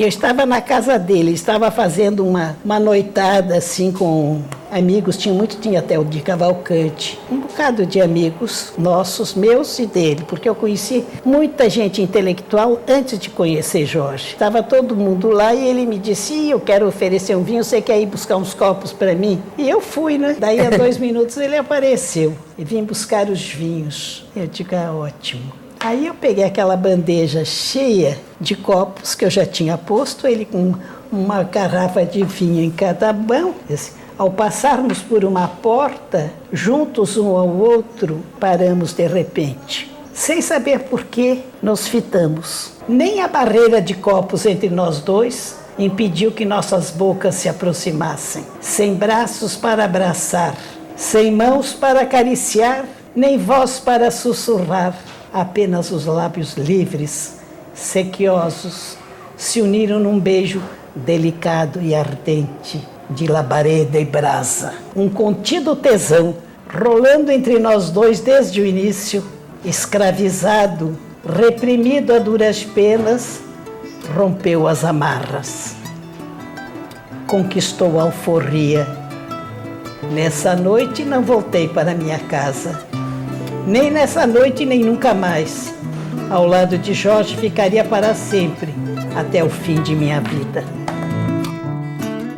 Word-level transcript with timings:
Eu 0.00 0.08
estava 0.08 0.46
na 0.46 0.62
casa 0.62 0.98
dele, 0.98 1.30
estava 1.32 1.70
fazendo 1.70 2.26
uma, 2.26 2.56
uma 2.64 2.80
noitada 2.80 3.54
assim 3.54 3.92
com 3.92 4.40
amigos, 4.70 5.14
tinha 5.14 5.34
muito, 5.34 5.58
tinha 5.58 5.80
até 5.80 5.98
o 5.98 6.04
de 6.06 6.22
Cavalcante, 6.22 7.20
um 7.30 7.40
bocado 7.40 7.84
de 7.84 8.00
amigos 8.00 8.72
nossos, 8.78 9.34
meus 9.34 9.78
e 9.78 9.84
dele, 9.84 10.24
porque 10.26 10.48
eu 10.48 10.54
conheci 10.54 11.04
muita 11.22 11.68
gente 11.68 12.00
intelectual 12.00 12.80
antes 12.88 13.18
de 13.18 13.28
conhecer 13.28 13.84
Jorge. 13.84 14.28
Estava 14.28 14.62
todo 14.62 14.96
mundo 14.96 15.28
lá 15.28 15.52
e 15.54 15.68
ele 15.68 15.84
me 15.84 15.98
disse: 15.98 16.48
eu 16.48 16.60
quero 16.60 16.88
oferecer 16.88 17.36
um 17.36 17.42
vinho, 17.42 17.62
você 17.62 17.82
quer 17.82 18.00
ir 18.00 18.06
buscar 18.06 18.38
uns 18.38 18.54
copos 18.54 18.94
para 18.94 19.14
mim? 19.14 19.38
E 19.58 19.68
eu 19.68 19.82
fui, 19.82 20.16
né? 20.16 20.34
Daí 20.40 20.60
a 20.60 20.70
dois 20.70 20.96
minutos 20.98 21.36
ele 21.36 21.58
apareceu 21.58 22.34
e 22.56 22.64
vim 22.64 22.84
buscar 22.84 23.28
os 23.28 23.42
vinhos. 23.52 24.24
Eu 24.34 24.46
digo: 24.46 24.74
ah, 24.74 24.94
ótimo. 24.94 25.59
Aí 25.82 26.08
eu 26.08 26.14
peguei 26.14 26.44
aquela 26.44 26.76
bandeja 26.76 27.42
cheia 27.42 28.18
de 28.38 28.54
copos 28.54 29.14
que 29.14 29.24
eu 29.24 29.30
já 29.30 29.46
tinha 29.46 29.78
posto, 29.78 30.26
ele 30.26 30.44
com 30.44 30.74
uma 31.10 31.42
garrafa 31.42 32.04
de 32.04 32.22
vinho 32.22 32.62
em 32.62 32.70
cada 32.70 33.14
mão. 33.14 33.54
Ao 34.18 34.30
passarmos 34.30 34.98
por 34.98 35.24
uma 35.24 35.48
porta, 35.48 36.30
juntos 36.52 37.16
um 37.16 37.34
ao 37.34 37.48
outro, 37.48 38.22
paramos 38.38 38.92
de 38.92 39.06
repente. 39.06 39.90
Sem 40.12 40.42
saber 40.42 40.80
por 40.80 41.04
que, 41.04 41.42
nos 41.62 41.88
fitamos. 41.88 42.72
Nem 42.86 43.22
a 43.22 43.28
barreira 43.28 43.80
de 43.80 43.94
copos 43.94 44.44
entre 44.44 44.68
nós 44.68 45.00
dois 45.00 45.56
impediu 45.78 46.30
que 46.30 46.44
nossas 46.44 46.90
bocas 46.90 47.36
se 47.36 47.48
aproximassem. 47.48 48.44
Sem 48.60 48.94
braços 48.94 49.56
para 49.56 49.86
abraçar, 49.86 50.54
sem 50.94 51.32
mãos 51.32 51.72
para 51.72 52.02
acariciar, 52.02 52.84
nem 53.16 53.38
voz 53.38 53.78
para 53.78 54.10
sussurrar 54.10 54.94
apenas 55.32 55.90
os 55.90 56.06
lábios 56.06 56.54
livres, 56.54 57.38
sequiosos, 57.74 58.96
se 59.36 59.60
uniram 59.60 59.98
num 59.98 60.18
beijo 60.18 60.62
delicado 60.94 61.80
e 61.80 61.94
ardente, 61.94 62.86
de 63.08 63.26
labareda 63.26 63.98
e 63.98 64.04
brasa. 64.04 64.74
Um 64.94 65.08
contido 65.08 65.74
tesão 65.74 66.34
rolando 66.72 67.30
entre 67.32 67.58
nós 67.58 67.90
dois 67.90 68.20
desde 68.20 68.60
o 68.60 68.66
início, 68.66 69.24
escravizado, 69.64 70.96
reprimido 71.26 72.12
a 72.12 72.18
duras 72.18 72.62
penas, 72.62 73.40
rompeu 74.14 74.68
as 74.68 74.84
amarras. 74.84 75.74
Conquistou 77.26 77.98
a 77.98 78.04
alforria. 78.04 78.86
Nessa 80.12 80.56
noite 80.56 81.04
não 81.04 81.22
voltei 81.22 81.68
para 81.68 81.94
minha 81.94 82.18
casa 82.18 82.90
nem 83.66 83.90
nessa 83.90 84.26
noite, 84.26 84.64
nem 84.64 84.80
nunca 84.80 85.14
mais. 85.14 85.72
Ao 86.30 86.46
lado 86.46 86.78
de 86.78 86.94
Jorge 86.94 87.36
ficaria 87.36 87.84
para 87.84 88.14
sempre, 88.14 88.72
até 89.16 89.42
o 89.42 89.50
fim 89.50 89.82
de 89.82 89.94
minha 89.94 90.20
vida. 90.20 90.64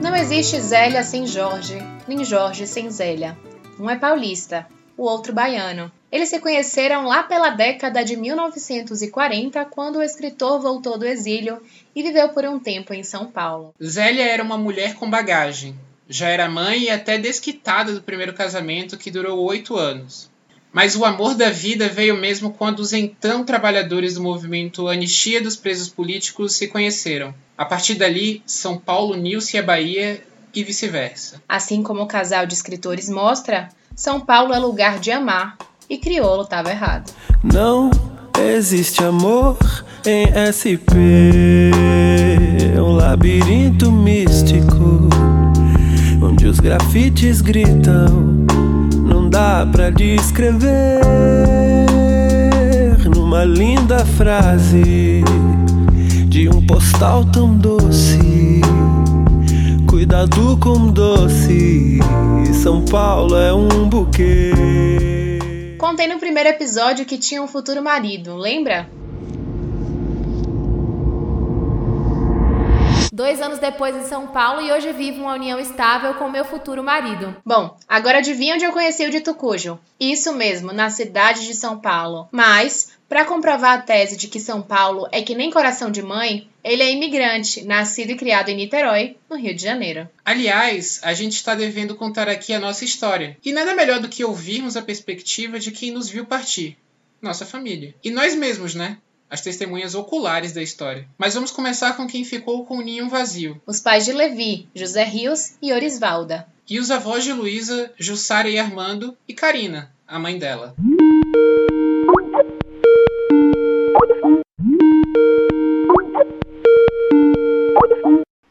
Não 0.01 0.17
existe 0.17 0.61
Zélia 0.61 1.03
sem 1.05 1.27
Jorge, 1.27 1.79
nem 2.09 2.25
Jorge 2.25 2.67
sem 2.67 2.91
Zélia. 2.91 3.37
Um 3.79 3.89
é 3.89 3.97
paulista, 3.97 4.67
o 4.97 5.05
outro 5.05 5.33
baiano. 5.33 5.91
Eles 6.11 6.29
se 6.29 6.41
conheceram 6.41 7.06
lá 7.06 7.23
pela 7.23 7.51
década 7.51 8.05
de 8.05 8.17
1940, 8.17 9.64
quando 9.67 9.97
o 9.97 10.03
escritor 10.03 10.61
voltou 10.61 10.98
do 10.98 11.07
exílio 11.07 11.61
e 11.95 12.03
viveu 12.03 12.29
por 12.31 12.45
um 12.45 12.59
tempo 12.59 12.92
em 12.92 13.03
São 13.03 13.27
Paulo. 13.27 13.75
Zélia 13.83 14.25
era 14.25 14.42
uma 14.42 14.59
mulher 14.59 14.95
com 14.95 15.09
bagagem. 15.09 15.75
Já 16.09 16.29
era 16.29 16.51
mãe 16.51 16.83
e 16.83 16.91
até 16.91 17.17
desquitada 17.17 17.95
do 17.95 18.03
primeiro 18.03 18.34
casamento, 18.34 18.98
que 18.98 19.11
durou 19.11 19.39
oito 19.45 19.77
anos. 19.77 20.32
Mas 20.73 20.97
o 20.97 21.05
amor 21.05 21.34
da 21.34 21.51
vida 21.51 21.89
veio 21.89 22.17
mesmo 22.17 22.51
quando 22.51 22.81
os 22.81 22.95
então 22.95 23.45
trabalhadores 23.45 24.15
do 24.15 24.23
movimento 24.23 24.89
Anistia 24.89 25.42
dos 25.42 25.55
Presos 25.55 25.89
Políticos 25.89 26.55
se 26.55 26.69
conheceram. 26.69 27.34
A 27.59 27.64
partir 27.64 27.95
dali, 27.95 28.42
São 28.47 28.79
Paulo 28.79 29.12
uniu-se 29.14 29.59
à 29.59 29.62
Bahia 29.62 30.23
e 30.55 30.64
vice-versa. 30.64 31.42
Assim 31.47 31.83
como 31.83 32.03
o 32.03 32.06
casal 32.06 32.47
de 32.47 32.55
escritores 32.55 33.11
mostra, 33.11 33.69
São 33.95 34.19
Paulo 34.19 34.55
é 34.55 34.59
lugar 34.59 34.98
de 34.98 35.11
amar 35.11 35.58
e 35.91 35.98
Criolo 35.98 36.42
estava 36.42 36.70
errado. 36.70 37.13
Não 37.45 37.91
existe 38.41 39.05
amor 39.05 39.58
em 40.07 40.27
SP, 40.41 40.97
um 42.79 42.92
labirinto 42.92 43.92
místico 43.92 45.08
onde 46.23 46.47
os 46.47 46.58
grafites 46.58 47.42
gritam 47.42 48.47
dá 49.33 49.67
pra 49.67 49.89
descrever 49.89 51.01
numa 53.17 53.45
linda 53.45 54.05
frase 54.05 55.25
de 56.29 56.51
um 56.51 56.67
postal 56.67 57.25
tão 57.25 57.57
doce. 57.57 58.61
Cuidado 59.89 60.59
com 60.59 60.89
doce, 60.89 61.98
São 62.63 62.85
Paulo 62.85 63.35
é 63.35 63.55
um 63.55 63.89
buquê. 63.89 64.53
Contei 65.79 66.07
no 66.07 66.19
primeiro 66.19 66.51
episódio 66.51 67.07
que 67.07 67.17
tinha 67.17 67.42
um 67.42 67.48
futuro 67.48 67.83
marido, 67.83 68.37
lembra? 68.37 68.87
Dois 73.12 73.42
anos 73.42 73.58
depois 73.58 73.95
em 73.95 74.08
São 74.08 74.28
Paulo 74.28 74.62
e 74.62 74.73
hoje 74.73 74.90
vivo 74.95 75.20
uma 75.20 75.34
união 75.34 75.61
estável 75.61 76.14
com 76.14 76.30
meu 76.30 76.46
futuro 76.46 76.83
marido. 76.83 77.36
Bom, 77.45 77.77
agora 77.86 78.18
adivinha 78.18 78.55
onde 78.55 78.64
eu 78.64 78.73
conheci 78.73 79.05
o 79.05 79.11
dito 79.11 79.34
cujo? 79.34 79.78
Isso 80.00 80.33
mesmo, 80.33 80.73
na 80.73 80.89
cidade 80.89 81.46
de 81.46 81.55
São 81.55 81.78
Paulo. 81.78 82.27
Mas, 82.33 82.92
para 83.11 83.27
comprovar 83.27 83.78
a 83.78 83.83
tese 83.83 84.17
de 84.17 84.28
que 84.28 84.40
São 84.40 84.62
Paulo 84.62 85.06
é 85.12 85.20
que 85.20 85.34
nem 85.34 85.50
coração 85.50 85.90
de 85.90 86.02
mãe, 86.02 86.48
ele 86.64 86.83
é 86.83 86.90
imigrante, 86.90 87.62
nascido 87.64 88.12
e 88.12 88.17
criado 88.17 88.48
em 88.48 88.56
Niterói, 88.56 89.17
no 89.29 89.36
Rio 89.36 89.55
de 89.55 89.62
Janeiro. 89.62 90.08
Aliás, 90.24 90.98
a 91.02 91.12
gente 91.12 91.34
está 91.34 91.55
devendo 91.55 91.94
contar 91.94 92.29
aqui 92.29 92.55
a 92.55 92.61
nossa 92.61 92.84
história. 92.84 93.36
E 93.44 93.52
nada 93.52 93.74
melhor 93.74 94.00
do 94.00 94.08
que 94.08 94.24
ouvirmos 94.24 94.77
a 94.77 94.83
perspectiva 94.83 95.58
de 95.58 95.70
quem 95.70 95.90
nos 95.90 96.08
viu 96.08 96.24
partir. 96.24 96.79
Nossa 97.20 97.44
família. 97.44 97.94
E 98.02 98.11
nós 98.11 98.34
mesmos, 98.34 98.74
né? 98.74 98.96
As 99.33 99.41
testemunhas 99.41 99.95
oculares 99.95 100.53
da 100.53 100.63
história. 100.63 101.09
Mas 101.17 101.33
vamos 101.33 101.51
começar 101.51 101.97
com 101.97 102.07
quem 102.07 102.23
ficou 102.23 102.67
com 102.67 102.77
o 102.77 102.83
ninho 102.83 103.09
vazio. 103.09 103.59
Os 103.67 103.81
pais 103.81 104.05
de 104.05 104.13
Levi, 104.13 104.69
José 104.75 105.05
Rios 105.05 105.55
e 105.63 105.73
Orisvalda. 105.73 106.47
E 106.69 106.79
os 106.79 106.91
avós 106.91 107.25
de 107.25 107.33
Luísa, 107.33 107.91
Jussara 107.98 108.51
e 108.51 108.59
Armando, 108.59 109.17
e 109.27 109.33
Karina, 109.33 109.91
a 110.07 110.19
mãe 110.19 110.39
dela. 110.39 110.75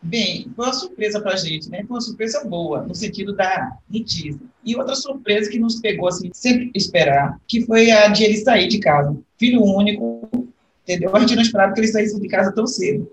Bem, 0.01 0.51
foi 0.55 0.65
uma 0.65 0.73
surpresa 0.73 1.21
para 1.21 1.33
a 1.33 1.37
gente, 1.37 1.69
né? 1.69 1.85
Foi 1.87 1.95
uma 1.95 2.01
surpresa 2.01 2.43
boa, 2.43 2.81
no 2.81 2.93
sentido 2.95 3.33
da 3.33 3.77
notícia. 3.89 4.41
E 4.65 4.75
outra 4.75 4.95
surpresa 4.95 5.49
que 5.49 5.57
nos 5.59 5.79
pegou, 5.79 6.09
assim, 6.09 6.29
sem 6.33 6.71
esperar, 6.75 7.39
que 7.47 7.65
foi 7.65 7.91
a 7.91 8.07
de 8.07 8.23
ele 8.23 8.37
sair 8.37 8.67
de 8.67 8.79
casa. 8.79 9.15
Filho 9.37 9.63
único, 9.63 10.29
entendeu? 10.91 11.15
A 11.15 11.19
gente 11.19 11.35
não 11.35 11.41
esperava 11.41 11.73
que 11.73 11.79
ele 11.79 11.87
saísse 11.87 12.19
de 12.19 12.27
casa 12.27 12.51
tão 12.53 12.67
cedo. 12.67 13.09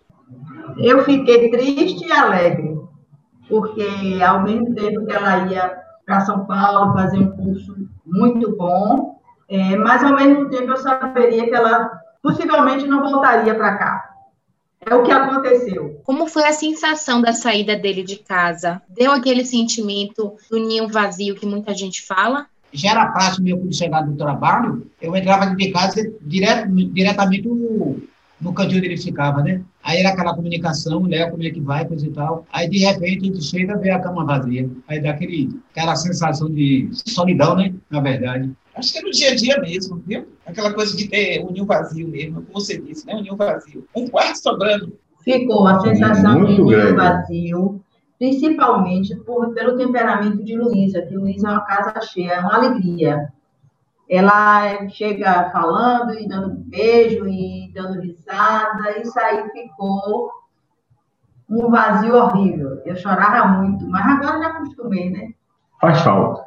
Eu 0.79 1.05
fiquei 1.05 1.51
triste 1.51 2.07
e 2.07 2.13
alegre, 2.13 2.79
porque 3.49 4.23
ao 4.23 4.43
mesmo 4.43 4.75
tempo 4.75 5.07
que 5.07 5.13
ela 5.13 5.47
ia 5.47 5.79
para 6.05 6.21
São 6.21 6.47
Paulo 6.47 6.93
fazer 6.93 7.19
um 7.19 7.31
curso 7.31 7.75
muito 8.07 8.57
bom, 8.57 9.21
é, 9.49 9.77
mas 9.77 10.03
ao 10.03 10.15
mesmo 10.15 10.49
tempo 10.49 10.71
eu 10.71 10.77
saberia 10.77 11.45
que 11.45 11.55
ela 11.55 11.91
possivelmente 12.23 12.87
não 12.87 13.03
voltaria 13.03 13.55
para 13.55 13.77
cá. 13.77 14.05
É 14.81 14.95
o 14.95 15.03
que 15.03 15.11
aconteceu. 15.11 16.01
Como 16.05 16.27
foi 16.27 16.45
a 16.45 16.53
sensação 16.53 17.21
da 17.21 17.33
saída 17.33 17.77
dele 17.77 18.03
de 18.03 18.17
casa? 18.17 18.81
Deu 18.89 19.11
aquele 19.11 19.45
sentimento 19.45 20.37
do 20.51 20.59
ninho 20.59 20.89
vazio 20.89 21.35
que 21.35 21.45
muita 21.45 21.75
gente 21.75 22.07
fala? 22.07 22.47
Já 22.73 22.91
era 22.91 23.13
prático 23.13 23.43
meu 23.43 23.59
quando 23.59 24.07
do 24.07 24.17
trabalho, 24.17 24.87
eu 25.01 25.15
entrava 25.17 25.55
de 25.55 25.71
casa 25.71 26.13
direto, 26.23 26.69
diretamente 26.69 27.49
no, 27.49 28.01
no 28.41 28.53
cantinho 28.53 28.79
onde 28.79 28.89
ele 28.89 28.97
ficava, 28.97 29.43
né? 29.43 29.63
Aí 29.83 29.99
era 29.99 30.11
aquela 30.11 30.35
comunicação, 30.35 31.03
Léo, 31.03 31.31
como 31.31 31.43
é 31.43 31.51
que 31.51 31.61
vai, 31.61 31.85
coisa 31.87 32.07
e 32.07 32.11
tal. 32.11 32.47
Aí, 32.53 32.69
de 32.69 32.79
repente, 32.79 33.23
a 33.23 33.33
gente 33.33 33.45
chega 33.45 33.75
e 33.75 33.79
vê 33.79 33.91
a 33.91 34.01
cama 34.01 34.25
vazia. 34.25 34.69
Aí 34.87 35.01
dá 35.01 35.11
aquele, 35.11 35.59
aquela 35.71 35.97
sensação 35.97 36.51
de 36.51 36.91
solidão, 36.93 37.57
né? 37.57 37.75
Na 37.91 38.01
verdade. 38.01 38.51
Acho 38.75 38.93
que 38.93 38.99
é 38.99 39.03
no 39.03 39.11
dia 39.11 39.31
a 39.31 39.35
dia 39.35 39.61
mesmo, 39.61 40.03
viu? 40.07 40.29
Aquela 40.47 40.73
coisa 40.73 40.97
de 40.97 41.09
ter 41.09 41.45
um 41.45 41.51
ninho 41.51 41.65
vazio 41.65 42.07
mesmo, 42.07 42.43
como 42.43 42.61
você 42.61 42.79
disse, 42.79 43.07
né? 43.07 43.15
Um 43.15 43.23
ninho 43.23 43.37
vazio. 43.37 43.87
Um 43.95 44.07
quarto 44.09 44.37
sobrando. 44.37 44.93
Ficou 45.25 45.67
a 45.67 45.81
sensação 45.81 46.45
de 46.45 46.53
ninho 46.53 46.97
vazio 46.97 47.81
principalmente 48.19 49.15
por, 49.17 49.55
pelo 49.55 49.77
temperamento 49.77 50.43
de 50.43 50.57
Luísa, 50.57 51.03
que 51.03 51.17
Luísa 51.17 51.49
é 51.49 51.51
uma 51.53 51.61
casa 51.61 52.01
cheia, 52.01 52.33
é 52.33 52.41
uma 52.41 52.57
alegria. 52.57 53.33
Ela 54.11 54.89
chega 54.89 55.51
falando 55.51 56.15
e 56.15 56.27
dando 56.27 56.57
beijo 56.57 57.27
e 57.29 57.71
dando 57.75 58.01
risada, 58.01 58.99
isso 59.01 59.19
aí 59.21 59.49
ficou 59.51 60.31
um 61.49 61.71
vazio 61.71 62.17
horrível. 62.17 62.83
Eu 62.85 62.97
chorava 62.97 63.49
muito, 63.49 63.87
mas 63.89 64.05
agora 64.07 64.39
já 64.39 64.49
acostumei, 64.49 65.11
né? 65.11 65.33
Faz 65.81 66.01
falta. 66.01 66.45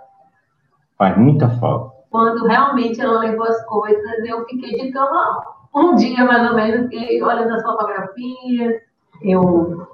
Faz 0.98 1.18
muita 1.18 1.50
falta. 1.60 1.96
Quando 2.10 2.46
realmente 2.46 3.00
ela 3.00 3.20
levou 3.20 3.46
as 3.46 3.66
coisas, 3.66 4.20
eu 4.26 4.46
fiquei 4.46 4.72
de 4.72 4.92
cama 4.92 5.42
um 5.74 5.96
dia 5.96 6.26
mais 6.26 6.50
ou 6.50 6.56
menos, 6.56 6.92
olhando 7.24 7.54
as 7.54 7.64
fotografias, 7.64 8.82
Eu 9.22 9.88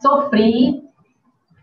sofri, 0.00 0.87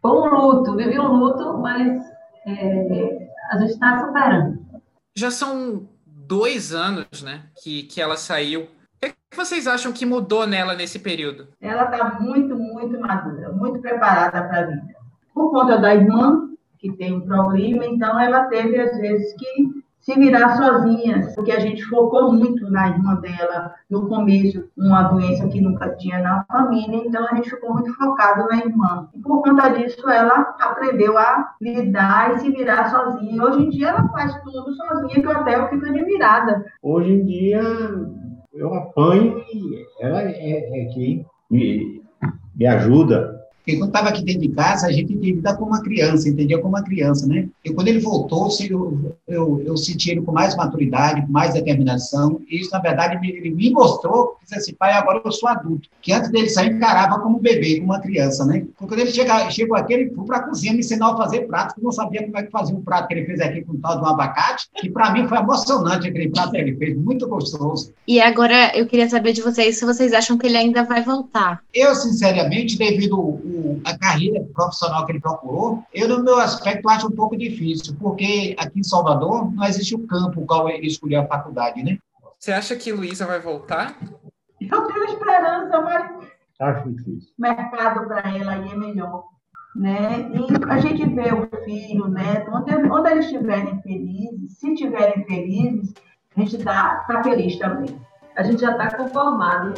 foi 0.05 0.29
um 0.29 0.35
luto, 0.35 0.75
vivi 0.75 0.99
um 0.99 1.13
luto, 1.13 1.57
mas 1.57 2.05
é, 2.45 3.29
a 3.51 3.57
gente 3.57 3.71
está 3.71 4.05
superando. 4.05 4.59
Já 5.15 5.31
são 5.31 5.87
dois 6.05 6.73
anos, 6.73 7.23
né, 7.23 7.43
que, 7.61 7.83
que 7.83 7.99
ela 7.99 8.15
saiu. 8.15 8.63
O 8.63 8.67
que, 9.01 9.09
que 9.09 9.37
vocês 9.37 9.67
acham 9.67 9.91
que 9.91 10.05
mudou 10.05 10.45
nela 10.45 10.75
nesse 10.75 10.99
período? 10.99 11.47
Ela 11.59 11.85
está 11.85 12.19
muito, 12.19 12.55
muito 12.55 12.99
madura, 12.99 13.51
muito 13.51 13.79
preparada 13.79 14.43
para 14.43 14.59
a 14.59 14.65
vida. 14.65 14.95
Por 15.33 15.51
conta 15.51 15.77
da 15.77 15.93
irmã, 15.93 16.49
que 16.77 16.91
tem 16.91 17.13
um 17.13 17.21
problema, 17.21 17.85
então 17.85 18.19
ela 18.19 18.45
teve, 18.45 18.79
às 18.79 18.97
vezes, 18.97 19.33
que 19.33 19.84
se 20.05 20.13
virar 20.19 20.55
sozinha, 20.55 21.31
porque 21.33 21.51
a 21.51 21.59
gente 21.59 21.83
focou 21.85 22.31
muito 22.31 22.69
na 22.69 22.89
irmã 22.89 23.15
dela 23.15 23.73
no 23.89 24.07
começo, 24.07 24.69
uma 24.77 25.01
doença 25.01 25.47
que 25.47 25.59
nunca 25.59 25.95
tinha 25.95 26.19
na 26.19 26.45
família, 26.45 27.01
então 27.03 27.25
a 27.27 27.35
gente 27.35 27.49
ficou 27.49 27.73
muito 27.73 27.91
focado 27.95 28.47
na 28.47 28.57
irmã. 28.57 29.09
E 29.15 29.19
por 29.19 29.41
conta 29.41 29.69
disso, 29.69 30.07
ela 30.07 30.55
aprendeu 30.59 31.17
a 31.17 31.55
lidar 31.59 32.35
e 32.35 32.39
se 32.39 32.51
virar 32.51 32.91
sozinha. 32.91 33.43
Hoje 33.43 33.65
em 33.65 33.69
dia, 33.71 33.89
ela 33.89 34.07
faz 34.09 34.31
tudo 34.43 34.75
sozinha, 34.75 35.21
que 35.21 35.25
eu 35.25 35.31
até 35.31 35.67
fico 35.69 35.85
admirada. 35.87 36.63
Hoje 36.83 37.11
em 37.11 37.25
dia, 37.25 37.63
eu 38.53 38.73
apanho 38.75 39.43
e 39.51 39.87
ela 39.99 40.21
é, 40.21 40.29
é 40.29 41.25
me, 41.49 42.03
me 42.55 42.67
ajuda 42.67 43.34
porque 43.65 43.77
quando 43.77 43.89
estava 43.89 44.09
aqui 44.09 44.23
dentro 44.23 44.41
de 44.41 44.49
casa, 44.49 44.85
a 44.85 44.91
gente 44.91 45.11
entendia 45.11 45.55
como 45.55 45.71
uma 45.71 45.81
criança, 45.81 46.29
entendia 46.29 46.57
como 46.59 46.75
uma 46.75 46.83
criança, 46.83 47.25
né? 47.25 47.49
E 47.63 47.73
quando 47.73 47.87
ele 47.87 47.97
voltou, 47.97 48.47
eu, 48.69 49.17
eu, 49.27 49.63
eu 49.65 49.75
senti 49.75 50.11
ele 50.11 50.21
com 50.21 50.31
mais 50.31 50.55
maturidade, 50.55 51.25
com 51.25 51.31
mais 51.31 51.55
determinação. 51.55 52.39
E 52.47 52.61
isso, 52.61 52.69
na 52.69 52.77
verdade, 52.77 53.17
ele 53.27 53.49
me 53.49 53.71
mostrou 53.71 54.37
que, 54.47 54.55
assim, 54.55 54.75
pai, 54.75 54.93
agora 54.93 55.19
eu 55.25 55.31
sou 55.31 55.49
adulto. 55.49 55.89
Que 55.99 56.13
antes 56.13 56.29
dele 56.29 56.47
sair, 56.47 56.73
encarava 56.73 57.19
como 57.19 57.39
um 57.39 57.41
bebê, 57.41 57.79
como 57.79 57.91
uma 57.91 57.99
criança, 57.99 58.45
né? 58.45 58.59
Porque 58.77 58.85
quando 58.85 58.99
ele 58.99 59.11
chega, 59.11 59.49
chegou 59.49 59.75
aqui, 59.75 59.93
ele 59.93 60.11
foi 60.11 60.25
para 60.25 60.37
a 60.37 60.43
cozinha 60.43 60.71
me 60.71 60.79
ensinar 60.79 61.13
a 61.13 61.17
fazer 61.17 61.47
prato, 61.47 61.73
que 61.73 61.81
eu 61.81 61.85
não 61.85 61.91
sabia 61.91 62.23
como 62.23 62.37
é 62.37 62.43
que 62.43 62.51
fazia 62.51 62.75
um 62.75 62.81
prato 62.81 63.07
que 63.07 63.15
ele 63.15 63.25
fez 63.25 63.41
aqui 63.41 63.63
com 63.63 63.73
o 63.73 63.79
tal 63.79 63.97
de 63.97 64.03
um 64.03 64.07
abacate, 64.07 64.67
que 64.75 64.91
para 64.91 65.09
mim 65.11 65.27
foi 65.27 65.39
emocionante 65.39 66.07
aquele 66.07 66.29
prato 66.29 66.51
que 66.51 66.57
ele 66.57 66.75
fez, 66.75 66.95
muito 66.95 67.27
gostoso. 67.27 67.91
E 68.07 68.21
agora 68.21 68.77
eu 68.77 68.85
queria 68.85 69.09
saber 69.09 69.33
de 69.33 69.41
vocês 69.41 69.79
se 69.79 69.85
vocês 69.85 70.13
acham 70.13 70.37
que 70.37 70.45
ele 70.45 70.57
ainda 70.57 70.83
vai 70.83 71.01
voltar. 71.01 71.63
Eu, 71.73 71.95
sinceramente, 71.95 72.77
devido 72.77 73.41
a 73.83 73.97
carreira 73.97 74.43
profissional 74.53 75.05
que 75.05 75.11
ele 75.13 75.19
procurou, 75.19 75.83
eu, 75.93 76.07
no 76.07 76.23
meu 76.23 76.39
aspecto, 76.39 76.87
acho 76.89 77.07
um 77.07 77.11
pouco 77.11 77.35
difícil, 77.37 77.95
porque 77.99 78.55
aqui 78.57 78.79
em 78.79 78.83
Salvador 78.83 79.51
não 79.53 79.63
existe 79.65 79.95
o 79.95 80.05
campo 80.07 80.45
qual 80.45 80.69
ele 80.69 80.87
escolheu 80.87 81.21
a 81.21 81.27
faculdade, 81.27 81.83
né? 81.83 81.97
Você 82.39 82.51
acha 82.51 82.75
que 82.75 82.91
Luísa 82.91 83.25
vai 83.25 83.39
voltar? 83.39 83.97
Eu 84.59 84.87
tenho 84.87 85.05
esperança, 85.05 85.81
mas 85.81 86.25
Acho 86.59 86.89
difícil. 86.89 87.29
o 87.37 87.41
mercado 87.41 88.07
para 88.07 88.35
ela 88.35 88.53
aí 88.53 88.71
é 88.71 88.75
melhor. 88.75 89.25
Né? 89.75 90.31
E 90.31 90.71
a 90.71 90.79
gente 90.79 91.05
vê 91.09 91.33
o 91.33 91.49
filho, 91.63 92.07
né? 92.07 92.45
onde, 92.49 92.73
onde 92.89 93.11
eles 93.11 93.25
estiverem 93.25 93.81
felizes, 93.81 94.57
se 94.57 94.71
estiverem 94.71 95.25
felizes, 95.25 95.93
a 96.35 96.39
gente 96.39 96.55
está 96.55 97.03
tá 97.07 97.23
feliz 97.23 97.57
também. 97.57 97.99
A 98.37 98.43
gente 98.43 98.61
já 98.61 98.71
está 98.71 98.95
conformado. 98.95 99.73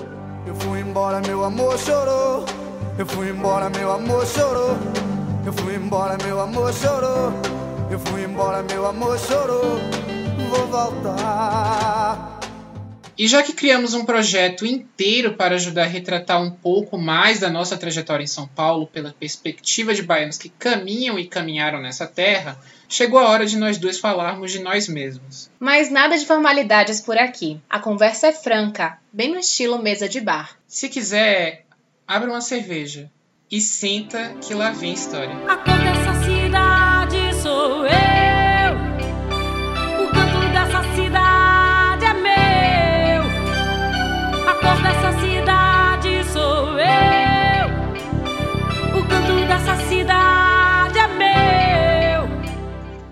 Eu 0.46 0.54
fui 0.56 0.82
embora, 0.82 1.20
meu 1.22 1.44
amor 1.44 1.78
chorou. 1.78 2.46
Eu 2.98 3.06
fui 3.06 3.30
embora, 3.30 3.70
meu 3.70 3.92
amor 3.92 4.26
chorou. 4.26 4.76
Eu 5.46 5.54
fui 5.54 5.76
embora, 5.76 6.18
meu 6.26 6.42
amor 6.42 6.74
chorou. 6.74 7.32
Eu 7.92 8.00
fui 8.00 8.24
embora, 8.24 8.64
meu 8.64 8.88
amor 8.88 9.20
chorou. 9.20 9.78
Vou 10.50 10.68
voltar. 10.68 12.40
E 13.16 13.28
já 13.28 13.44
que 13.44 13.54
criamos 13.54 13.94
um 13.94 14.04
projeto 14.04 14.66
inteiro 14.66 15.36
para 15.36 15.54
ajudar 15.56 15.84
a 15.84 15.88
retratar 15.88 16.42
um 16.42 16.50
pouco 16.50 16.98
mais 16.98 17.40
da 17.40 17.52
nossa 17.52 17.78
trajetória 17.78 18.24
em 18.24 18.28
São 18.28 18.48
Paulo 18.48 18.88
pela 18.88 19.14
perspectiva 19.14 19.94
de 19.94 20.02
baianos 20.02 20.40
que 20.40 20.50
caminham 20.50 21.20
e 21.20 21.28
caminharam 21.28 21.80
nessa 21.80 22.08
terra, 22.08 22.58
chegou 22.90 23.20
a 23.20 23.30
hora 23.30 23.46
de 23.46 23.58
nós 23.58 23.78
dois 23.78 24.00
falarmos 24.00 24.52
de 24.52 24.60
nós 24.60 24.88
mesmos. 24.88 25.52
Mas 25.60 25.92
nada 25.92 26.18
de 26.18 26.26
formalidades 26.26 27.00
por 27.00 27.18
aqui. 27.18 27.62
A 27.70 27.80
conversa 27.80 28.28
é 28.28 28.34
franca, 28.34 28.98
bem 29.14 29.32
no 29.32 29.38
estilo 29.38 29.78
mesa 29.78 30.10
de 30.10 30.20
bar. 30.20 30.58
Se 30.68 30.90
quiser, 30.90 31.67
abra 32.08 32.30
uma 32.30 32.40
cerveja 32.40 33.12
e 33.52 33.60
sinta 33.60 34.36
que 34.36 34.54
lá 34.54 34.72
vem 34.72 34.94
história. 34.94 35.36
A 35.46 35.58
cor 35.58 35.78
dessa 35.78 36.14
cidade 36.24 37.42
sou 37.42 37.86
eu. 37.86 38.78
O 40.02 40.08
canto 40.14 40.40
dessa 40.54 40.96
cidade 40.96 42.06
é 42.06 42.14
meu. 42.14 43.24
A 44.48 44.54
cor 44.56 44.82
dessa 44.82 45.20
cidade 45.20 46.24
sou 46.32 46.80
eu. 46.80 47.68
O 48.98 49.08
canto 49.08 49.34
dessa 49.48 49.76
cidade 49.90 50.98
é 50.98 51.08
meu. 51.08 52.24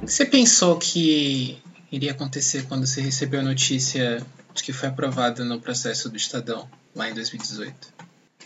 O 0.02 0.06
que 0.06 0.14
você 0.14 0.26
pensou 0.26 0.78
que 0.78 1.62
iria 1.92 2.12
acontecer 2.12 2.66
quando 2.68 2.88
você 2.88 3.02
recebeu 3.02 3.42
a 3.42 3.44
notícia 3.44 4.26
de 4.54 4.64
que 4.64 4.72
foi 4.72 4.88
aprovada 4.88 5.44
no 5.44 5.60
processo 5.60 6.10
do 6.10 6.16
Estadão, 6.16 6.70
lá 6.96 7.10
em 7.10 7.14
2018? 7.14 7.95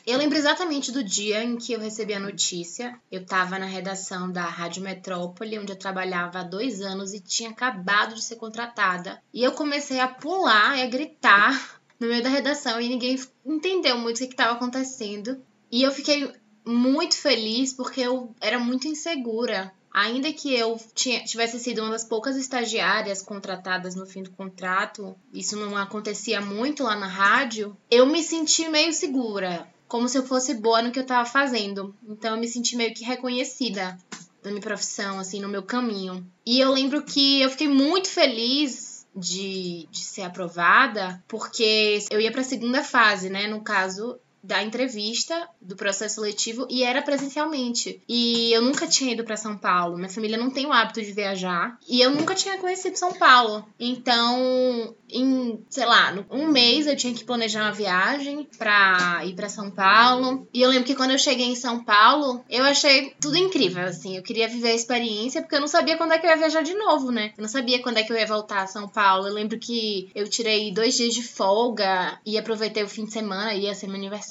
Eu 0.09 0.17
lembro 0.17 0.39
exatamente 0.39 0.91
do 0.91 1.03
dia 1.03 1.44
em 1.44 1.56
que 1.56 1.71
eu 1.71 1.79
recebi 1.79 2.15
a 2.15 2.19
notícia. 2.19 3.00
Eu 3.11 3.21
estava 3.21 3.59
na 3.59 3.67
redação 3.67 4.31
da 4.31 4.41
Rádio 4.41 4.81
Metrópole, 4.81 5.59
onde 5.59 5.71
eu 5.71 5.77
trabalhava 5.77 6.39
há 6.39 6.44
dois 6.44 6.81
anos 6.81 7.13
e 7.13 7.19
tinha 7.19 7.51
acabado 7.51 8.15
de 8.15 8.23
ser 8.23 8.38
contratada. 8.38 9.21
E 9.31 9.44
eu 9.44 9.51
comecei 9.51 10.00
a 10.00 10.07
pular 10.07 10.75
e 10.79 10.81
a 10.81 10.88
gritar 10.88 11.79
no 12.00 12.07
meio 12.07 12.23
da 12.23 12.29
redação 12.29 12.81
e 12.81 12.89
ninguém 12.89 13.19
entendeu 13.45 14.00
muito 14.00 14.15
o 14.15 14.19
que 14.21 14.33
estava 14.33 14.53
acontecendo. 14.53 15.39
E 15.71 15.83
eu 15.83 15.91
fiquei 15.91 16.33
muito 16.65 17.15
feliz 17.15 17.71
porque 17.71 18.01
eu 18.01 18.33
era 18.41 18.57
muito 18.57 18.88
insegura. 18.88 19.71
Ainda 19.94 20.33
que 20.33 20.56
eu 20.56 20.75
tinha, 20.95 21.23
tivesse 21.23 21.59
sido 21.59 21.83
uma 21.83 21.91
das 21.91 22.03
poucas 22.03 22.35
estagiárias 22.35 23.21
contratadas 23.21 23.94
no 23.94 24.07
fim 24.07 24.23
do 24.23 24.31
contrato, 24.31 25.15
isso 25.31 25.56
não 25.56 25.77
acontecia 25.77 26.41
muito 26.41 26.81
lá 26.81 26.95
na 26.95 27.07
rádio, 27.07 27.77
eu 27.91 28.07
me 28.07 28.23
senti 28.23 28.67
meio 28.69 28.91
segura 28.91 29.67
como 29.89 30.07
se 30.07 30.18
eu 30.18 30.25
fosse 30.25 30.53
boa 30.53 30.81
no 30.81 30.91
que 30.91 31.00
eu 31.00 31.06
tava 31.06 31.27
fazendo. 31.27 31.94
Então 32.07 32.36
eu 32.36 32.39
me 32.39 32.47
senti 32.47 32.77
meio 32.77 32.94
que 32.94 33.03
reconhecida 33.03 33.97
da 34.41 34.51
minha 34.51 34.62
profissão, 34.62 35.19
assim, 35.19 35.41
no 35.41 35.50
meu 35.50 35.63
caminho. 35.63 36.25
E 36.45 36.59
eu 36.59 36.71
lembro 36.71 37.01
que 37.03 37.41
eu 37.41 37.50
fiquei 37.50 37.68
muito 37.68 38.07
feliz 38.07 39.06
de, 39.15 39.88
de 39.91 40.00
ser 40.00 40.21
aprovada, 40.21 41.21
porque 41.27 42.00
eu 42.09 42.21
ia 42.21 42.31
para 42.31 42.41
a 42.41 42.45
segunda 42.45 42.83
fase, 42.83 43.30
né? 43.30 43.47
No 43.47 43.62
caso, 43.62 44.18
da 44.44 44.63
entrevista 44.63 45.47
do 45.62 45.75
processo 45.75 46.15
seletivo 46.15 46.65
e 46.69 46.83
era 46.83 47.01
presencialmente. 47.01 48.02
E 48.07 48.52
eu 48.52 48.61
nunca 48.61 48.87
tinha 48.87 49.14
ido 49.14 49.23
para 49.23 49.37
São 49.37 49.57
Paulo. 49.57 49.97
Minha 49.97 50.09
família 50.09 50.37
não 50.37 50.49
tem 50.49 50.66
o 50.66 50.73
hábito 50.73 51.02
de 51.02 51.11
viajar 51.11 51.78
e 51.87 52.02
eu 52.02 52.11
nunca 52.11 52.35
tinha 52.35 52.57
conhecido 52.57 52.97
São 52.97 53.14
Paulo. 53.14 53.66
Então, 53.80 54.95
em, 55.09 55.64
sei 55.69 55.85
lá, 55.85 56.14
um 56.30 56.47
mês 56.47 56.87
eu 56.87 56.95
tinha 56.95 57.14
que 57.14 57.23
planejar 57.23 57.64
uma 57.64 57.71
viagem 57.71 58.47
para 58.57 59.21
ir 59.25 59.35
para 59.35 59.49
São 59.49 59.69
Paulo. 59.69 60.47
E 60.54 60.61
eu 60.61 60.69
lembro 60.69 60.85
que 60.85 60.95
quando 60.95 61.11
eu 61.11 61.19
cheguei 61.19 61.47
em 61.47 61.56
São 61.56 61.83
Paulo, 61.83 62.44
eu 62.49 62.64
achei 62.64 63.14
tudo 63.19 63.37
incrível, 63.37 63.83
assim. 63.83 64.16
Eu 64.16 64.23
queria 64.23 64.47
viver 64.47 64.69
a 64.69 64.75
experiência 64.75 65.42
porque 65.42 65.56
eu 65.56 65.61
não 65.61 65.68
sabia 65.68 65.97
quando 65.97 66.14
é 66.14 66.18
que 66.18 66.25
eu 66.25 66.30
ia 66.30 66.37
viajar 66.37 66.64
de 66.64 66.73
novo, 66.73 67.11
né? 67.11 67.33
Eu 67.37 67.42
não 67.42 67.49
sabia 67.49 67.81
quando 67.81 67.97
é 67.97 68.04
que 68.04 68.11
eu 68.11 68.18
ia 68.18 68.25
voltar 68.25 68.64
a 68.64 68.68
São 68.68 68.87
Paulo. 68.87 69.28
Eu 69.28 69.33
lembro 69.33 69.59
que 69.59 70.09
eu 70.16 70.28
tirei 70.30 70.71
dois 70.71 70.95
dias 70.95 71.14
de 71.14 71.23
folga 71.23 72.19
e 72.25 72.37
aproveitei 72.37 72.83
o 72.83 72.90
fim 72.90 73.06
de 73.06 73.11
semana, 73.11 73.54
ia 73.54 73.75
ser 73.75 73.87
meu 73.87 73.97
aniversário 73.97 74.29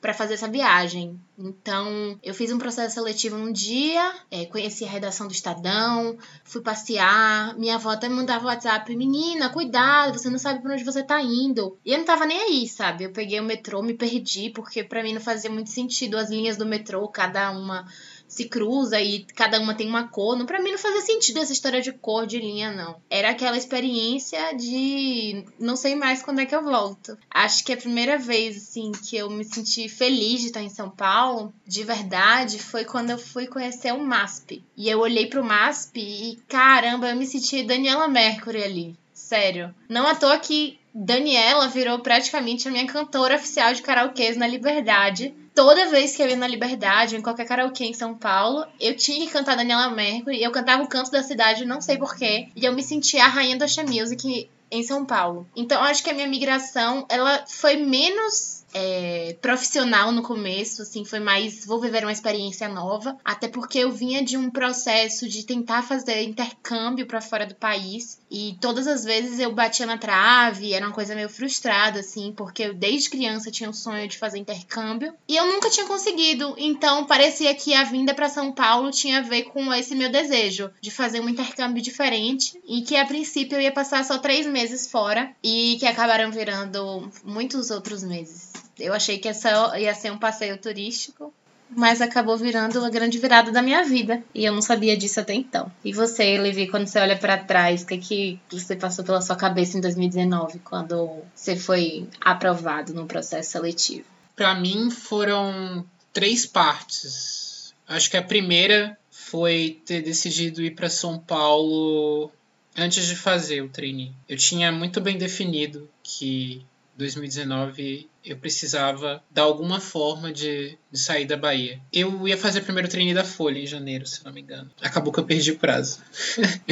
para 0.00 0.14
fazer 0.14 0.34
essa 0.34 0.48
viagem. 0.48 1.18
Então, 1.38 2.18
eu 2.22 2.34
fiz 2.34 2.50
um 2.50 2.58
processo 2.58 2.94
seletivo 2.94 3.36
um 3.36 3.52
dia, 3.52 4.12
é, 4.30 4.44
conheci 4.46 4.84
a 4.84 4.88
redação 4.88 5.28
do 5.28 5.32
Estadão, 5.32 6.18
fui 6.42 6.60
passear. 6.60 7.56
Minha 7.56 7.76
avó 7.76 7.90
até 7.90 8.08
mandava 8.08 8.46
WhatsApp: 8.46 8.94
Menina, 8.96 9.48
cuidado, 9.48 10.18
você 10.18 10.28
não 10.28 10.38
sabe 10.38 10.60
para 10.60 10.72
onde 10.72 10.82
você 10.82 11.02
tá 11.02 11.22
indo. 11.22 11.78
E 11.84 11.92
eu 11.92 11.98
não 11.98 12.04
tava 12.04 12.26
nem 12.26 12.40
aí, 12.40 12.68
sabe? 12.68 13.04
Eu 13.04 13.12
peguei 13.12 13.38
o 13.38 13.44
metrô, 13.44 13.82
me 13.82 13.94
perdi, 13.94 14.50
porque 14.50 14.82
para 14.82 15.02
mim 15.02 15.14
não 15.14 15.20
fazia 15.20 15.50
muito 15.50 15.70
sentido 15.70 16.16
as 16.16 16.28
linhas 16.28 16.56
do 16.56 16.66
metrô, 16.66 17.06
cada 17.06 17.50
uma 17.52 17.86
se 18.28 18.44
cruza 18.44 19.00
e 19.00 19.24
cada 19.34 19.58
uma 19.58 19.74
tem 19.74 19.88
uma 19.88 20.06
cor. 20.06 20.36
Não, 20.36 20.46
pra 20.46 20.60
mim 20.60 20.70
não 20.70 20.78
fazia 20.78 21.00
sentido 21.00 21.38
essa 21.38 21.52
história 21.52 21.80
de 21.80 21.92
cor 21.92 22.26
de 22.26 22.38
linha, 22.38 22.70
não. 22.70 23.00
Era 23.10 23.30
aquela 23.30 23.56
experiência 23.56 24.52
de 24.54 25.44
não 25.58 25.74
sei 25.74 25.94
mais 25.96 26.22
quando 26.22 26.40
é 26.40 26.46
que 26.46 26.54
eu 26.54 26.62
volto. 26.62 27.18
Acho 27.30 27.64
que 27.64 27.72
a 27.72 27.76
primeira 27.76 28.18
vez, 28.18 28.56
assim, 28.56 28.92
que 28.92 29.16
eu 29.16 29.30
me 29.30 29.44
senti 29.44 29.88
feliz 29.88 30.42
de 30.42 30.48
estar 30.48 30.62
em 30.62 30.68
São 30.68 30.90
Paulo, 30.90 31.52
de 31.66 31.82
verdade, 31.82 32.58
foi 32.58 32.84
quando 32.84 33.10
eu 33.10 33.18
fui 33.18 33.46
conhecer 33.46 33.92
o 33.92 33.98
MASP. 33.98 34.62
E 34.76 34.88
eu 34.88 35.00
olhei 35.00 35.26
pro 35.26 35.44
MASP 35.44 36.00
e, 36.00 36.36
caramba, 36.46 37.08
eu 37.08 37.16
me 37.16 37.26
senti 37.26 37.62
Daniela 37.62 38.06
Mercury 38.06 38.62
ali. 38.62 38.96
Sério. 39.12 39.74
Não 39.88 40.06
à 40.06 40.14
toa 40.14 40.38
que 40.38 40.78
Daniela 40.94 41.68
virou 41.68 41.98
praticamente 41.98 42.66
a 42.66 42.70
minha 42.70 42.86
cantora 42.86 43.36
oficial 43.36 43.74
de 43.74 43.82
karaokês 43.82 44.36
na 44.36 44.46
Liberdade 44.46 45.34
toda 45.58 45.86
vez 45.86 46.14
que 46.14 46.22
eu 46.22 46.28
ia 46.28 46.36
na 46.36 46.46
Liberdade, 46.46 47.16
em 47.16 47.20
qualquer 47.20 47.44
karaokê 47.44 47.86
em 47.86 47.92
São 47.92 48.14
Paulo, 48.14 48.64
eu 48.78 48.96
tinha 48.96 49.26
que 49.26 49.32
cantar 49.32 49.56
Daniela 49.56 49.90
Mercury. 49.90 50.40
Eu 50.40 50.52
cantava 50.52 50.84
o 50.84 50.86
canto 50.86 51.10
da 51.10 51.20
cidade, 51.20 51.64
não 51.64 51.80
sei 51.80 51.98
porquê. 51.98 52.46
E 52.54 52.64
eu 52.64 52.72
me 52.72 52.80
sentia 52.80 53.24
a 53.24 53.28
rainha 53.28 53.58
da 53.58 53.66
Music 53.84 54.48
em 54.70 54.82
São 54.84 55.04
Paulo. 55.04 55.48
Então, 55.56 55.82
acho 55.82 56.04
que 56.04 56.10
a 56.10 56.14
minha 56.14 56.28
migração, 56.28 57.04
ela 57.08 57.44
foi 57.48 57.74
menos 57.74 58.57
é, 58.74 59.36
profissional 59.40 60.12
no 60.12 60.22
começo, 60.22 60.82
assim, 60.82 61.04
foi 61.04 61.20
mais 61.20 61.64
vou 61.64 61.80
viver 61.80 62.04
uma 62.04 62.12
experiência 62.12 62.68
nova, 62.68 63.16
até 63.24 63.48
porque 63.48 63.78
eu 63.78 63.92
vinha 63.92 64.22
de 64.22 64.36
um 64.36 64.50
processo 64.50 65.28
de 65.28 65.44
tentar 65.44 65.82
fazer 65.82 66.22
intercâmbio 66.22 67.06
para 67.06 67.20
fora 67.20 67.46
do 67.46 67.54
país. 67.54 68.18
E 68.30 68.56
todas 68.60 68.86
as 68.86 69.04
vezes 69.04 69.38
eu 69.38 69.52
batia 69.52 69.86
na 69.86 69.96
trave, 69.96 70.74
era 70.74 70.86
uma 70.86 70.94
coisa 70.94 71.14
meio 71.14 71.28
frustrada, 71.28 72.00
assim, 72.00 72.32
porque 72.36 72.64
eu 72.64 72.74
desde 72.74 73.10
criança 73.10 73.50
tinha 73.50 73.70
o 73.70 73.74
sonho 73.74 74.06
de 74.06 74.18
fazer 74.18 74.38
intercâmbio. 74.38 75.14
E 75.26 75.36
eu 75.36 75.46
nunca 75.46 75.70
tinha 75.70 75.86
conseguido, 75.86 76.54
então 76.58 77.06
parecia 77.06 77.54
que 77.54 77.74
a 77.74 77.84
vinda 77.84 78.14
para 78.14 78.28
São 78.28 78.52
Paulo 78.52 78.90
tinha 78.90 79.18
a 79.18 79.22
ver 79.22 79.44
com 79.44 79.72
esse 79.72 79.94
meu 79.94 80.10
desejo 80.10 80.70
de 80.80 80.90
fazer 80.90 81.20
um 81.20 81.28
intercâmbio 81.28 81.82
diferente. 81.82 82.60
E 82.66 82.82
que 82.82 82.96
a 82.96 83.06
princípio 83.06 83.56
eu 83.56 83.62
ia 83.62 83.72
passar 83.72 84.04
só 84.04 84.18
três 84.18 84.46
meses 84.46 84.90
fora. 84.90 85.30
E 85.42 85.76
que 85.78 85.86
acabaram 85.86 86.30
virando 86.30 87.10
muitos 87.24 87.70
outros 87.70 88.02
meses. 88.02 88.67
Eu 88.78 88.92
achei 88.92 89.18
que 89.18 89.28
essa 89.28 89.78
ia 89.78 89.94
ser 89.94 90.12
um 90.12 90.18
passeio 90.18 90.56
turístico, 90.58 91.32
mas 91.70 92.00
acabou 92.00 92.36
virando 92.36 92.84
a 92.84 92.90
grande 92.90 93.18
virada 93.18 93.50
da 93.52 93.62
minha 93.62 93.84
vida. 93.84 94.22
E 94.34 94.44
eu 94.44 94.52
não 94.52 94.62
sabia 94.62 94.96
disso 94.96 95.20
até 95.20 95.34
então. 95.34 95.70
E 95.84 95.92
você, 95.92 96.38
Levi, 96.38 96.68
quando 96.68 96.86
você 96.86 96.98
olha 96.98 97.16
para 97.16 97.38
trás, 97.38 97.82
o 97.82 97.86
que, 97.86 97.98
que 97.98 98.40
você 98.50 98.76
passou 98.76 99.04
pela 99.04 99.20
sua 99.20 99.36
cabeça 99.36 99.76
em 99.76 99.80
2019, 99.80 100.60
quando 100.60 101.22
você 101.34 101.56
foi 101.56 102.08
aprovado 102.20 102.94
no 102.94 103.06
processo 103.06 103.52
seletivo? 103.52 104.04
Para 104.34 104.54
mim 104.54 104.90
foram 104.90 105.84
três 106.12 106.46
partes. 106.46 107.74
Acho 107.86 108.10
que 108.10 108.16
a 108.16 108.22
primeira 108.22 108.96
foi 109.10 109.80
ter 109.84 110.02
decidido 110.02 110.62
ir 110.62 110.74
para 110.74 110.88
São 110.88 111.18
Paulo 111.18 112.30
antes 112.76 113.06
de 113.06 113.16
fazer 113.16 113.60
o 113.60 113.68
trainee. 113.68 114.12
Eu 114.28 114.36
tinha 114.36 114.70
muito 114.70 115.00
bem 115.00 115.18
definido 115.18 115.88
que 116.02 116.64
2019 116.98 118.08
eu 118.24 118.36
precisava 118.36 119.22
dar 119.30 119.42
alguma 119.42 119.80
forma 119.80 120.32
de, 120.32 120.76
de, 120.90 120.98
sair 120.98 121.24
da 121.24 121.36
Bahia. 121.36 121.80
Eu 121.92 122.26
ia 122.26 122.36
fazer 122.36 122.58
o 122.58 122.64
primeiro 122.64 122.88
treino 122.88 123.14
da 123.14 123.24
Folha 123.24 123.60
em 123.60 123.66
janeiro, 123.66 124.04
se 124.04 124.24
não 124.24 124.32
me 124.32 124.40
engano. 124.40 124.68
Acabou 124.82 125.12
que 125.12 125.20
eu 125.20 125.24
perdi 125.24 125.52
o 125.52 125.58
prazo. 125.58 126.00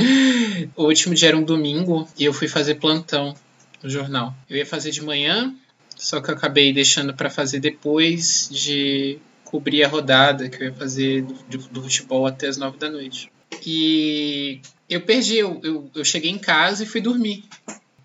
o 0.77 0.85
último 0.85 1.15
dia 1.15 1.29
era 1.29 1.37
um 1.37 1.45
domingo 1.45 2.09
e 2.19 2.25
eu 2.25 2.33
fui 2.33 2.49
fazer 2.49 2.75
plantão 2.75 3.35
no 3.81 3.89
jornal. 3.89 4.35
Eu 4.51 4.57
ia 4.57 4.67
fazer 4.67 4.91
de 4.91 5.01
manhã, 5.01 5.55
só 5.97 6.21
que 6.21 6.29
eu 6.29 6.35
acabei 6.35 6.73
deixando 6.73 7.15
para 7.15 7.31
fazer 7.31 7.61
depois 7.61 8.49
de 8.51 9.19
cobrir 9.45 9.85
a 9.85 9.89
rodada 9.89 10.49
que 10.49 10.61
eu 10.61 10.67
ia 10.67 10.75
fazer 10.75 11.23
do, 11.23 11.59
do 11.59 11.83
futebol 11.83 12.27
até 12.27 12.49
as 12.49 12.57
nove 12.57 12.79
da 12.79 12.91
noite. 12.91 13.31
E 13.65 14.61
eu 14.91 15.01
perdi, 15.03 15.39
eu, 15.39 15.61
eu, 15.63 15.91
eu 15.95 16.05
cheguei 16.05 16.31
em 16.33 16.39
casa 16.39 16.83
e 16.83 16.87
fui 16.87 17.01
dormir. 17.01 17.45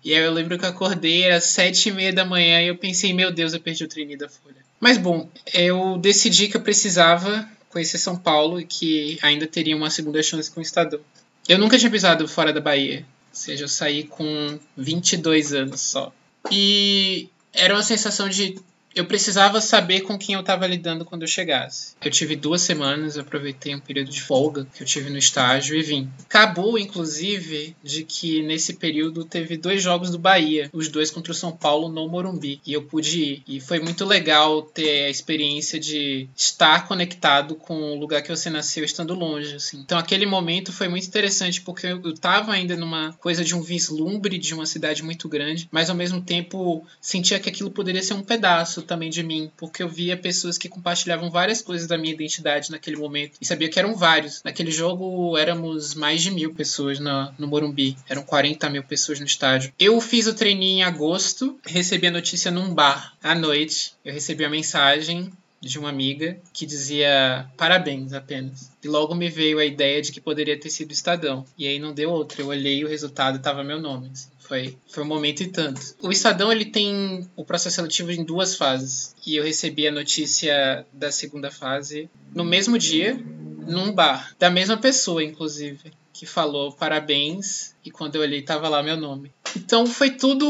E 0.04 0.14
aí 0.14 0.22
eu 0.22 0.32
lembro 0.32 0.58
que 0.58 0.64
eu 0.64 0.68
acordei, 0.68 1.22
era 1.22 1.40
sete 1.40 1.88
e 1.88 1.92
meia 1.92 2.12
da 2.12 2.24
manhã, 2.24 2.60
e 2.60 2.68
eu 2.68 2.76
pensei, 2.76 3.12
meu 3.12 3.30
Deus, 3.30 3.52
eu 3.52 3.60
perdi 3.60 3.84
o 3.84 3.88
treino 3.88 4.16
da 4.18 4.28
Folha. 4.28 4.56
Mas 4.80 4.98
bom, 4.98 5.28
eu 5.54 5.96
decidi 5.98 6.48
que 6.48 6.56
eu 6.56 6.60
precisava 6.60 7.48
conhecer 7.68 7.98
São 7.98 8.16
Paulo 8.16 8.60
e 8.60 8.64
que 8.64 9.18
ainda 9.22 9.46
teria 9.46 9.76
uma 9.76 9.90
segunda 9.90 10.22
chance 10.22 10.50
com 10.50 10.60
o 10.60 10.62
Estadão. 10.62 11.00
Eu 11.48 11.58
nunca 11.58 11.78
tinha 11.78 11.90
pisado 11.90 12.26
fora 12.26 12.52
da 12.52 12.60
Bahia, 12.60 13.06
ou 13.30 13.36
seja, 13.36 13.64
eu 13.64 13.68
saí 13.68 14.04
com 14.04 14.58
22 14.76 15.52
anos 15.52 15.80
só. 15.80 16.12
E 16.50 17.28
era 17.52 17.74
uma 17.74 17.82
sensação 17.82 18.28
de 18.28 18.58
eu 18.94 19.04
precisava 19.04 19.60
saber 19.60 20.02
com 20.02 20.18
quem 20.18 20.34
eu 20.34 20.40
estava 20.40 20.66
lidando 20.66 21.04
quando 21.04 21.22
eu 21.22 21.28
chegasse. 21.28 21.94
Eu 22.02 22.10
tive 22.10 22.36
duas 22.36 22.62
semanas, 22.62 23.16
aproveitei 23.16 23.74
um 23.74 23.80
período 23.80 24.10
de 24.10 24.22
folga 24.22 24.66
que 24.74 24.82
eu 24.82 24.86
tive 24.86 25.10
no 25.10 25.18
estágio 25.18 25.76
e 25.76 25.82
vim. 25.82 26.10
Acabou, 26.24 26.78
inclusive, 26.78 27.74
de 27.82 28.04
que 28.04 28.42
nesse 28.42 28.74
período 28.74 29.24
teve 29.24 29.56
dois 29.56 29.82
jogos 29.82 30.10
do 30.10 30.18
Bahia, 30.18 30.68
os 30.72 30.88
dois 30.88 31.10
contra 31.10 31.32
o 31.32 31.34
São 31.34 31.52
Paulo 31.52 31.88
no 31.88 32.08
Morumbi, 32.08 32.60
e 32.66 32.72
eu 32.72 32.82
pude 32.82 33.20
ir. 33.20 33.42
E 33.46 33.60
foi 33.60 33.80
muito 33.80 34.04
legal 34.04 34.62
ter 34.62 35.06
a 35.06 35.10
experiência 35.10 35.78
de 35.78 36.28
estar 36.36 36.86
conectado 36.86 37.54
com 37.54 37.92
o 37.92 37.98
lugar 37.98 38.22
que 38.22 38.28
você 38.28 38.50
nasceu 38.50 38.84
estando 38.84 39.14
longe. 39.14 39.56
Assim. 39.56 39.78
Então 39.78 39.98
aquele 39.98 40.26
momento 40.26 40.72
foi 40.72 40.88
muito 40.88 41.06
interessante 41.06 41.60
porque 41.60 41.86
eu 41.86 42.00
estava 42.10 42.52
ainda 42.52 42.76
numa 42.76 43.12
coisa 43.14 43.44
de 43.44 43.54
um 43.54 43.62
vislumbre 43.62 44.38
de 44.38 44.54
uma 44.54 44.66
cidade 44.66 45.02
muito 45.02 45.28
grande, 45.28 45.68
mas 45.70 45.88
ao 45.88 45.96
mesmo 45.96 46.20
tempo 46.20 46.84
sentia 47.00 47.40
que 47.40 47.48
aquilo 47.48 47.70
poderia 47.70 48.02
ser 48.02 48.14
um 48.14 48.22
pedaço 48.22 48.81
também 48.82 49.10
de 49.10 49.22
mim, 49.22 49.50
porque 49.56 49.82
eu 49.82 49.88
via 49.88 50.16
pessoas 50.16 50.58
que 50.58 50.68
compartilhavam 50.68 51.30
várias 51.30 51.62
coisas 51.62 51.86
da 51.86 51.98
minha 51.98 52.14
identidade 52.14 52.70
naquele 52.70 52.96
momento 52.96 53.36
e 53.40 53.46
sabia 53.46 53.68
que 53.68 53.78
eram 53.78 53.94
vários. 53.94 54.42
Naquele 54.42 54.70
jogo 54.70 55.36
éramos 55.36 55.94
mais 55.94 56.22
de 56.22 56.30
mil 56.30 56.54
pessoas 56.54 56.98
no 56.98 57.46
Morumbi, 57.46 57.96
eram 58.08 58.22
40 58.22 58.68
mil 58.70 58.82
pessoas 58.82 59.20
no 59.20 59.26
estádio. 59.26 59.72
Eu 59.78 60.00
fiz 60.00 60.26
o 60.26 60.34
treininho 60.34 60.78
em 60.78 60.82
agosto, 60.82 61.58
recebi 61.64 62.06
a 62.06 62.10
notícia 62.10 62.50
num 62.50 62.74
bar 62.74 63.14
à 63.22 63.34
noite. 63.34 63.94
Eu 64.04 64.12
recebi 64.12 64.44
a 64.44 64.50
mensagem 64.50 65.32
de 65.62 65.78
uma 65.78 65.88
amiga 65.88 66.36
que 66.52 66.66
dizia 66.66 67.48
parabéns 67.56 68.12
apenas. 68.12 68.70
E 68.82 68.88
logo 68.88 69.14
me 69.14 69.30
veio 69.30 69.60
a 69.60 69.64
ideia 69.64 70.02
de 70.02 70.10
que 70.10 70.20
poderia 70.20 70.58
ter 70.58 70.70
sido 70.70 70.90
Estadão. 70.90 71.44
E 71.56 71.68
aí 71.68 71.78
não 71.78 71.94
deu 71.94 72.10
outra. 72.10 72.42
Eu 72.42 72.48
olhei 72.48 72.78
e 72.78 72.84
o 72.84 72.88
resultado 72.88 73.36
estava 73.36 73.62
meu 73.62 73.80
nome. 73.80 74.10
Assim. 74.12 74.28
Foi, 74.52 74.76
foi 74.86 75.02
um 75.02 75.06
momento 75.06 75.42
e 75.42 75.46
tanto. 75.46 75.80
O 76.02 76.12
Estadão 76.12 76.52
ele 76.52 76.66
tem 76.66 77.26
o 77.34 77.42
processo 77.42 77.76
seletivo 77.76 78.12
em 78.12 78.22
duas 78.22 78.54
fases. 78.54 79.16
E 79.26 79.34
eu 79.34 79.42
recebi 79.42 79.88
a 79.88 79.90
notícia 79.90 80.84
da 80.92 81.10
segunda 81.10 81.50
fase 81.50 82.10
no 82.34 82.44
mesmo 82.44 82.76
dia, 82.76 83.18
num 83.66 83.90
bar. 83.92 84.36
Da 84.38 84.50
mesma 84.50 84.76
pessoa, 84.76 85.24
inclusive 85.24 85.90
que 86.12 86.26
falou 86.26 86.72
parabéns 86.72 87.72
e 87.84 87.90
quando 87.90 88.16
eu 88.16 88.22
olhei 88.22 88.42
tava 88.42 88.68
lá 88.68 88.82
meu 88.82 88.96
nome. 88.96 89.32
Então 89.56 89.86
foi 89.86 90.10
tudo 90.10 90.46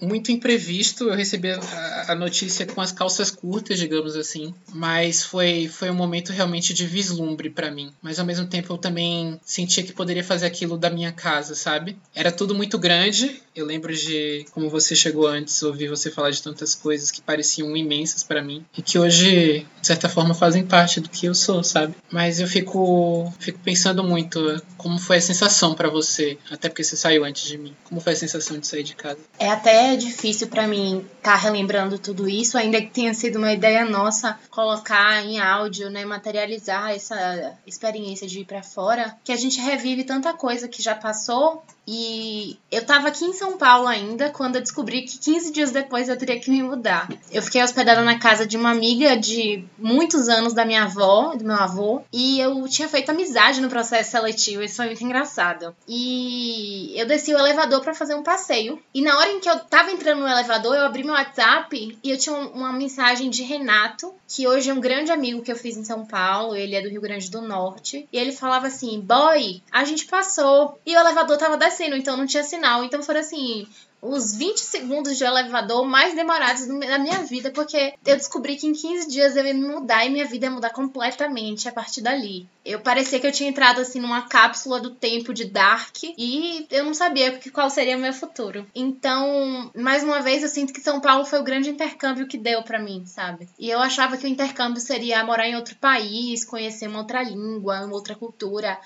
muito 0.00 0.32
imprevisto. 0.32 1.04
Eu 1.04 1.14
recebi 1.14 1.50
a, 1.50 2.06
a 2.08 2.14
notícia 2.14 2.66
com 2.66 2.80
as 2.80 2.92
calças 2.92 3.30
curtas, 3.30 3.78
digamos 3.78 4.16
assim, 4.16 4.54
mas 4.72 5.22
foi 5.22 5.68
foi 5.68 5.90
um 5.90 5.94
momento 5.94 6.32
realmente 6.32 6.74
de 6.74 6.86
vislumbre 6.86 7.50
para 7.50 7.70
mim. 7.70 7.92
Mas 8.02 8.18
ao 8.18 8.26
mesmo 8.26 8.46
tempo 8.46 8.72
eu 8.72 8.78
também 8.78 9.38
sentia 9.44 9.84
que 9.84 9.92
poderia 9.92 10.24
fazer 10.24 10.46
aquilo 10.46 10.76
da 10.76 10.90
minha 10.90 11.12
casa, 11.12 11.54
sabe? 11.54 11.96
Era 12.14 12.32
tudo 12.32 12.54
muito 12.54 12.78
grande. 12.78 13.40
Eu 13.54 13.66
lembro 13.66 13.94
de 13.94 14.44
como 14.52 14.68
você 14.68 14.94
chegou 14.96 15.26
antes, 15.26 15.62
ouvir 15.62 15.88
você 15.88 16.10
falar 16.10 16.30
de 16.30 16.42
tantas 16.42 16.74
coisas 16.74 17.10
que 17.10 17.20
pareciam 17.20 17.76
imensas 17.76 18.22
para 18.22 18.42
mim 18.42 18.64
e 18.76 18.82
que 18.82 18.98
hoje 18.98 19.66
de 19.80 19.86
certa 19.86 20.08
forma 20.08 20.34
fazem 20.34 20.64
parte 20.64 21.00
do 21.00 21.08
que 21.08 21.26
eu 21.26 21.34
sou, 21.34 21.62
sabe? 21.62 21.94
Mas 22.10 22.40
eu 22.40 22.46
fico 22.46 23.32
fico 23.38 23.58
pensando 23.60 24.02
muito 24.02 24.59
como 24.76 24.98
foi 24.98 25.18
a 25.18 25.20
sensação 25.20 25.74
para 25.74 25.88
você? 25.88 26.38
Até 26.50 26.68
porque 26.68 26.84
você 26.84 26.96
saiu 26.96 27.24
antes 27.24 27.44
de 27.44 27.58
mim. 27.58 27.74
Como 27.84 28.00
foi 28.00 28.12
a 28.12 28.16
sensação 28.16 28.58
de 28.58 28.66
sair 28.66 28.82
de 28.82 28.94
casa? 28.94 29.18
É 29.38 29.48
até 29.48 29.96
difícil 29.96 30.48
para 30.48 30.66
mim 30.66 31.06
estar 31.18 31.32
tá 31.32 31.36
relembrando 31.36 31.98
tudo 31.98 32.28
isso, 32.28 32.56
ainda 32.56 32.80
que 32.80 32.90
tenha 32.90 33.14
sido 33.14 33.36
uma 33.36 33.52
ideia 33.52 33.84
nossa 33.84 34.38
colocar 34.50 35.24
em 35.24 35.38
áudio, 35.38 35.90
né, 35.90 36.04
materializar 36.04 36.90
essa 36.90 37.54
experiência 37.66 38.26
de 38.26 38.40
ir 38.40 38.44
para 38.44 38.62
fora, 38.62 39.16
que 39.24 39.32
a 39.32 39.36
gente 39.36 39.60
revive 39.60 40.04
tanta 40.04 40.32
coisa 40.32 40.68
que 40.68 40.82
já 40.82 40.94
passou 40.94 41.62
e 41.92 42.56
eu 42.70 42.84
tava 42.84 43.08
aqui 43.08 43.24
em 43.24 43.32
São 43.32 43.58
Paulo 43.58 43.88
ainda 43.88 44.30
quando 44.30 44.54
eu 44.54 44.60
descobri 44.60 45.02
que 45.02 45.18
15 45.18 45.52
dias 45.52 45.72
depois 45.72 46.08
eu 46.08 46.16
teria 46.16 46.38
que 46.38 46.48
me 46.48 46.62
mudar. 46.62 47.08
Eu 47.32 47.42
fiquei 47.42 47.60
hospedada 47.62 48.02
na 48.02 48.16
casa 48.16 48.46
de 48.46 48.56
uma 48.56 48.70
amiga 48.70 49.16
de 49.16 49.64
muitos 49.76 50.28
anos 50.28 50.52
da 50.52 50.64
minha 50.64 50.84
avó, 50.84 51.34
do 51.34 51.44
meu 51.44 51.56
avô, 51.56 52.02
e 52.12 52.38
eu 52.38 52.68
tinha 52.68 52.88
feito 52.88 53.10
amizade 53.10 53.60
no 53.60 53.68
processo 53.68 54.12
seletivo, 54.12 54.49
isso 54.62 54.76
foi 54.76 54.86
muito 54.86 55.04
engraçado. 55.04 55.74
E 55.86 56.92
eu 56.96 57.06
desci 57.06 57.34
o 57.34 57.38
elevador 57.38 57.80
para 57.80 57.94
fazer 57.94 58.14
um 58.14 58.22
passeio. 58.22 58.82
E 58.94 59.02
na 59.02 59.16
hora 59.18 59.30
em 59.30 59.40
que 59.40 59.48
eu 59.48 59.58
tava 59.60 59.90
entrando 59.90 60.20
no 60.20 60.28
elevador, 60.28 60.74
eu 60.74 60.84
abri 60.84 61.04
meu 61.04 61.14
WhatsApp 61.14 61.98
e 62.02 62.10
eu 62.10 62.18
tinha 62.18 62.34
uma 62.34 62.72
mensagem 62.72 63.30
de 63.30 63.42
Renato, 63.42 64.14
que 64.28 64.46
hoje 64.46 64.70
é 64.70 64.74
um 64.74 64.80
grande 64.80 65.12
amigo 65.12 65.42
que 65.42 65.52
eu 65.52 65.56
fiz 65.56 65.76
em 65.76 65.84
São 65.84 66.06
Paulo, 66.06 66.56
ele 66.56 66.74
é 66.74 66.82
do 66.82 66.88
Rio 66.88 67.00
Grande 67.00 67.30
do 67.30 67.40
Norte, 67.40 68.08
e 68.12 68.18
ele 68.18 68.32
falava 68.32 68.66
assim: 68.66 69.00
"Boy, 69.00 69.62
a 69.70 69.84
gente 69.84 70.06
passou". 70.06 70.78
E 70.84 70.96
o 70.96 70.98
elevador 70.98 71.36
tava 71.36 71.56
descendo 71.56 71.96
então 71.96 72.16
não 72.16 72.26
tinha 72.26 72.42
sinal. 72.42 72.84
Então 72.84 73.02
foram 73.02 73.20
assim, 73.20 73.66
os 74.02 74.34
20 74.34 74.58
segundos 74.58 75.16
de 75.16 75.24
elevador 75.24 75.84
mais 75.84 76.14
demorados 76.14 76.66
da 76.66 76.98
minha 76.98 77.22
vida, 77.24 77.50
porque 77.50 77.94
eu 78.04 78.16
descobri 78.16 78.56
que 78.56 78.66
em 78.66 78.72
15 78.72 79.08
dias 79.08 79.36
eu 79.36 79.44
ia 79.44 79.54
mudar 79.54 80.04
e 80.04 80.10
minha 80.10 80.26
vida 80.26 80.46
ia 80.46 80.50
mudar 80.50 80.70
completamente 80.70 81.68
a 81.68 81.72
partir 81.72 82.00
dali. 82.00 82.48
Eu 82.64 82.80
parecia 82.80 83.18
que 83.18 83.26
eu 83.26 83.32
tinha 83.32 83.48
entrado 83.48 83.80
assim 83.80 84.00
numa 84.00 84.22
cápsula 84.22 84.80
do 84.80 84.90
tempo 84.90 85.32
de 85.32 85.44
Dark 85.44 85.96
e 86.02 86.66
eu 86.70 86.84
não 86.84 86.94
sabia 86.94 87.38
qual 87.52 87.70
seria 87.70 87.96
o 87.96 88.00
meu 88.00 88.12
futuro. 88.12 88.66
Então, 88.74 89.70
mais 89.74 90.02
uma 90.02 90.20
vez, 90.20 90.42
eu 90.42 90.48
sinto 90.48 90.72
que 90.72 90.80
São 90.80 91.00
Paulo 91.00 91.24
foi 91.24 91.40
o 91.40 91.44
grande 91.44 91.70
intercâmbio 91.70 92.26
que 92.26 92.38
deu 92.38 92.62
para 92.62 92.78
mim, 92.78 93.04
sabe? 93.06 93.48
E 93.58 93.68
eu 93.70 93.80
achava 93.80 94.16
que 94.16 94.26
o 94.26 94.28
intercâmbio 94.28 94.80
seria 94.80 95.24
morar 95.24 95.48
em 95.48 95.56
outro 95.56 95.76
país, 95.76 96.44
conhecer 96.44 96.88
uma 96.88 97.00
outra 97.00 97.22
língua, 97.22 97.80
uma 97.80 97.94
outra 97.94 98.14
cultura. 98.14 98.78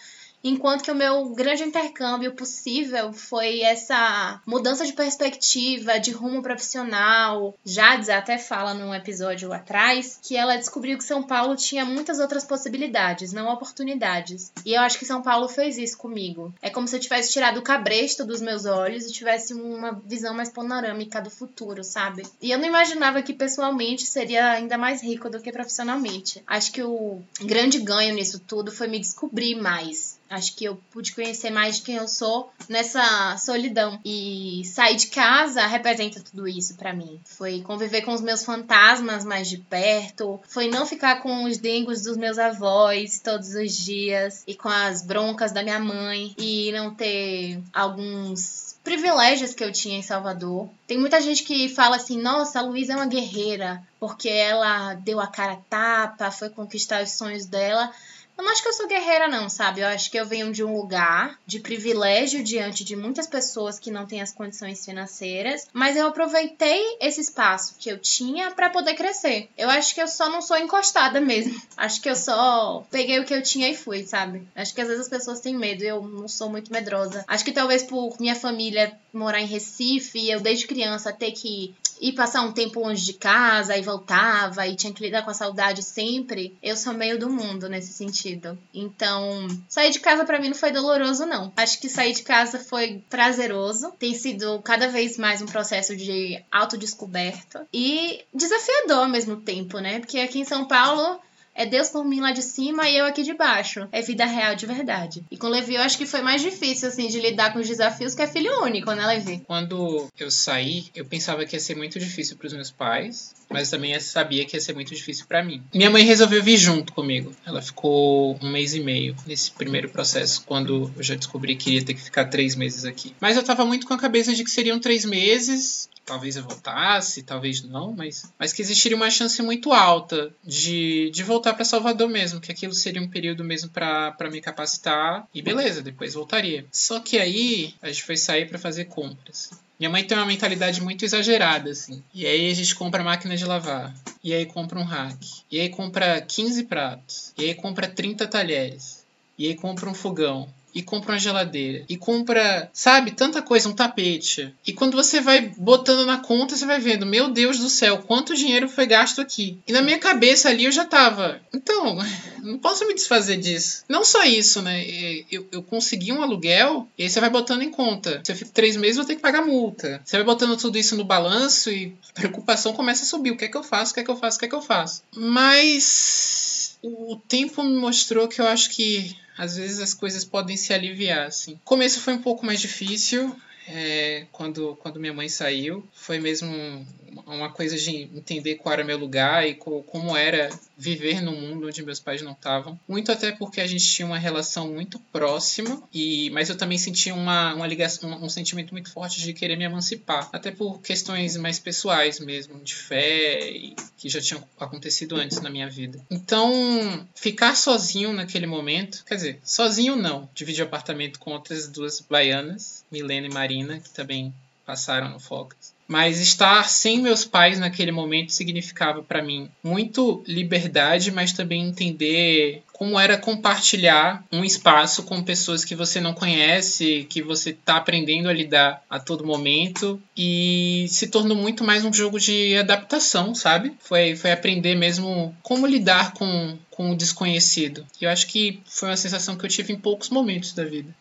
Enquanto 0.45 0.83
que 0.83 0.91
o 0.91 0.95
meu 0.95 1.31
grande 1.31 1.63
intercâmbio 1.63 2.35
possível 2.35 3.13
foi 3.13 3.63
essa 3.63 4.43
mudança 4.47 4.85
de 4.85 4.93
perspectiva, 4.93 5.99
de 5.99 6.11
rumo 6.11 6.43
profissional. 6.43 7.59
Jades 7.65 8.11
até 8.11 8.37
fala 8.37 8.75
num 8.75 8.95
episódio 8.95 9.53
atrás 9.53 10.19
que 10.23 10.37
ela 10.37 10.57
descobriu 10.57 10.99
que 10.99 11.05
São 11.05 11.23
Paulo 11.23 11.57
tinha 11.57 11.85
muitas 11.85 12.19
outras 12.19 12.45
possibilidades, 12.45 13.33
não 13.33 13.49
oportunidades. 13.49 14.53
E 14.67 14.75
eu 14.75 14.83
acho 14.83 14.99
que 14.99 15.07
São 15.07 15.23
Paulo 15.23 15.49
fez 15.49 15.79
isso 15.79 15.97
comigo. 15.97 16.55
É 16.61 16.69
como 16.69 16.87
se 16.87 16.95
eu 16.95 17.01
tivesse 17.01 17.33
tirado 17.33 17.59
o 17.59 17.63
cabresto 17.63 18.25
dos 18.25 18.43
meus 18.43 18.67
olhos 18.67 19.07
e 19.07 19.13
tivesse 19.13 19.55
uma 19.55 19.93
visão 20.05 20.35
mais 20.35 20.51
panorâmica 20.51 21.23
do 21.23 21.31
futuro, 21.31 21.83
sabe? 21.83 22.23
E 22.43 22.51
eu 22.51 22.59
não 22.59 22.67
imaginava 22.67 23.23
que 23.23 23.33
pessoalmente 23.33 24.07
seria 24.07 24.51
ainda 24.51 24.77
mais 24.77 25.03
rico 25.03 25.31
do 25.31 25.41
que 25.41 25.51
profissionalmente. 25.51 26.43
Acho 26.47 26.73
que 26.73 26.83
o 26.83 27.23
grande 27.41 27.79
ganho 27.79 28.15
nisso 28.15 28.41
tudo 28.41 28.71
foi 28.71 28.89
me 28.89 28.99
descobrir 28.99 29.55
mais. 29.55 30.19
Acho 30.29 30.55
que 30.57 30.65
eu 30.65 30.77
pude 30.91 31.13
conhecer 31.13 31.51
mais 31.51 31.77
de 31.77 31.83
quem 31.83 31.97
eu 31.97 32.09
sou 32.09 32.51
nessa 32.69 33.37
solidão. 33.39 34.01
E 34.05 34.63
sair 34.65 34.97
de 34.97 35.09
casa 35.09 35.67
representa 35.67 36.21
tudo 36.21 36.49
isso 36.49 36.75
para 36.75 36.93
mim. 36.93 37.21
Foi 37.25 37.61
conviver 37.61 38.03
com 38.03 38.13
os 38.13 38.21
meus 38.21 38.45
fantasmas 38.45 39.25
mais 39.25 39.49
de 39.49 39.59
perto, 39.59 40.41
foi 40.49 40.69
não 40.69 40.87
ficar 40.87 41.21
com 41.23 41.45
os 41.45 41.59
dengos 41.59 42.03
dos 42.03 42.17
meus 42.17 42.39
avós 42.39 43.21
todos 43.21 43.55
os 43.55 43.77
dias 43.77 44.43
e 44.47 44.55
com 44.55 44.69
as 44.69 45.03
broncas 45.03 45.53
da 45.53 45.63
minha 45.63 45.79
mãe 45.79 46.35
e 46.39 46.73
não 46.73 46.95
ter 46.95 47.61
alguns 47.73 48.75
privilégios 48.85 49.55
que 49.55 49.65
eu 49.65 49.73
tinha 49.73 49.99
em 49.99 50.03
Salvador. 50.03 50.69
Tem 50.87 50.99
muita 50.99 51.21
gente 51.21 51.43
que 51.43 51.69
fala 51.71 51.97
assim: 51.97 52.21
nossa, 52.21 52.59
a 52.59 52.63
Luísa 52.63 52.93
é 52.93 52.97
uma 52.97 53.07
guerreira, 53.07 53.83
porque 53.99 54.29
ela 54.29 54.95
deu 54.95 55.19
a 55.19 55.27
cara 55.27 55.55
a 55.55 55.57
tapa, 55.57 56.31
foi 56.31 56.51
conquistar 56.51 57.03
os 57.03 57.13
sonhos 57.13 57.47
dela. 57.47 57.91
Eu 58.37 58.45
não 58.45 58.51
acho 58.51 58.63
que 58.63 58.69
eu 58.69 58.73
sou 58.73 58.89
guerreira, 58.89 59.29
não, 59.29 59.49
sabe? 59.49 59.81
Eu 59.81 59.87
acho 59.89 60.11
que 60.11 60.19
eu 60.19 60.27
venho 60.27 60.53
de 60.53 60.65
um 60.65 60.77
lugar 60.77 61.39
de 61.47 61.61
privilégio 61.61 62.43
diante 62.43 62.85
de 62.85 62.97
muitas 62.97 63.27
pessoas 63.27 63.79
que 63.79 63.91
não 63.91 64.07
têm 64.07 64.21
as 64.21 64.33
condições 64.33 64.85
financeiras, 64.85 65.69
mas 65.73 65.97
eu 65.97 66.09
aproveitei 66.09 66.97
esse 67.01 67.21
espaço 67.21 67.77
que 67.79 67.89
eu 67.89 67.99
tinha 67.99 68.51
para 68.51 68.71
poder 68.71 68.95
crescer. 68.95 69.49
Eu 69.57 69.71
acho 69.71 69.95
que 69.95 70.03
eu 70.03 70.09
só 70.09 70.29
não 70.29 70.43
sou 70.43 70.57
encostada 70.57 71.21
mesmo. 71.23 71.61
Acho 71.77 72.01
que 72.01 72.11
eu 72.11 72.17
só 72.17 72.85
peguei 72.91 73.21
o 73.21 73.25
que 73.25 73.35
eu 73.35 73.43
tinha 73.43 73.69
e 73.69 73.77
fui, 73.77 74.05
sabe? 74.05 74.47
Acho 74.55 74.75
que 74.75 74.81
às 74.81 74.89
vezes 74.89 75.03
as 75.05 75.09
pessoas 75.09 75.41
têm 75.41 75.57
medo, 75.57 75.85
eu 75.85 76.03
não 76.03 76.27
sou 76.29 76.51
muito 76.51 76.73
medrosa. 76.73 77.25
Acho 77.29 77.45
que 77.45 77.53
talvez 77.53 77.83
por 77.83 78.17
minha 78.19 78.35
família 78.35 78.99
morar 79.13 79.41
em 79.41 79.47
Recife, 79.47 80.29
eu 80.29 80.41
desde 80.41 80.67
criança 80.67 81.13
ter 81.13 81.31
que 81.33 81.75
ir 82.05 82.13
passar 82.13 82.43
um 82.43 82.53
tempo 82.53 82.81
longe 82.81 83.03
de 83.03 83.15
casa 83.15 83.75
e 83.75 83.81
voltava 83.81 84.67
e 84.67 84.77
tinha 84.77 84.93
que 84.93 85.03
lidar 85.03 85.23
com 85.23 85.31
a 85.31 85.35
saudade 85.35 85.83
sempre, 85.83 86.55
eu 86.63 86.77
sou 86.77 86.93
meio 86.93 87.19
do 87.19 87.31
mundo 87.31 87.67
nesse 87.67 87.95
sentido. 87.95 88.59
Então, 88.75 89.49
sair 89.71 89.91
de 89.91 90.01
casa 90.01 90.23
para 90.23 90.39
mim 90.39 90.49
não 90.49 90.55
foi 90.55 90.71
doloroso 90.71 91.25
não. 91.25 91.51
Acho 91.57 91.81
que 91.81 91.89
sair 91.89 92.13
de 92.13 92.23
casa 92.23 92.59
foi 92.59 93.03
prazeroso, 93.09 93.91
tem 93.99 94.13
sido 94.13 94.61
cada 94.61 94.89
vez 94.89 95.17
mais 95.17 95.41
um 95.41 95.47
processo 95.47 95.97
de 95.97 96.45
autodescoberta 96.53 97.67
e 97.73 98.23
desafiador 98.35 99.05
ao 99.05 99.09
mesmo 99.09 99.37
tempo, 99.39 99.79
né? 99.79 100.01
Porque 100.01 100.19
aqui 100.19 100.41
em 100.41 100.45
São 100.45 100.67
Paulo 100.67 101.19
é 101.55 101.65
Deus 101.65 101.89
por 101.89 102.05
mim 102.05 102.21
lá 102.21 102.33
de 102.33 102.43
cima 102.43 102.89
e 102.89 102.97
eu 102.97 103.07
aqui 103.07 103.23
de 103.23 103.35
baixo. 103.35 103.89
É 103.93 104.03
vida 104.03 104.25
real 104.25 104.55
de 104.55 104.67
verdade. 104.67 105.25
E 105.31 105.37
com 105.37 105.49
Levi 105.49 105.75
eu 105.75 105.83
acho 105.83 105.97
que 105.97 106.07
foi 106.07 106.21
mais 106.21 106.43
difícil, 106.43 106.89
assim, 106.89 107.09
de 107.09 107.21
lidar 107.21 107.53
com 107.53 107.61
os 107.61 107.69
desafios, 107.69 108.15
que 108.15 108.23
é 108.23 108.27
filho 108.27 108.63
único, 108.63 108.93
né, 108.93 109.07
Levi? 109.07 109.43
Quando 109.47 110.09
eu 110.19 110.31
saí, 110.31 110.87
eu 110.95 111.05
pensava 111.05 111.45
que 111.45 111.57
ia 111.57 111.61
ser 111.61 111.77
muito 111.77 111.99
difícil 111.99 112.37
para 112.37 112.47
os 112.47 112.53
meus 112.53 112.71
pais, 112.71 113.35
mas 113.49 113.71
também 113.71 113.99
sabia 114.01 114.45
que 114.45 114.57
ia 114.57 114.61
ser 114.61 114.75
muito 114.75 114.95
difícil 114.95 115.27
para 115.27 115.43
mim. 115.45 115.63
Minha 115.73 115.91
mãe 115.91 116.05
resolveu 116.05 116.43
vir 116.43 116.57
junto 116.57 116.93
comigo. 116.93 117.33
Ela 117.47 117.63
ficou 117.63 118.39
um 118.43 118.51
mês 118.51 118.75
e 118.75 118.81
meio 118.81 119.15
nesse 119.27 119.51
primeiro 119.53 119.89
processo, 119.89 120.43
quando 120.45 120.93
eu 120.97 121.03
já 121.03 121.15
descobri 121.15 121.57
que 121.57 121.75
ia 121.75 121.85
ter 121.85 121.95
que 121.95 122.03
ficar 122.03 122.27
três 122.27 122.57
meses 122.57 122.85
aqui. 122.85 123.15
Mas 123.21 123.37
eu 123.37 123.43
tava 123.43 123.65
muito 123.65 123.87
com 123.87 123.95
a 123.95 123.99
cabeça 123.99 124.35
de 124.35 124.43
que 124.43 124.51
seriam 124.51 124.81
três 124.81 125.05
meses 125.05 125.89
talvez 126.05 126.37
eu 126.37 126.45
voltasse, 126.45 127.23
talvez 127.23 127.63
não, 127.63 127.93
mas, 127.93 128.31
mas 128.39 128.53
que 128.53 128.63
existiria 128.63 128.97
uma 128.97 129.11
chance 129.11 129.41
muito 129.43 129.73
alta 129.73 130.33
de, 130.45 131.11
de 131.11 131.23
voltar 131.23 131.55
para 131.55 131.65
Salvador 131.65 132.09
mesmo, 132.09 132.41
que 132.41 132.53
aquilo 132.53 132.75
seria 132.75 133.03
um 133.03 133.09
período 133.09 133.43
mesmo 133.43 133.71
para 133.71 134.31
me 134.31 134.41
capacitar 134.41 135.27
e 135.35 135.41
beleza, 135.41 135.83
depois 135.83 136.15
voltaria. 136.15 136.67
Só 136.71 137.01
que 137.01 137.19
aí 137.19 137.75
a 137.81 137.89
gente 137.89 138.05
foi 138.05 138.17
sair 138.17 138.49
para 138.49 138.59
fazer 138.59 138.87
compras. 138.87 139.51
Minha 139.79 139.91
mãe 139.91 140.05
tem 140.05 140.17
uma 140.17 140.27
mentalidade 140.27 140.81
muito 140.81 141.05
exagerada, 141.05 141.71
assim. 141.71 142.03
E 142.15 142.25
aí 142.27 142.51
a 142.51 142.55
gente 142.55 142.75
compra 142.77 143.03
máquina 143.03 143.37
de 143.37 143.45
lavar. 143.45 143.93
E 144.23 144.33
aí 144.33 144.47
compra 144.47 144.79
um 144.79 144.85
rack. 144.85 145.43
E 145.51 145.59
aí 145.59 145.69
compra 145.69 146.21
15 146.21 146.65
pratos. 146.65 147.33
E 147.37 147.45
aí 147.45 147.55
compra 147.55 147.89
30 147.89 148.27
talheres. 148.29 149.05
E 149.37 149.49
aí 149.49 149.57
compra 149.57 149.91
um 149.91 149.95
fogão 149.95 150.49
e 150.75 150.83
compra 150.83 151.13
uma 151.13 151.19
geladeira 151.19 151.85
e 151.89 151.97
compra, 151.97 152.69
sabe, 152.73 153.13
tanta 153.13 153.41
coisa, 153.41 153.69
um 153.69 153.75
tapete. 153.75 154.53
E 154.67 154.73
quando 154.73 154.97
você 154.97 155.21
vai 155.21 155.53
botando 155.57 156.05
na 156.05 156.19
conta, 156.19 156.57
você 156.57 156.67
vai 156.67 156.81
vendo, 156.81 157.07
meu 157.07 157.31
Deus 157.31 157.59
do 157.59 157.71
céu, 157.71 157.99
quanto 157.99 158.35
dinheiro 158.35 158.69
foi 158.69 158.87
gasto 158.87 159.21
aqui. 159.21 159.59
E 159.67 159.73
na 159.73 159.83
minha 159.83 159.99
cabeça 159.99 160.49
ali 160.49 160.65
eu 160.65 160.73
já 160.73 160.85
tava, 160.85 161.41
então, 161.53 161.97
não 162.43 162.59
posso 162.59 162.87
me 162.87 162.95
desfazer 162.95 163.37
disso. 163.37 163.85
Não 163.89 164.05
só 164.05 164.25
isso, 164.25 164.61
né? 164.63 164.85
Eu, 165.31 165.47
eu 165.53 165.63
consegui 165.63 166.13
um 166.13 166.23
aluguel 166.23 166.89
e 166.99 167.05
aí 167.05 167.11
você 167.11 167.21
vai 167.21 167.31
botando 167.31 167.63
em 167.63 167.71
conta. 167.71 168.21
Se 168.25 168.33
eu 168.33 168.37
fico 168.37 168.51
três 168.51 168.77
meses, 168.77 168.97
vou 168.97 169.05
ter 169.05 169.17
que 169.17 169.23
pagar 169.23 169.45
multa. 169.45 170.01
Você 170.05 170.17
vai 170.17 170.25
botando 170.25 170.57
tudo 170.57 170.79
isso 170.79 170.97
no 170.97 171.05
balanço 171.05 171.71
e 171.71 171.95
a 172.11 172.21
preocupação 172.21 172.73
começa 172.73 173.05
a 173.05 173.07
subir. 173.07 173.31
O 173.31 173.37
que 173.37 173.45
é 173.45 173.49
que 173.49 173.57
eu 173.57 173.63
faço? 173.63 173.93
O 173.93 173.95
que 173.95 174.01
é 174.01 174.05
que 174.05 174.11
eu 174.11 174.17
faço? 174.17 174.37
O 174.37 174.41
que 174.41 174.47
é 174.47 174.49
que 174.49 174.55
eu 174.55 174.63
faço? 174.63 175.03
Mas 175.15 176.79
o 176.83 177.17
tempo 177.29 177.63
me 177.63 177.77
mostrou 177.77 178.29
que 178.29 178.41
eu 178.41 178.47
acho 178.47 178.71
que 178.71 179.17
às 179.37 179.57
vezes 179.57 179.81
as 179.81 179.95
coisas 179.95 180.25
podem 180.25 180.57
se 180.57 180.73
aliviar, 180.73 181.27
assim. 181.27 181.55
O 181.55 181.59
começo 181.65 182.01
foi 182.01 182.15
um 182.15 182.23
pouco 182.23 182.45
mais 182.45 182.61
difícil, 182.61 183.35
é, 183.67 184.27
quando, 184.31 184.77
quando 184.77 185.01
minha 185.01 185.13
mãe 185.13 185.29
saiu. 185.29 185.87
Foi 185.93 186.19
mesmo 186.19 186.87
uma 187.27 187.51
coisa 187.51 187.77
de 187.77 187.91
entender 188.15 188.57
qual 188.57 188.73
era 188.73 188.85
meu 188.85 188.99
lugar 188.99 189.47
e 189.47 189.55
como 189.55 190.17
era 190.17 190.51
viver 190.77 191.21
num 191.21 191.41
mundo 191.41 191.67
onde 191.67 191.85
meus 191.85 192.01
pais 192.01 192.23
não 192.23 192.33
estavam. 192.33 192.79
Muito 192.89 193.13
até 193.13 193.33
porque 193.33 193.61
a 193.61 193.67
gente 193.67 193.85
tinha 193.87 194.07
uma 194.07 194.19
relação 194.19 194.73
muito 194.73 194.99
próxima, 195.13 195.83
e 195.93 196.31
mas 196.31 196.49
eu 196.49 196.57
também 196.57 196.79
sentia 196.79 197.15
uma, 197.15 197.55
uma 197.55 197.67
ligação, 197.67 198.11
um, 198.23 198.29
sentimento 198.29 198.73
muito 198.73 198.91
forte 198.91 199.21
de 199.21 199.33
querer 199.33 199.57
me 199.57 199.65
emancipar. 199.65 200.29
Até 200.33 200.51
por 200.51 200.81
questões 200.81 201.37
mais 201.37 201.59
pessoais 201.59 202.19
mesmo, 202.21 202.61
de 202.61 202.75
fé, 202.75 203.51
e, 203.51 203.77
que 203.97 204.09
já 204.09 204.21
tinham 204.21 204.43
acontecido 204.59 205.17
antes 205.17 205.41
na 205.41 205.51
minha 205.51 205.69
vida. 205.69 206.01
Então, 206.11 207.07
ficar 207.15 207.57
sozinho 207.57 208.13
naquele 208.13 208.47
momento, 208.47 209.05
quer 209.05 209.17
dizer, 209.17 209.41
sozinho 209.45 209.97
não, 209.97 210.29
dividir 210.35 210.63
apartamento 210.63 211.19
com 211.19 211.33
outras 211.33 211.69
duas 211.69 212.01
baianas, 212.01 212.85
Milena 212.91 213.27
e 213.27 213.33
Marina, 213.33 213.81
que 213.81 213.91
também 213.91 214.33
passaram 214.65 215.11
no 215.11 215.21
Focus. 215.21 215.74
Mas 215.87 216.19
estar 216.19 216.69
sem 216.69 217.01
meus 217.01 217.25
pais 217.25 217.59
naquele 217.59 217.93
momento 217.93 218.33
significava 218.33 219.03
para 219.03 219.23
mim 219.23 219.51
muito 219.63 220.25
liberdade, 220.27 221.11
mas 221.11 221.33
também 221.33 221.63
entender 221.63 222.63
como 222.73 222.99
era 222.99 223.17
compartilhar 223.17 224.25
um 224.33 224.45
espaço 224.45 225.05
com 225.05 225.23
pessoas 225.23 225.65
que 225.65 225.77
você 225.77 226.01
não 226.01 226.13
conhece, 226.13 227.07
que 227.09 227.23
você 227.23 227.51
está 227.51 227.77
aprendendo 227.77 228.29
a 228.29 228.33
lidar 228.33 228.83
a 228.91 228.99
todo 228.99 229.27
momento 229.27 230.01
e 230.17 230.87
se 230.89 231.07
tornou 231.07 231.37
muito 231.37 231.63
mais 231.63 231.85
um 231.85 231.93
jogo 231.93 232.19
de 232.19 232.57
adaptação, 232.57 233.35
sabe? 233.35 233.73
Foi, 233.79 234.17
foi 234.17 234.33
aprender 234.33 234.75
mesmo 234.75 235.37
como 235.43 235.67
lidar 235.67 236.15
com, 236.15 236.59
com 236.71 236.91
o 236.91 236.97
desconhecido. 236.97 237.87
E 238.01 238.05
eu 238.05 238.11
acho 238.11 238.27
que 238.27 238.61
foi 238.67 238.89
uma 238.89 238.97
sensação 238.97 239.37
que 239.37 239.45
eu 239.45 239.51
tive 239.51 239.73
em 239.73 239.79
poucos 239.79 240.09
momentos 240.09 240.53
da 240.53 240.65
vida. 240.65 240.93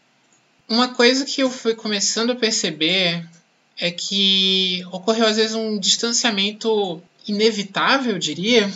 Uma 0.70 0.90
coisa 0.90 1.26
que 1.26 1.42
eu 1.42 1.50
fui 1.50 1.74
começando 1.74 2.32
a 2.32 2.36
perceber 2.36 3.26
é 3.80 3.92
que 3.92 4.84
ocorreu 4.92 5.26
às 5.26 5.38
vezes 5.38 5.56
um 5.56 5.80
distanciamento 5.80 7.02
inevitável, 7.28 8.14
eu 8.14 8.20
diria, 8.20 8.72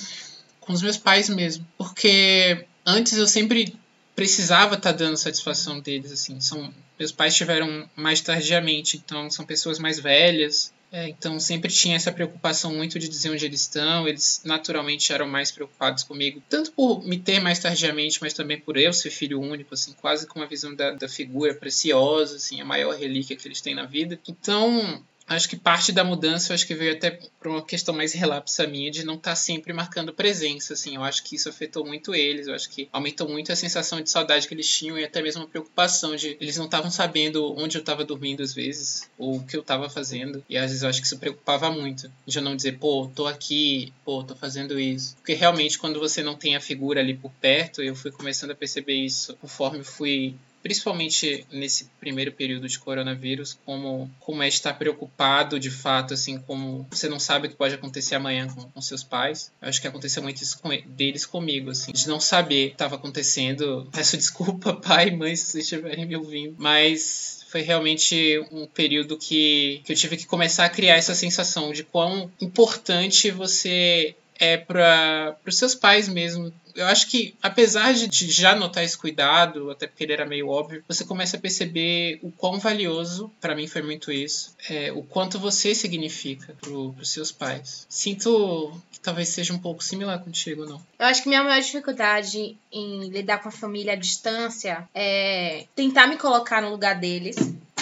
com 0.62 0.74
os 0.74 0.82
meus 0.82 0.98
pais 0.98 1.30
mesmo, 1.30 1.66
porque 1.78 2.66
antes 2.86 3.14
eu 3.18 3.28
sempre 3.28 3.76
precisava 4.16 4.76
estar 4.76 4.92
tá 4.92 4.98
dando 4.98 5.18
satisfação 5.18 5.80
deles, 5.80 6.12
assim, 6.12 6.42
são 6.42 6.74
meus 6.98 7.12
pais 7.12 7.36
tiveram 7.36 7.88
mais 7.96 8.22
tardiamente, 8.22 8.98
então 8.98 9.30
são 9.30 9.46
pessoas 9.46 9.78
mais 9.78 10.00
velhas, 10.00 10.74
é, 10.90 11.10
então 11.10 11.38
sempre 11.40 11.72
tinha 11.72 11.98
essa 11.98 12.12
preocupação 12.12 12.74
muito 12.74 12.98
de 12.98 13.10
dizer 13.10 13.30
onde 13.30 13.46
eles 13.46 13.62
estão. 13.62 14.08
Eles 14.08 14.42
naturalmente 14.46 15.12
eram 15.12 15.28
mais 15.28 15.52
preocupados 15.52 16.04
comigo, 16.04 16.42
tanto 16.50 16.72
por 16.72 17.04
me 17.04 17.20
ter 17.20 17.40
mais 17.40 17.60
tardiamente, 17.60 18.20
mas 18.22 18.34
também 18.34 18.60
por 18.60 18.78
eu 18.78 18.94
ser 18.94 19.10
filho 19.10 19.40
único, 19.40 19.74
assim, 19.74 19.94
quase 19.94 20.26
com 20.26 20.40
uma 20.40 20.48
visão 20.48 20.74
da, 20.74 20.92
da 20.92 21.10
figura 21.10 21.54
preciosa, 21.54 22.38
assim, 22.38 22.62
a 22.62 22.66
maior 22.66 22.96
relíquia 22.96 23.36
que 23.36 23.48
eles 23.48 23.62
têm 23.62 23.76
na 23.76 23.86
vida. 23.86 24.20
Então 24.28 25.04
acho 25.28 25.50
que 25.50 25.58
parte 25.58 25.92
da 25.92 26.04
mudança, 26.04 26.54
acho 26.54 26.66
que 26.66 26.74
veio 26.74 26.94
até 26.94 27.12
por 27.12 27.48
uma 27.48 27.64
questão 27.64 27.94
mais 27.94 28.14
relapsa 28.14 28.66
minha 28.66 28.90
de 28.90 29.06
não 29.06 29.16
estar 29.16 29.32
tá 29.32 29.36
sempre 29.36 29.74
marcando 29.74 30.14
presença, 30.14 30.74
assim. 30.74 30.96
Eu 30.96 31.04
acho 31.04 31.24
que 31.24 31.36
isso 31.36 31.50
afetou 31.50 31.86
muito 31.86 32.16
eles, 32.16 32.48
eu 32.48 32.56
acho 32.56 32.70
que 32.70 32.88
aumentou 32.92 33.28
muito 33.28 33.52
a 33.52 33.56
sensação 33.56 34.02
de 34.02 34.10
saudade 34.10 34.48
que 34.48 34.54
eles 34.54 34.68
tinham 34.68 34.98
e 34.98 35.04
até 35.04 35.22
mesmo 35.22 35.44
a 35.44 35.48
preocupação 35.48 36.16
de 36.16 36.38
eles 36.40 36.58
não 36.58 36.66
estavam 36.66 36.90
sabendo 36.90 37.54
onde 37.58 37.78
eu 37.78 37.82
estava 37.82 38.06
dormindo 38.06 38.42
às 38.42 38.54
vezes, 38.54 39.10
ou 39.18 39.38
o 39.38 39.46
que 39.46 39.58
eu 39.58 39.62
estava 39.62 39.90
fazendo. 39.90 40.44
E 40.50 40.58
às 40.58 40.70
vezes 40.70 40.84
eu 40.84 40.90
acho 40.90 41.02
que 41.02 41.08
isso 41.08 41.20
preocupava 41.20 41.70
muito, 41.70 42.10
de 42.26 42.38
eu 42.38 42.44
não 42.44 42.56
dizer, 42.56 42.78
pô, 42.80 43.12
tô 43.14 43.28
aqui, 43.28 43.92
pô, 44.06 44.24
tô 44.24 44.36
fazendo 44.36 44.80
isso. 44.80 45.16
Porque 45.18 45.34
realmente 45.34 45.78
quando 45.78 46.00
você 46.00 46.24
não 46.24 46.36
tem 46.36 46.56
a 46.56 46.62
figura 46.62 47.02
ali 47.02 47.14
por 47.14 47.32
perto, 47.42 47.82
eu 47.82 47.96
fui 47.96 48.12
começando 48.12 48.52
a 48.52 48.56
perceber 48.56 48.96
isso 48.96 49.36
conforme 49.42 49.84
fui 49.84 50.36
principalmente 50.68 51.48
nesse 51.50 51.90
primeiro 51.98 52.34
período 52.34 52.68
de 52.68 52.78
coronavírus, 52.78 53.58
como, 53.66 54.12
como 54.20 54.44
é 54.44 54.50
estar 54.50 54.74
preocupado 54.74 55.58
de 55.58 55.72
fato, 55.72 56.14
assim, 56.14 56.38
como 56.40 56.86
você 56.92 57.08
não 57.08 57.22
sabe 57.22 57.48
o 57.48 57.50
que 57.50 57.56
pode 57.56 57.74
acontecer 57.74 58.16
amanhã 58.16 58.50
com, 58.50 58.64
com 58.64 58.82
seus 58.82 59.02
pais. 59.02 59.50
Eu 59.62 59.70
acho 59.70 59.80
que 59.80 59.88
aconteceu 59.88 60.22
muito 60.22 60.44
isso 60.44 60.60
com, 60.60 60.70
deles 60.88 61.26
comigo, 61.26 61.70
assim, 61.70 61.94
de 61.94 62.06
não 62.10 62.20
saber 62.20 62.66
o 62.66 62.68
que 62.68 62.76
estava 62.76 62.96
acontecendo. 62.96 63.88
Peço 63.96 64.18
desculpa, 64.18 64.74
pai 64.74 65.08
e 65.08 65.16
mãe, 65.16 65.38
se 65.38 65.46
vocês 65.46 65.64
estiverem 65.64 66.06
me 66.06 66.18
ouvindo, 66.18 66.56
mas 66.58 67.46
foi 67.48 67.62
realmente 67.62 68.46
um 68.52 68.68
período 68.68 69.18
que, 69.18 69.82
que 69.86 69.94
eu 69.94 69.96
tive 69.96 70.18
que 70.18 70.28
começar 70.28 70.66
a 70.66 70.70
criar 70.70 70.98
essa 70.98 71.16
sensação 71.16 71.72
de 71.72 71.86
quão 71.86 72.30
importante 72.42 73.32
você 73.32 74.16
é 74.40 74.58
para 74.58 75.38
os 75.46 75.58
seus 75.58 75.76
pais 75.76 76.08
mesmo. 76.08 76.54
Eu 76.76 76.86
acho 76.86 77.08
que, 77.08 77.36
apesar 77.42 77.94
de 77.94 78.32
já 78.32 78.56
notar 78.56 78.84
esse 78.84 78.96
cuidado, 78.96 79.72
até 79.72 79.88
porque 79.88 80.04
ele 80.04 80.14
era 80.14 80.28
meio 80.28 80.50
óbvio, 80.50 80.84
você 80.88 81.04
começa 81.04 81.36
a 81.36 81.40
perceber 81.40 82.20
o 82.22 82.32
quão 82.32 82.60
valioso, 82.60 83.32
para 83.42 83.56
mim 83.56 83.66
foi 83.66 83.82
muito 83.82 84.12
isso, 84.12 84.56
é, 84.70 84.92
o 84.92 85.02
quanto 85.02 85.40
você 85.40 85.74
significa 85.74 86.56
para 86.62 86.70
os 86.70 87.10
seus 87.10 87.32
pais. 87.32 87.88
Sinto 87.90 88.80
que 88.92 89.00
talvez 89.00 89.30
seja 89.30 89.54
um 89.54 89.60
pouco 89.60 89.84
similar 89.84 90.20
contigo, 90.24 90.66
não? 90.66 90.80
Eu 91.00 91.08
acho 91.08 91.24
que 91.24 91.30
minha 91.30 91.44
maior 91.44 91.60
dificuldade 91.60 92.56
em 92.72 93.10
lidar 93.10 93.40
com 93.40 93.50
a 93.50 93.52
família 93.52 93.94
à 93.94 93.96
distância 93.96 94.88
é 94.94 95.66
tentar 95.76 96.06
me 96.06 96.18
colocar 96.18 96.62
no 96.62 96.70
lugar 96.70 97.00
deles 97.00 97.38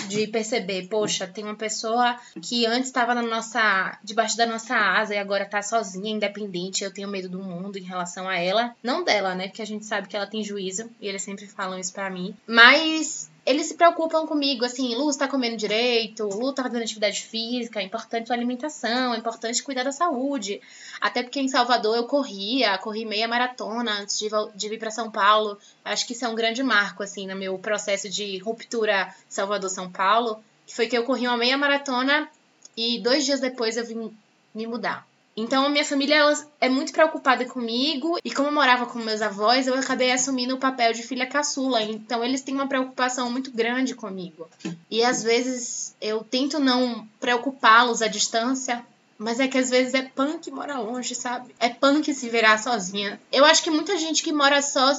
de 0.07 0.27
perceber, 0.27 0.87
poxa, 0.87 1.27
tem 1.27 1.43
uma 1.43 1.55
pessoa 1.55 2.17
que 2.41 2.65
antes 2.65 2.87
estava 2.87 3.13
na 3.13 3.21
nossa, 3.21 3.97
debaixo 4.03 4.37
da 4.37 4.45
nossa 4.45 4.75
asa 4.75 5.15
e 5.15 5.17
agora 5.17 5.45
tá 5.45 5.61
sozinha, 5.61 6.11
independente. 6.11 6.83
Eu 6.83 6.93
tenho 6.93 7.07
medo 7.07 7.29
do 7.29 7.39
mundo 7.39 7.77
em 7.77 7.83
relação 7.83 8.27
a 8.27 8.37
ela, 8.37 8.75
não 8.81 9.03
dela, 9.03 9.35
né? 9.35 9.47
Porque 9.47 9.61
a 9.61 9.67
gente 9.67 9.85
sabe 9.85 10.07
que 10.07 10.15
ela 10.15 10.27
tem 10.27 10.43
juízo 10.43 10.89
e 11.01 11.07
eles 11.07 11.21
sempre 11.21 11.47
falam 11.47 11.79
isso 11.79 11.93
para 11.93 12.09
mim. 12.09 12.35
Mas 12.47 13.29
eles 13.45 13.67
se 13.67 13.75
preocupam 13.75 14.25
comigo, 14.25 14.65
assim, 14.65 14.95
Lu, 14.95 15.15
tá 15.15 15.27
comendo 15.27 15.55
direito, 15.55 16.27
Lu 16.27 16.51
tá 16.51 16.63
fazendo 16.63 16.81
atividade 16.81 17.21
física, 17.21 17.79
é 17.79 17.83
importante 17.83 18.31
a 18.31 18.35
alimentação, 18.35 19.13
é 19.13 19.17
importante 19.17 19.61
cuidar 19.61 19.83
da 19.83 19.91
saúde. 19.91 20.59
Até 20.99 21.21
porque 21.21 21.39
em 21.39 21.47
Salvador 21.47 21.95
eu 21.95 22.05
corria, 22.05 22.77
corri 22.79 23.05
meia 23.05 23.27
maratona 23.27 24.01
antes 24.01 24.17
de, 24.17 24.29
de 24.55 24.69
vir 24.69 24.79
para 24.79 24.89
São 24.89 25.11
Paulo. 25.11 25.59
Acho 25.83 26.07
que 26.07 26.13
isso 26.13 26.25
é 26.25 26.27
um 26.27 26.33
grande 26.33 26.63
marco, 26.63 27.03
assim, 27.03 27.27
no 27.27 27.35
meu 27.35 27.59
processo 27.59 28.09
de 28.09 28.39
ruptura 28.39 29.13
Salvador-São 29.29 29.91
Paulo, 29.91 30.43
que 30.65 30.73
foi 30.75 30.87
que 30.87 30.97
eu 30.97 31.03
corri 31.03 31.27
uma 31.27 31.37
meia 31.37 31.57
maratona 31.57 32.27
e 32.75 32.99
dois 32.99 33.25
dias 33.25 33.39
depois 33.39 33.77
eu 33.77 33.85
vim 33.85 34.11
me 34.55 34.65
mudar. 34.65 35.07
Então 35.35 35.65
a 35.65 35.69
minha 35.69 35.83
família 35.83 36.33
é 36.61 36.69
muito 36.69 36.93
preocupada 36.93 37.43
comigo 37.45 38.17
e 38.23 38.31
como 38.31 38.47
eu 38.47 38.53
morava 38.53 38.85
com 38.85 38.99
meus 38.99 39.21
avós, 39.21 39.67
eu 39.67 39.75
acabei 39.75 40.11
assumindo 40.11 40.55
o 40.55 40.59
papel 40.59 40.93
de 40.93 41.03
filha 41.03 41.27
caçula. 41.27 41.81
Então 41.81 42.23
eles 42.23 42.41
têm 42.41 42.55
uma 42.55 42.67
preocupação 42.67 43.29
muito 43.29 43.51
grande 43.51 43.93
comigo. 43.93 44.47
E 44.89 45.03
às 45.03 45.21
vezes 45.21 45.95
eu 45.99 46.23
tento 46.23 46.57
não 46.59 47.05
preocupá-los 47.19 48.01
à 48.01 48.07
distância, 48.07 48.85
mas 49.17 49.39
é 49.39 49.47
que 49.47 49.57
às 49.57 49.69
vezes 49.69 49.93
é 49.93 50.03
punk 50.03 50.49
mora 50.51 50.79
longe, 50.79 51.15
sabe? 51.15 51.53
É 51.59 51.69
punk 51.69 52.13
se 52.13 52.29
virar 52.29 52.57
sozinha. 52.57 53.19
Eu 53.31 53.43
acho 53.45 53.63
que 53.63 53.69
muita 53.69 53.97
gente 53.97 54.23
que 54.23 54.31
mora 54.31 54.61
só 54.61 54.93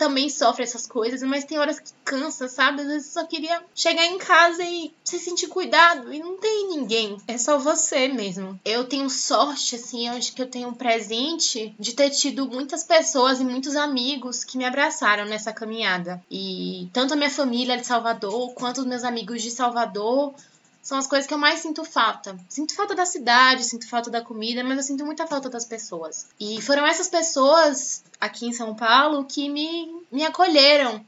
também 0.00 0.30
sofre 0.30 0.62
essas 0.62 0.86
coisas, 0.86 1.22
mas 1.22 1.44
tem 1.44 1.58
horas 1.58 1.78
que 1.78 1.92
cansa, 2.02 2.48
sabe? 2.48 2.80
Às 2.80 2.88
vezes 2.88 3.12
só 3.12 3.22
queria 3.26 3.62
chegar 3.74 4.06
em 4.06 4.16
casa 4.16 4.64
e 4.64 4.94
se 5.04 5.18
sentir 5.18 5.48
cuidado 5.48 6.10
e 6.10 6.18
não 6.18 6.38
tem 6.38 6.68
ninguém. 6.68 7.18
É 7.28 7.36
só 7.36 7.58
você 7.58 8.08
mesmo. 8.08 8.58
Eu 8.64 8.84
tenho 8.84 9.10
sorte, 9.10 9.76
assim, 9.76 10.08
eu 10.08 10.14
acho 10.14 10.32
que 10.32 10.40
eu 10.40 10.48
tenho 10.48 10.68
um 10.68 10.74
presente 10.74 11.74
de 11.78 11.92
ter 11.92 12.08
tido 12.08 12.48
muitas 12.48 12.82
pessoas 12.82 13.40
e 13.40 13.44
muitos 13.44 13.76
amigos 13.76 14.42
que 14.42 14.56
me 14.56 14.64
abraçaram 14.64 15.26
nessa 15.26 15.52
caminhada. 15.52 16.22
E 16.30 16.88
tanto 16.94 17.12
a 17.12 17.16
minha 17.16 17.28
família 17.28 17.76
de 17.76 17.86
Salvador 17.86 18.54
quanto 18.54 18.78
os 18.78 18.86
meus 18.86 19.04
amigos 19.04 19.42
de 19.42 19.50
Salvador 19.50 20.34
são 20.82 20.98
as 20.98 21.06
coisas 21.06 21.26
que 21.26 21.34
eu 21.34 21.38
mais 21.38 21.60
sinto 21.60 21.84
falta. 21.84 22.36
Sinto 22.48 22.74
falta 22.74 22.94
da 22.94 23.04
cidade, 23.04 23.64
sinto 23.64 23.88
falta 23.88 24.10
da 24.10 24.22
comida, 24.22 24.64
mas 24.64 24.76
eu 24.76 24.82
sinto 24.82 25.04
muita 25.04 25.26
falta 25.26 25.48
das 25.48 25.64
pessoas. 25.64 26.28
E 26.38 26.60
foram 26.62 26.86
essas 26.86 27.08
pessoas 27.08 28.02
aqui 28.20 28.46
em 28.46 28.52
São 28.52 28.74
Paulo 28.74 29.24
que 29.24 29.48
me, 29.48 30.02
me 30.10 30.24
acolheram, 30.24 31.04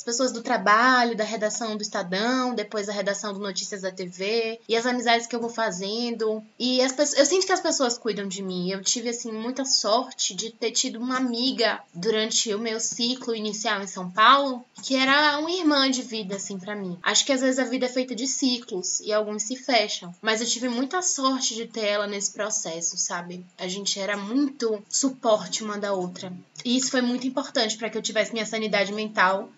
as 0.00 0.04
pessoas 0.04 0.32
do 0.32 0.42
trabalho, 0.42 1.14
da 1.14 1.24
redação 1.24 1.76
do 1.76 1.82
Estadão, 1.82 2.54
depois 2.54 2.86
da 2.86 2.92
redação 2.92 3.34
do 3.34 3.38
Notícias 3.38 3.82
da 3.82 3.92
TV, 3.92 4.58
e 4.66 4.74
as 4.74 4.86
amizades 4.86 5.26
que 5.26 5.36
eu 5.36 5.40
vou 5.40 5.50
fazendo. 5.50 6.42
E 6.58 6.80
as 6.80 6.90
pessoas, 6.90 7.18
eu 7.18 7.26
sinto 7.26 7.44
que 7.44 7.52
as 7.52 7.60
pessoas 7.60 7.98
cuidam 7.98 8.26
de 8.26 8.42
mim. 8.42 8.70
Eu 8.70 8.82
tive 8.82 9.10
assim 9.10 9.30
muita 9.30 9.66
sorte 9.66 10.34
de 10.34 10.50
ter 10.52 10.70
tido 10.70 10.98
uma 10.98 11.18
amiga 11.18 11.80
durante 11.92 12.54
o 12.54 12.58
meu 12.58 12.80
ciclo 12.80 13.34
inicial 13.34 13.82
em 13.82 13.86
São 13.86 14.10
Paulo, 14.10 14.64
que 14.82 14.96
era 14.96 15.38
uma 15.38 15.50
irmã 15.50 15.90
de 15.90 16.00
vida 16.00 16.36
assim 16.36 16.58
para 16.58 16.74
mim. 16.74 16.98
Acho 17.02 17.26
que 17.26 17.32
às 17.32 17.42
vezes 17.42 17.58
a 17.58 17.64
vida 17.64 17.84
é 17.84 17.88
feita 17.90 18.14
de 18.14 18.26
ciclos 18.26 19.00
e 19.00 19.12
alguns 19.12 19.42
se 19.42 19.54
fecham, 19.54 20.14
mas 20.22 20.40
eu 20.40 20.46
tive 20.46 20.70
muita 20.70 21.02
sorte 21.02 21.54
de 21.54 21.66
ter 21.66 21.84
ela 21.84 22.06
nesse 22.06 22.32
processo, 22.32 22.96
sabe? 22.96 23.44
A 23.58 23.68
gente 23.68 24.00
era 24.00 24.16
muito 24.16 24.82
suporte 24.88 25.62
uma 25.62 25.76
da 25.76 25.92
outra. 25.92 26.32
E 26.64 26.74
isso 26.74 26.90
foi 26.90 27.02
muito 27.02 27.26
importante 27.26 27.76
para 27.76 27.90
que 27.90 27.98
eu 27.98 28.02
tivesse 28.02 28.32
minha 28.32 28.46
sanidade 28.46 28.94
mental 28.94 29.50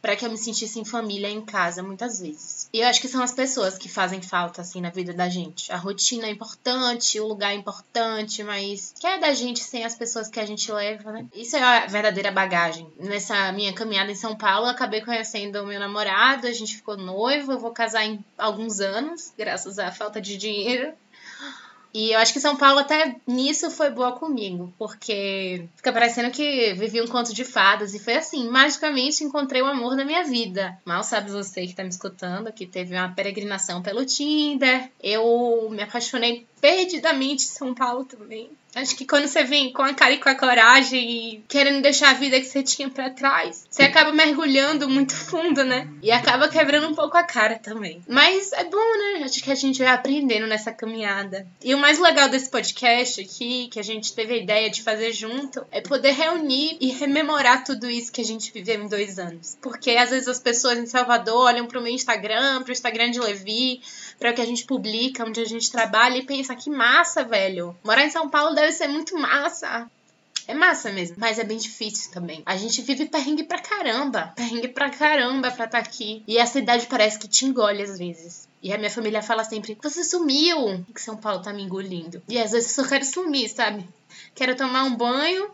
para 0.00 0.16
que 0.16 0.24
eu 0.24 0.30
me 0.30 0.38
sentisse 0.38 0.78
em 0.78 0.84
família 0.84 1.28
em 1.28 1.40
casa 1.40 1.82
muitas 1.82 2.20
vezes. 2.20 2.68
E 2.72 2.80
eu 2.80 2.88
acho 2.88 3.00
que 3.00 3.08
são 3.08 3.22
as 3.22 3.32
pessoas 3.32 3.76
que 3.76 3.88
fazem 3.88 4.22
falta 4.22 4.62
assim 4.62 4.80
na 4.80 4.90
vida 4.90 5.12
da 5.12 5.28
gente. 5.28 5.70
A 5.72 5.76
rotina 5.76 6.26
é 6.26 6.30
importante, 6.30 7.20
o 7.20 7.26
lugar 7.26 7.52
é 7.52 7.56
importante, 7.56 8.42
mas 8.42 8.94
que 8.98 9.06
é 9.06 9.18
da 9.18 9.32
gente 9.32 9.60
sem 9.60 9.84
as 9.84 9.94
pessoas 9.94 10.28
que 10.28 10.40
a 10.40 10.46
gente 10.46 10.70
leva, 10.70 11.12
né? 11.12 11.26
Isso 11.34 11.56
é 11.56 11.62
a 11.62 11.86
verdadeira 11.86 12.30
bagagem. 12.30 12.90
Nessa 12.98 13.50
minha 13.52 13.72
caminhada 13.72 14.10
em 14.10 14.16
São 14.16 14.36
Paulo, 14.36 14.66
eu 14.66 14.70
acabei 14.70 15.00
conhecendo 15.00 15.62
o 15.62 15.66
meu 15.66 15.80
namorado, 15.80 16.46
a 16.46 16.52
gente 16.52 16.76
ficou 16.76 16.96
noivo, 16.96 17.52
eu 17.52 17.58
vou 17.58 17.72
casar 17.72 18.04
em 18.04 18.24
alguns 18.36 18.80
anos, 18.80 19.32
graças 19.36 19.78
à 19.78 19.90
falta 19.90 20.20
de 20.20 20.36
dinheiro. 20.36 20.92
E 21.92 22.12
eu 22.12 22.18
acho 22.18 22.32
que 22.32 22.40
São 22.40 22.56
Paulo 22.56 22.80
até 22.80 23.16
nisso 23.26 23.70
foi 23.70 23.90
boa 23.90 24.12
comigo, 24.12 24.72
porque 24.78 25.68
fica 25.76 25.92
parecendo 25.92 26.30
que 26.30 26.74
vivi 26.74 27.00
um 27.00 27.06
conto 27.06 27.34
de 27.34 27.44
fadas 27.44 27.94
e 27.94 27.98
foi 27.98 28.16
assim, 28.16 28.48
magicamente 28.48 29.24
encontrei 29.24 29.62
o 29.62 29.66
amor 29.66 29.96
da 29.96 30.04
minha 30.04 30.24
vida. 30.24 30.76
Mal 30.84 31.02
sabe 31.02 31.30
você 31.30 31.66
que 31.66 31.74
tá 31.74 31.82
me 31.82 31.88
escutando 31.88 32.52
que 32.52 32.66
teve 32.66 32.94
uma 32.94 33.10
peregrinação 33.10 33.82
pelo 33.82 34.04
Tinder. 34.04 34.90
Eu 35.02 35.68
me 35.70 35.82
apaixonei 35.82 36.46
perdidamente 36.60 37.42
São 37.42 37.74
Paulo 37.74 38.04
também. 38.04 38.50
Acho 38.74 38.94
que 38.94 39.06
quando 39.06 39.26
você 39.26 39.42
vem 39.44 39.72
com 39.72 39.82
a 39.82 39.94
cara 39.94 40.12
e 40.12 40.18
com 40.18 40.28
a 40.28 40.34
coragem 40.34 41.10
e 41.10 41.44
querendo 41.48 41.82
deixar 41.82 42.10
a 42.10 42.14
vida 42.14 42.38
que 42.38 42.46
você 42.46 42.62
tinha 42.62 42.88
para 42.88 43.10
trás, 43.10 43.66
você 43.68 43.82
acaba 43.82 44.12
mergulhando 44.12 44.88
muito 44.88 45.14
fundo, 45.16 45.64
né? 45.64 45.88
E 46.02 46.10
acaba 46.10 46.48
quebrando 46.48 46.86
um 46.86 46.94
pouco 46.94 47.16
a 47.16 47.24
cara 47.24 47.58
também. 47.58 48.02
Mas 48.06 48.52
é 48.52 48.64
bom, 48.64 48.98
né? 48.98 49.24
Acho 49.24 49.42
que 49.42 49.50
a 49.50 49.54
gente 49.54 49.78
vai 49.78 49.88
aprendendo 49.88 50.46
nessa 50.46 50.70
caminhada. 50.70 51.46
E 51.64 51.74
o 51.74 51.78
mais 51.78 51.98
legal 51.98 52.28
desse 52.28 52.50
podcast 52.50 53.20
aqui, 53.20 53.68
que 53.68 53.80
a 53.80 53.84
gente 53.84 54.12
teve 54.12 54.34
a 54.34 54.38
ideia 54.38 54.70
de 54.70 54.82
fazer 54.82 55.12
junto, 55.12 55.66
é 55.72 55.80
poder 55.80 56.12
reunir 56.12 56.76
e 56.80 56.90
rememorar 56.90 57.64
tudo 57.64 57.90
isso 57.90 58.12
que 58.12 58.20
a 58.20 58.24
gente 58.24 58.52
viveu 58.52 58.82
em 58.82 58.88
dois 58.88 59.18
anos. 59.18 59.56
Porque 59.62 59.92
às 59.92 60.10
vezes 60.10 60.28
as 60.28 60.38
pessoas 60.38 60.78
em 60.78 60.86
Salvador 60.86 61.46
olham 61.46 61.66
pro 61.66 61.80
meu 61.80 61.92
Instagram, 61.92 62.62
pro 62.62 62.72
Instagram 62.72 63.10
de 63.10 63.18
Levi, 63.18 63.80
para 64.18 64.30
o 64.30 64.34
que 64.34 64.40
a 64.40 64.46
gente 64.46 64.64
publica, 64.64 65.24
onde 65.24 65.40
a 65.40 65.44
gente 65.44 65.70
trabalha 65.70 66.18
e 66.18 66.26
pensa 66.26 66.54
que 66.54 66.68
massa, 66.70 67.24
velho. 67.24 67.76
Morar 67.84 68.04
em 68.04 68.10
São 68.10 68.28
Paulo 68.28 68.54
deve 68.54 68.72
ser 68.72 68.88
muito 68.88 69.16
massa. 69.16 69.88
É 70.46 70.54
massa 70.54 70.90
mesmo, 70.90 71.16
mas 71.18 71.38
é 71.38 71.44
bem 71.44 71.58
difícil 71.58 72.10
também. 72.10 72.42
A 72.46 72.56
gente 72.56 72.80
vive 72.80 73.04
perrengue 73.04 73.44
pra 73.44 73.60
caramba. 73.60 74.32
Perrengue 74.34 74.68
pra 74.68 74.88
caramba 74.88 75.50
pra 75.50 75.66
estar 75.66 75.68
tá 75.68 75.78
aqui. 75.78 76.22
E 76.26 76.38
a 76.38 76.46
cidade 76.46 76.86
parece 76.86 77.18
que 77.18 77.28
te 77.28 77.44
engole 77.44 77.82
às 77.82 77.98
vezes. 77.98 78.48
E 78.62 78.72
a 78.72 78.78
minha 78.78 78.90
família 78.90 79.22
fala 79.22 79.44
sempre: 79.44 79.76
Você 79.82 80.02
sumiu! 80.02 80.84
Que 80.94 81.02
São 81.02 81.18
Paulo 81.18 81.42
tá 81.42 81.52
me 81.52 81.62
engolindo. 81.62 82.22
E 82.26 82.38
às 82.38 82.52
vezes 82.52 82.76
eu 82.76 82.82
só 82.82 82.88
quero 82.88 83.04
sumir, 83.04 83.50
sabe? 83.50 83.86
Quero 84.34 84.56
tomar 84.56 84.84
um 84.84 84.96
banho, 84.96 85.50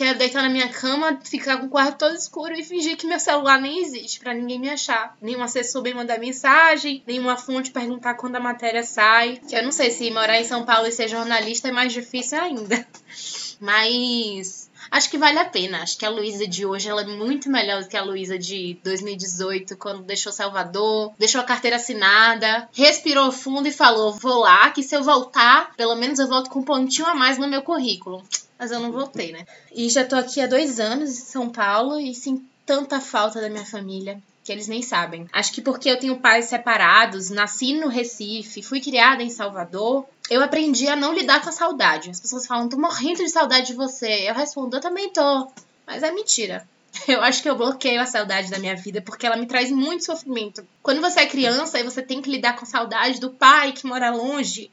Quero 0.00 0.18
deitar 0.18 0.42
na 0.42 0.48
minha 0.48 0.70
cama, 0.70 1.20
ficar 1.22 1.58
com 1.58 1.66
o 1.66 1.68
quarto 1.68 1.98
todo 1.98 2.16
escuro 2.16 2.54
e 2.54 2.64
fingir 2.64 2.96
que 2.96 3.06
meu 3.06 3.20
celular 3.20 3.60
nem 3.60 3.82
existe 3.82 4.18
para 4.18 4.32
ninguém 4.32 4.58
me 4.58 4.70
achar. 4.70 5.14
Nenhum 5.20 5.42
assessor 5.42 5.82
bem 5.82 5.92
mandar 5.92 6.18
mensagem, 6.18 7.02
nenhuma 7.06 7.36
fonte 7.36 7.70
perguntar 7.70 8.14
quando 8.14 8.34
a 8.36 8.40
matéria 8.40 8.82
sai. 8.82 9.42
Que 9.46 9.54
eu 9.54 9.62
não 9.62 9.70
sei 9.70 9.90
se 9.90 10.10
morar 10.10 10.40
em 10.40 10.44
São 10.44 10.64
Paulo 10.64 10.86
e 10.86 10.90
ser 10.90 11.06
jornalista 11.06 11.68
é 11.68 11.70
mais 11.70 11.92
difícil 11.92 12.40
ainda. 12.40 12.86
Mas 13.60 14.69
acho 14.90 15.10
que 15.10 15.18
vale 15.18 15.38
a 15.38 15.44
pena. 15.44 15.82
Acho 15.82 15.96
que 15.96 16.04
a 16.04 16.10
Luísa 16.10 16.46
de 16.46 16.66
hoje 16.66 16.88
ela 16.88 17.02
é 17.02 17.06
muito 17.06 17.50
melhor 17.50 17.82
do 17.82 17.88
que 17.88 17.96
a 17.96 18.04
Luísa 18.04 18.38
de 18.38 18.78
2018, 18.82 19.76
quando 19.76 20.02
deixou 20.02 20.32
Salvador, 20.32 21.12
deixou 21.18 21.40
a 21.40 21.44
carteira 21.44 21.76
assinada, 21.76 22.68
respirou 22.72 23.32
fundo 23.32 23.68
e 23.68 23.72
falou: 23.72 24.12
vou 24.12 24.40
lá, 24.40 24.70
que 24.70 24.82
se 24.82 24.94
eu 24.94 25.02
voltar, 25.02 25.74
pelo 25.76 25.96
menos 25.96 26.18
eu 26.18 26.28
volto 26.28 26.50
com 26.50 26.60
um 26.60 26.64
pontinho 26.64 27.06
a 27.06 27.14
mais 27.14 27.38
no 27.38 27.48
meu 27.48 27.62
currículo 27.62 28.22
mas 28.60 28.70
eu 28.70 28.78
não 28.78 28.92
voltei, 28.92 29.32
né? 29.32 29.46
E 29.72 29.88
já 29.88 30.04
tô 30.04 30.14
aqui 30.14 30.38
há 30.38 30.46
dois 30.46 30.78
anos 30.78 31.08
em 31.08 31.22
São 31.22 31.48
Paulo 31.48 31.98
e 31.98 32.14
sinto 32.14 32.44
tanta 32.66 33.00
falta 33.00 33.40
da 33.40 33.48
minha 33.48 33.64
família 33.64 34.20
que 34.50 34.54
eles 34.54 34.66
nem 34.66 34.82
sabem. 34.82 35.28
Acho 35.32 35.52
que 35.52 35.62
porque 35.62 35.88
eu 35.88 35.96
tenho 35.96 36.18
pais 36.18 36.46
separados, 36.46 37.30
nasci 37.30 37.72
no 37.72 37.86
Recife, 37.86 38.64
fui 38.64 38.80
criada 38.80 39.22
em 39.22 39.30
Salvador, 39.30 40.04
eu 40.28 40.42
aprendi 40.42 40.88
a 40.88 40.96
não 40.96 41.14
lidar 41.14 41.40
com 41.40 41.50
a 41.50 41.52
saudade. 41.52 42.10
As 42.10 42.18
pessoas 42.18 42.48
falam, 42.48 42.68
tô 42.68 42.76
morrendo 42.76 43.22
de 43.22 43.28
saudade 43.28 43.68
de 43.68 43.74
você. 43.74 44.28
Eu 44.28 44.34
respondo, 44.34 44.76
eu 44.76 44.80
também 44.80 45.08
tô. 45.12 45.48
Mas 45.86 46.02
é 46.02 46.10
mentira. 46.10 46.68
Eu 47.06 47.22
acho 47.22 47.40
que 47.40 47.48
eu 47.48 47.56
bloqueio 47.56 48.00
a 48.00 48.06
saudade 48.06 48.50
da 48.50 48.58
minha 48.58 48.74
vida 48.74 49.00
porque 49.00 49.24
ela 49.24 49.36
me 49.36 49.46
traz 49.46 49.70
muito 49.70 50.04
sofrimento. 50.04 50.66
Quando 50.82 51.00
você 51.00 51.20
é 51.20 51.26
criança 51.26 51.78
e 51.78 51.84
você 51.84 52.02
tem 52.02 52.20
que 52.20 52.28
lidar 52.28 52.56
com 52.56 52.66
saudade 52.66 53.20
do 53.20 53.30
pai 53.30 53.70
que 53.70 53.86
mora 53.86 54.10
longe. 54.10 54.68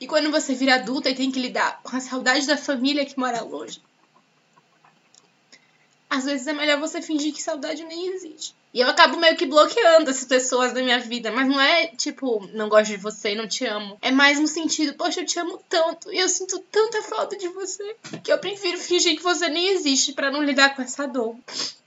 E 0.00 0.06
quando 0.06 0.30
você 0.30 0.54
vira 0.54 0.76
adulta 0.76 1.10
e 1.10 1.14
tem 1.14 1.30
que 1.30 1.38
lidar 1.38 1.80
com 1.82 1.94
a 1.94 2.00
saudade 2.00 2.46
da 2.46 2.56
família 2.56 3.04
que 3.04 3.18
mora 3.18 3.42
longe. 3.42 3.82
Às 6.08 6.24
vezes 6.24 6.46
é 6.46 6.52
melhor 6.52 6.78
você 6.78 7.02
fingir 7.02 7.32
que 7.32 7.42
saudade 7.42 7.84
nem 7.84 8.14
existe. 8.14 8.54
E 8.76 8.80
eu 8.82 8.88
acabo 8.88 9.16
meio 9.16 9.34
que 9.34 9.46
bloqueando 9.46 10.10
essas 10.10 10.26
pessoas 10.26 10.70
da 10.74 10.82
minha 10.82 11.00
vida. 11.00 11.32
Mas 11.32 11.48
não 11.48 11.58
é 11.58 11.86
tipo, 11.86 12.46
não 12.52 12.68
gosto 12.68 12.90
de 12.90 12.98
você, 12.98 13.34
não 13.34 13.48
te 13.48 13.64
amo. 13.64 13.96
É 14.02 14.10
mais 14.10 14.38
no 14.38 14.46
sentido, 14.46 14.92
poxa, 14.92 15.20
eu 15.20 15.24
te 15.24 15.38
amo 15.38 15.58
tanto. 15.66 16.12
E 16.12 16.18
eu 16.18 16.28
sinto 16.28 16.58
tanta 16.70 17.00
falta 17.00 17.38
de 17.38 17.48
você. 17.48 17.96
Que 18.22 18.30
eu 18.30 18.36
prefiro 18.36 18.76
fingir 18.76 19.16
que 19.16 19.22
você 19.22 19.48
nem 19.48 19.68
existe 19.68 20.12
para 20.12 20.30
não 20.30 20.42
lidar 20.42 20.76
com 20.76 20.82
essa 20.82 21.08
dor. 21.08 21.34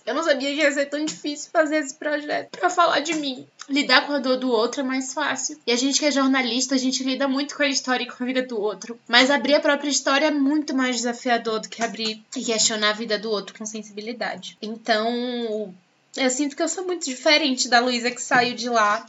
Eu 0.04 0.16
não 0.16 0.24
sabia 0.24 0.50
que 0.50 0.62
ia 0.62 0.72
ser 0.72 0.88
tão 0.88 1.06
difícil 1.06 1.52
fazer 1.54 1.76
esse 1.76 1.94
projeto 1.94 2.58
para 2.58 2.72
falar 2.72 3.02
de 3.02 3.14
mim. 3.14 3.46
Lidar 3.70 4.08
com 4.08 4.14
a 4.14 4.18
dor 4.18 4.38
do 4.38 4.50
outro 4.50 4.82
é 4.82 4.84
mais 4.84 5.14
fácil. 5.14 5.60
E 5.68 5.72
a 5.72 5.76
gente 5.76 6.00
que 6.00 6.08
é 6.08 6.12
jornalista, 6.12 6.74
a 6.74 6.80
gente 6.80 7.04
lida 7.04 7.28
muito 7.28 7.56
com 7.56 7.62
a 7.62 7.68
história 7.68 8.04
e 8.04 8.08
com 8.08 8.24
a 8.24 8.26
vida 8.26 8.42
do 8.42 8.60
outro. 8.60 9.00
Mas 9.08 9.30
abrir 9.30 9.54
a 9.54 9.60
própria 9.60 9.92
história 9.92 10.26
é 10.26 10.32
muito 10.32 10.76
mais 10.76 10.96
desafiador 10.96 11.60
do 11.60 11.70
que 11.70 11.84
abrir 11.84 12.24
e 12.36 12.44
questionar 12.44 12.90
a 12.90 12.94
vida 12.94 13.20
do 13.20 13.30
outro 13.30 13.56
com 13.56 13.64
sensibilidade. 13.64 14.58
Então, 14.60 15.72
eu 16.16 16.30
sinto 16.30 16.56
que 16.56 16.64
eu 16.64 16.68
sou 16.68 16.86
muito 16.86 17.06
diferente 17.06 17.68
da 17.68 17.80
Luísa 17.80 18.12
que 18.12 18.22
saiu 18.22 18.56
de 18.56 18.70
lá. 18.70 19.06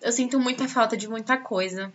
Eu 0.00 0.12
sinto 0.12 0.38
muita 0.38 0.68
falta 0.68 0.96
de 0.96 1.08
muita 1.08 1.36
coisa. 1.36 1.92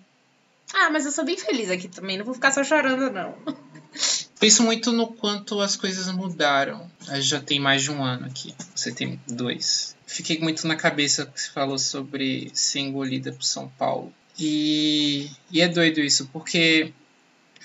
Ah, 0.73 0.89
mas 0.89 1.05
eu 1.05 1.11
sou 1.11 1.23
bem 1.23 1.37
feliz 1.37 1.69
aqui 1.69 1.87
também, 1.87 2.17
não 2.17 2.25
vou 2.25 2.33
ficar 2.33 2.51
só 2.51 2.63
chorando, 2.63 3.11
não. 3.11 3.35
Penso 4.39 4.63
muito 4.63 4.91
no 4.91 5.07
quanto 5.07 5.61
as 5.61 5.75
coisas 5.75 6.11
mudaram. 6.11 6.89
Já 7.19 7.39
tem 7.39 7.59
mais 7.59 7.83
de 7.83 7.91
um 7.91 8.03
ano 8.03 8.25
aqui. 8.25 8.53
Você 8.75 8.91
tem 8.91 9.19
dois. 9.27 9.95
Fiquei 10.05 10.39
muito 10.39 10.67
na 10.67 10.75
cabeça 10.75 11.25
que 11.25 11.41
você 11.41 11.49
falou 11.49 11.79
sobre 11.79 12.51
ser 12.53 12.79
engolida 12.79 13.31
por 13.31 13.43
São 13.43 13.69
Paulo. 13.69 14.13
E, 14.37 15.29
e 15.49 15.61
é 15.61 15.67
doido 15.67 16.01
isso, 16.01 16.29
porque, 16.33 16.93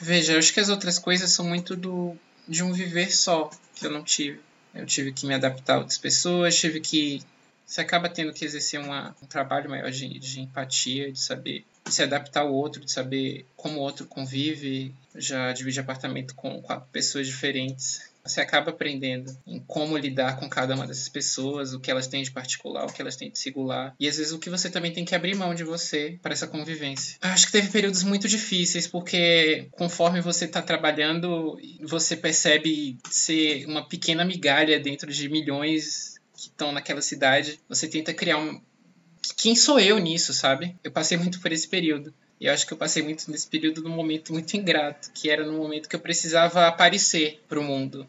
veja, 0.00 0.34
eu 0.34 0.38
acho 0.38 0.54
que 0.54 0.60
as 0.60 0.68
outras 0.68 0.98
coisas 0.98 1.32
são 1.32 1.44
muito 1.44 1.76
do 1.76 2.16
de 2.46 2.62
um 2.64 2.72
viver 2.72 3.12
só, 3.12 3.50
que 3.74 3.86
eu 3.86 3.90
não 3.90 4.02
tive. 4.02 4.40
Eu 4.74 4.86
tive 4.86 5.12
que 5.12 5.26
me 5.26 5.34
adaptar 5.34 5.74
a 5.74 5.78
outras 5.78 5.98
pessoas, 5.98 6.56
tive 6.56 6.80
que. 6.80 7.22
Você 7.66 7.80
acaba 7.80 8.08
tendo 8.08 8.32
que 8.32 8.44
exercer 8.44 8.80
uma, 8.80 9.14
um 9.22 9.26
trabalho 9.26 9.70
maior 9.70 9.90
de, 9.90 10.18
de 10.18 10.40
empatia, 10.40 11.12
de 11.12 11.20
saber 11.20 11.64
se 11.86 12.02
adaptar 12.02 12.40
ao 12.40 12.52
outro, 12.52 12.84
de 12.84 12.90
saber 12.90 13.46
como 13.56 13.78
o 13.78 13.82
outro 13.82 14.06
convive. 14.06 14.94
Já 15.14 15.52
dividi 15.52 15.78
apartamento 15.78 16.34
com 16.34 16.60
quatro 16.62 16.88
pessoas 16.90 17.26
diferentes. 17.26 18.10
Você 18.24 18.40
acaba 18.40 18.70
aprendendo 18.70 19.36
em 19.46 19.58
como 19.60 19.96
lidar 19.96 20.38
com 20.38 20.48
cada 20.48 20.74
uma 20.74 20.86
dessas 20.86 21.08
pessoas, 21.08 21.72
o 21.72 21.80
que 21.80 21.90
elas 21.90 22.06
têm 22.06 22.22
de 22.22 22.30
particular, 22.30 22.84
o 22.84 22.92
que 22.92 23.00
elas 23.00 23.16
têm 23.16 23.30
de 23.30 23.38
singular. 23.38 23.94
E 23.98 24.08
às 24.08 24.18
vezes 24.18 24.32
o 24.32 24.38
que 24.38 24.50
você 24.50 24.70
também 24.70 24.92
tem 24.92 25.04
que 25.04 25.14
abrir 25.14 25.34
mão 25.34 25.54
de 25.54 25.64
você 25.64 26.18
para 26.22 26.32
essa 26.32 26.46
convivência. 26.46 27.16
Acho 27.20 27.46
que 27.46 27.52
teve 27.52 27.68
períodos 27.68 28.02
muito 28.02 28.28
difíceis, 28.28 28.86
porque 28.86 29.68
conforme 29.72 30.20
você 30.20 30.44
está 30.44 30.60
trabalhando, 30.60 31.58
você 31.82 32.16
percebe 32.16 32.98
ser 33.10 33.66
uma 33.66 33.88
pequena 33.88 34.24
migalha 34.24 34.78
dentro 34.78 35.10
de 35.10 35.28
milhões 35.28 36.14
que 36.36 36.48
estão 36.48 36.72
naquela 36.72 37.02
cidade. 37.02 37.60
Você 37.68 37.88
tenta 37.88 38.14
criar 38.14 38.38
um. 38.38 38.60
Quem 39.36 39.54
sou 39.54 39.78
eu 39.78 39.98
nisso, 39.98 40.32
sabe? 40.32 40.76
Eu 40.82 40.90
passei 40.90 41.16
muito 41.16 41.40
por 41.40 41.52
esse 41.52 41.68
período. 41.68 42.14
E 42.40 42.46
eu 42.46 42.52
acho 42.52 42.66
que 42.66 42.72
eu 42.72 42.78
passei 42.78 43.02
muito 43.02 43.30
nesse 43.30 43.46
período 43.46 43.82
num 43.82 43.90
momento 43.90 44.32
muito 44.32 44.56
ingrato, 44.56 45.10
que 45.12 45.28
era 45.28 45.44
no 45.44 45.52
momento 45.52 45.88
que 45.88 45.94
eu 45.94 46.00
precisava 46.00 46.66
aparecer 46.66 47.40
para 47.48 47.60
o 47.60 47.62
mundo. 47.62 48.08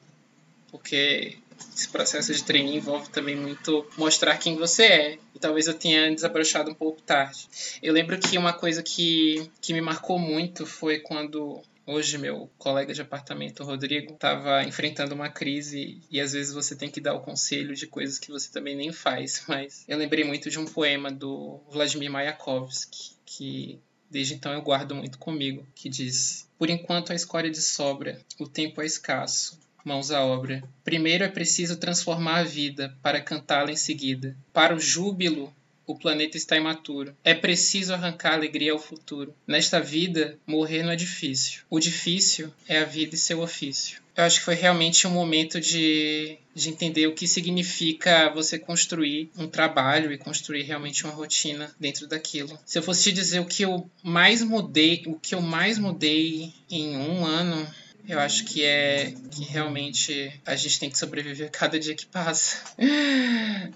Porque 0.72 1.38
esse 1.76 1.90
processo 1.90 2.34
de 2.34 2.44
treininho 2.44 2.78
envolve 2.78 3.10
também 3.10 3.36
muito 3.36 3.86
mostrar 3.98 4.38
quem 4.38 4.56
você 4.56 4.84
é. 4.84 5.18
E 5.36 5.40
talvez 5.40 5.68
eu 5.68 5.74
tenha 5.74 6.14
desabrochado 6.14 6.72
um 6.72 6.76
pouco 6.76 7.02
tarde. 7.02 7.48
Eu 7.84 7.94
lembro 7.94 8.18
que 8.18 8.38
uma 8.38 8.54
coisa 8.54 8.82
que, 8.82 9.50
que 9.62 9.74
me 9.74 9.82
marcou 9.82 10.18
muito 10.18 10.66
foi 10.66 11.00
quando 11.00 11.62
Hoje, 11.84 12.18
meu 12.18 12.50
colega 12.60 12.94
de 12.94 13.02
apartamento, 13.02 13.64
Rodrigo, 13.64 14.14
estava 14.14 14.64
enfrentando 14.64 15.16
uma 15.16 15.30
crise 15.30 16.00
e 16.12 16.22
às 16.22 16.32
vezes 16.32 16.54
você 16.54 16.76
tem 16.76 16.90
que 16.90 17.02
dar 17.02 17.16
o 17.16 17.22
conselho 17.22 17.76
de 17.76 17.88
coisas 17.88 18.20
que 18.20 18.32
você 18.32 18.52
também 18.52 18.76
nem 18.76 18.94
faz. 18.94 19.44
Mas 19.50 19.84
eu 19.88 19.98
lembrei 19.98 20.24
muito 20.24 20.50
de 20.50 20.60
um 20.60 20.66
poema 20.66 21.12
do 21.12 21.60
Vladimir 21.70 22.12
Mayakovsky, 22.12 23.16
que 23.26 23.80
desde 24.12 24.34
então 24.34 24.52
eu 24.52 24.62
guardo 24.62 24.94
muito 24.94 25.18
comigo, 25.18 25.66
que 25.74 25.90
diz: 25.90 26.48
Por 26.60 26.70
enquanto 26.70 27.12
a 27.12 27.16
escória 27.16 27.50
de 27.50 27.62
sobra, 27.62 28.20
o 28.38 28.48
tempo 28.48 28.82
é 28.82 28.86
escasso, 28.86 29.58
mãos 29.86 30.12
à 30.12 30.24
obra. 30.24 30.62
Primeiro 30.84 31.24
é 31.24 31.30
preciso 31.30 31.78
transformar 31.78 32.40
a 32.40 32.44
vida 32.44 32.96
para 33.02 33.22
cantá-la 33.22 33.72
em 33.72 33.78
seguida. 33.78 34.36
Para 34.52 34.76
o 34.76 34.80
júbilo, 34.80 35.54
o 35.86 35.98
planeta 35.98 36.38
está 36.38 36.56
imaturo. 36.56 37.16
É 37.24 37.34
preciso 37.34 37.94
arrancar 37.94 38.34
alegria 38.34 38.72
ao 38.72 38.80
futuro. 38.80 39.34
Nesta 39.46 39.80
vida, 39.80 40.38
morrer 40.46 40.84
não 40.84 40.92
é 40.92 40.96
difícil. 40.96 41.62
O 41.70 41.80
difícil 41.80 42.52
é 42.68 42.80
a 42.80 42.86
vida 42.86 43.16
e 43.16 43.18
seu 43.18 43.42
ofício. 43.42 44.02
Eu 44.16 44.26
acho 44.26 44.40
que 44.40 44.46
foi 44.46 44.56
realmente 44.56 45.08
um 45.08 45.12
momento 45.12 45.60
de, 45.60 46.38
de 46.54 46.70
entender 46.70 47.08
o 47.08 47.14
que 47.14 47.28
significa 47.28 48.30
você 48.30 48.60
construir 48.60 49.30
um 49.38 49.48
trabalho 49.48 50.12
e 50.12 50.18
construir 50.18 50.64
realmente 50.64 51.06
uma 51.06 51.14
rotina 51.14 51.74
dentro 51.80 52.08
daquilo. 52.08 52.60
Se 52.66 52.78
eu 52.78 52.84
fosse 52.84 53.04
te 53.04 53.14
dizer 53.14 53.40
o 53.40 53.46
que 53.46 53.64
eu 53.64 53.90
mais 54.04 54.42
mudei, 54.42 55.04
o 55.08 55.18
que 55.18 55.34
eu 55.34 55.42
mais 55.42 55.78
mudei 55.78 56.54
em 56.70 56.98
um 56.98 57.26
ano, 57.26 57.68
eu 58.12 58.20
acho 58.20 58.44
que 58.44 58.64
é 58.66 59.14
que 59.32 59.46
realmente 59.46 60.34
a 60.46 60.54
gente 60.54 60.78
tem 60.78 60.90
que 60.90 60.98
sobreviver 60.98 61.50
cada 61.52 61.80
dia 61.80 61.96
que 61.96 62.06
passa. 62.06 62.62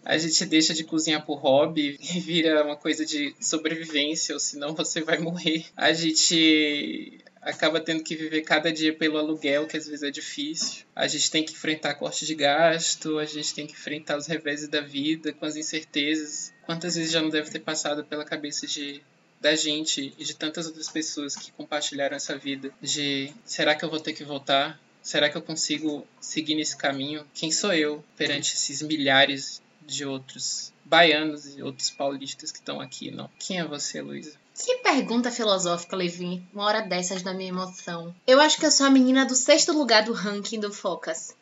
A 0.04 0.18
gente 0.18 0.46
deixa 0.46 0.74
de 0.74 0.84
cozinhar 0.84 1.26
por 1.26 1.40
hobby 1.40 1.98
e 2.02 2.20
vira 2.20 2.64
uma 2.66 2.76
coisa 2.76 3.06
de 3.06 3.34
sobrevivência, 3.40 4.36
ou 4.36 4.40
senão 4.40 4.76
você 4.76 5.02
vai 5.02 5.18
morrer. 5.20 5.66
A 5.78 5.94
gente 5.94 7.24
acaba 7.42 7.80
tendo 7.80 8.04
que 8.04 8.14
viver 8.14 8.42
cada 8.42 8.74
dia 8.74 8.94
pelo 8.94 9.18
aluguel, 9.18 9.68
que 9.68 9.78
às 9.78 9.88
vezes 9.88 10.04
é 10.04 10.12
difícil. 10.12 10.84
A 10.94 11.08
gente 11.08 11.32
tem 11.32 11.44
que 11.46 11.54
enfrentar 11.54 11.94
corte 11.94 12.26
de 12.26 12.36
gasto, 12.36 13.18
a 13.20 13.26
gente 13.26 13.54
tem 13.54 13.66
que 13.66 13.74
enfrentar 13.74 14.18
os 14.18 14.28
reveses 14.28 14.68
da 14.68 14.82
vida 14.82 15.32
com 15.32 15.46
as 15.46 15.56
incertezas. 15.56 16.52
Quantas 16.66 16.96
vezes 16.96 17.12
já 17.12 17.22
não 17.22 17.30
deve 17.30 17.50
ter 17.52 17.60
passado 17.60 18.04
pela 18.04 18.26
cabeça 18.26 18.68
de 18.68 19.02
da 19.40 19.56
gente 19.56 20.14
e 20.18 20.24
de 20.24 20.36
tantas 20.36 20.66
outras 20.66 20.90
pessoas 20.90 21.36
que 21.36 21.52
compartilharam 21.52 22.16
essa 22.16 22.38
vida 22.38 22.72
de 22.82 23.34
será 23.44 23.76
que 23.76 23.86
eu 23.86 23.90
vou 23.90 24.00
ter 24.00 24.14
que 24.14 24.24
voltar? 24.24 24.80
Será 25.02 25.30
que 25.30 25.38
eu 25.38 25.42
consigo 25.42 26.06
seguir 26.20 26.56
nesse 26.56 26.76
caminho? 26.76 27.26
Quem 27.34 27.52
sou 27.52 27.74
eu 27.74 28.04
perante 28.18 28.56
esses 28.56 28.82
milhares 28.82 29.62
de 29.86 30.04
outros 30.04 30.74
baianos 30.84 31.56
e 31.56 31.62
outros 31.62 31.90
paulistas 31.92 32.52
que 32.52 32.58
estão 32.58 32.82
aqui, 32.82 33.12
não? 33.12 33.30
Quem 33.38 33.60
é 33.60 33.66
você, 33.66 34.02
Luísa? 34.02 34.34
Que 34.56 34.78
pergunta 34.78 35.30
filosófica, 35.30 35.96
Levi. 35.96 36.42
Uma 36.54 36.64
hora 36.64 36.82
dessas 36.82 37.22
da 37.22 37.34
minha 37.34 37.50
emoção. 37.50 38.16
Eu 38.26 38.40
acho 38.40 38.58
que 38.58 38.66
eu 38.66 38.72
sou 38.72 38.86
a 38.86 38.90
menina 38.90 39.26
do 39.26 39.36
sexto 39.36 39.74
lugar 39.74 40.04
do 40.04 40.14
ranking 40.14 40.60
do 40.60 40.72
Focus. 40.72 41.36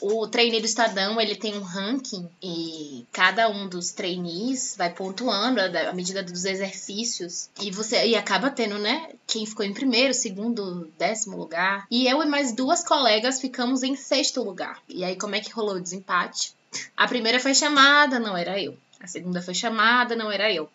O 0.00 0.28
trainee 0.28 0.60
do 0.60 0.66
Estadão, 0.66 1.20
ele 1.20 1.34
tem 1.34 1.56
um 1.56 1.62
ranking 1.62 2.28
e 2.40 3.04
cada 3.12 3.48
um 3.48 3.68
dos 3.68 3.90
trainees 3.90 4.76
vai 4.78 4.90
pontuando 4.90 5.60
à 5.60 5.92
medida 5.92 6.22
dos 6.22 6.44
exercícios 6.44 7.50
e 7.60 7.72
você 7.72 8.06
e 8.06 8.14
acaba 8.14 8.48
tendo, 8.48 8.78
né, 8.78 9.10
quem 9.26 9.44
ficou 9.44 9.66
em 9.66 9.74
primeiro, 9.74 10.14
segundo, 10.14 10.88
décimo 10.96 11.36
lugar. 11.36 11.84
E 11.90 12.06
eu 12.06 12.22
e 12.22 12.26
mais 12.26 12.52
duas 12.52 12.84
colegas 12.84 13.40
ficamos 13.40 13.82
em 13.82 13.96
sexto 13.96 14.42
lugar. 14.42 14.80
E 14.88 15.02
aí 15.02 15.16
como 15.16 15.34
é 15.34 15.40
que 15.40 15.52
rolou 15.52 15.74
o 15.74 15.80
desempate? 15.80 16.52
A 16.96 17.08
primeira 17.08 17.40
foi 17.40 17.54
chamada, 17.54 18.20
não 18.20 18.36
era 18.36 18.60
eu. 18.60 18.78
A 19.00 19.06
segunda 19.06 19.42
foi 19.42 19.54
chamada, 19.54 20.14
não 20.14 20.30
era 20.30 20.52
eu. 20.52 20.70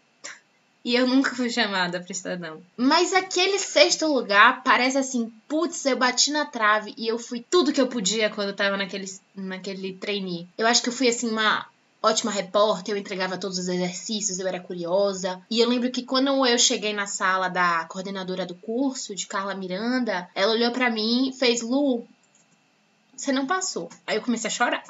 E 0.83 0.95
eu 0.95 1.07
nunca 1.07 1.35
fui 1.35 1.49
chamada 1.49 1.99
para 1.99 2.11
Estadão. 2.11 2.61
Mas 2.75 3.13
aquele 3.13 3.57
sexto 3.57 4.05
lugar 4.05 4.63
parece 4.63 4.97
assim, 4.97 5.31
putz, 5.47 5.85
eu 5.85 5.97
bati 5.97 6.31
na 6.31 6.45
trave 6.45 6.93
e 6.97 7.07
eu 7.07 7.17
fui 7.17 7.45
tudo 7.49 7.71
que 7.71 7.79
eu 7.79 7.87
podia 7.87 8.29
quando 8.29 8.49
eu 8.49 8.55
tava 8.55 8.75
naquele, 8.75 9.09
naquele 9.33 9.93
trainee. 9.93 10.47
Eu 10.57 10.67
acho 10.67 10.81
que 10.81 10.89
eu 10.89 10.93
fui 10.93 11.07
assim 11.07 11.29
uma 11.29 11.65
ótima 12.03 12.29
repórter, 12.29 12.93
eu 12.93 12.99
entregava 12.99 13.37
todos 13.37 13.57
os 13.57 13.69
exercícios, 13.69 14.37
eu 14.37 14.47
era 14.47 14.59
curiosa. 14.59 15.41
E 15.49 15.61
eu 15.61 15.69
lembro 15.69 15.89
que 15.89 16.03
quando 16.03 16.45
eu 16.45 16.59
cheguei 16.59 16.91
na 16.91 17.07
sala 17.07 17.47
da 17.47 17.85
coordenadora 17.85 18.45
do 18.45 18.55
curso, 18.55 19.15
de 19.15 19.25
Carla 19.25 19.55
Miranda, 19.55 20.29
ela 20.35 20.51
olhou 20.51 20.71
para 20.71 20.89
mim 20.89 21.33
fez: 21.39 21.61
Lu, 21.61 22.05
você 23.15 23.31
não 23.31 23.45
passou. 23.45 23.89
Aí 24.05 24.17
eu 24.17 24.21
comecei 24.21 24.47
a 24.47 24.51
chorar. 24.51 24.83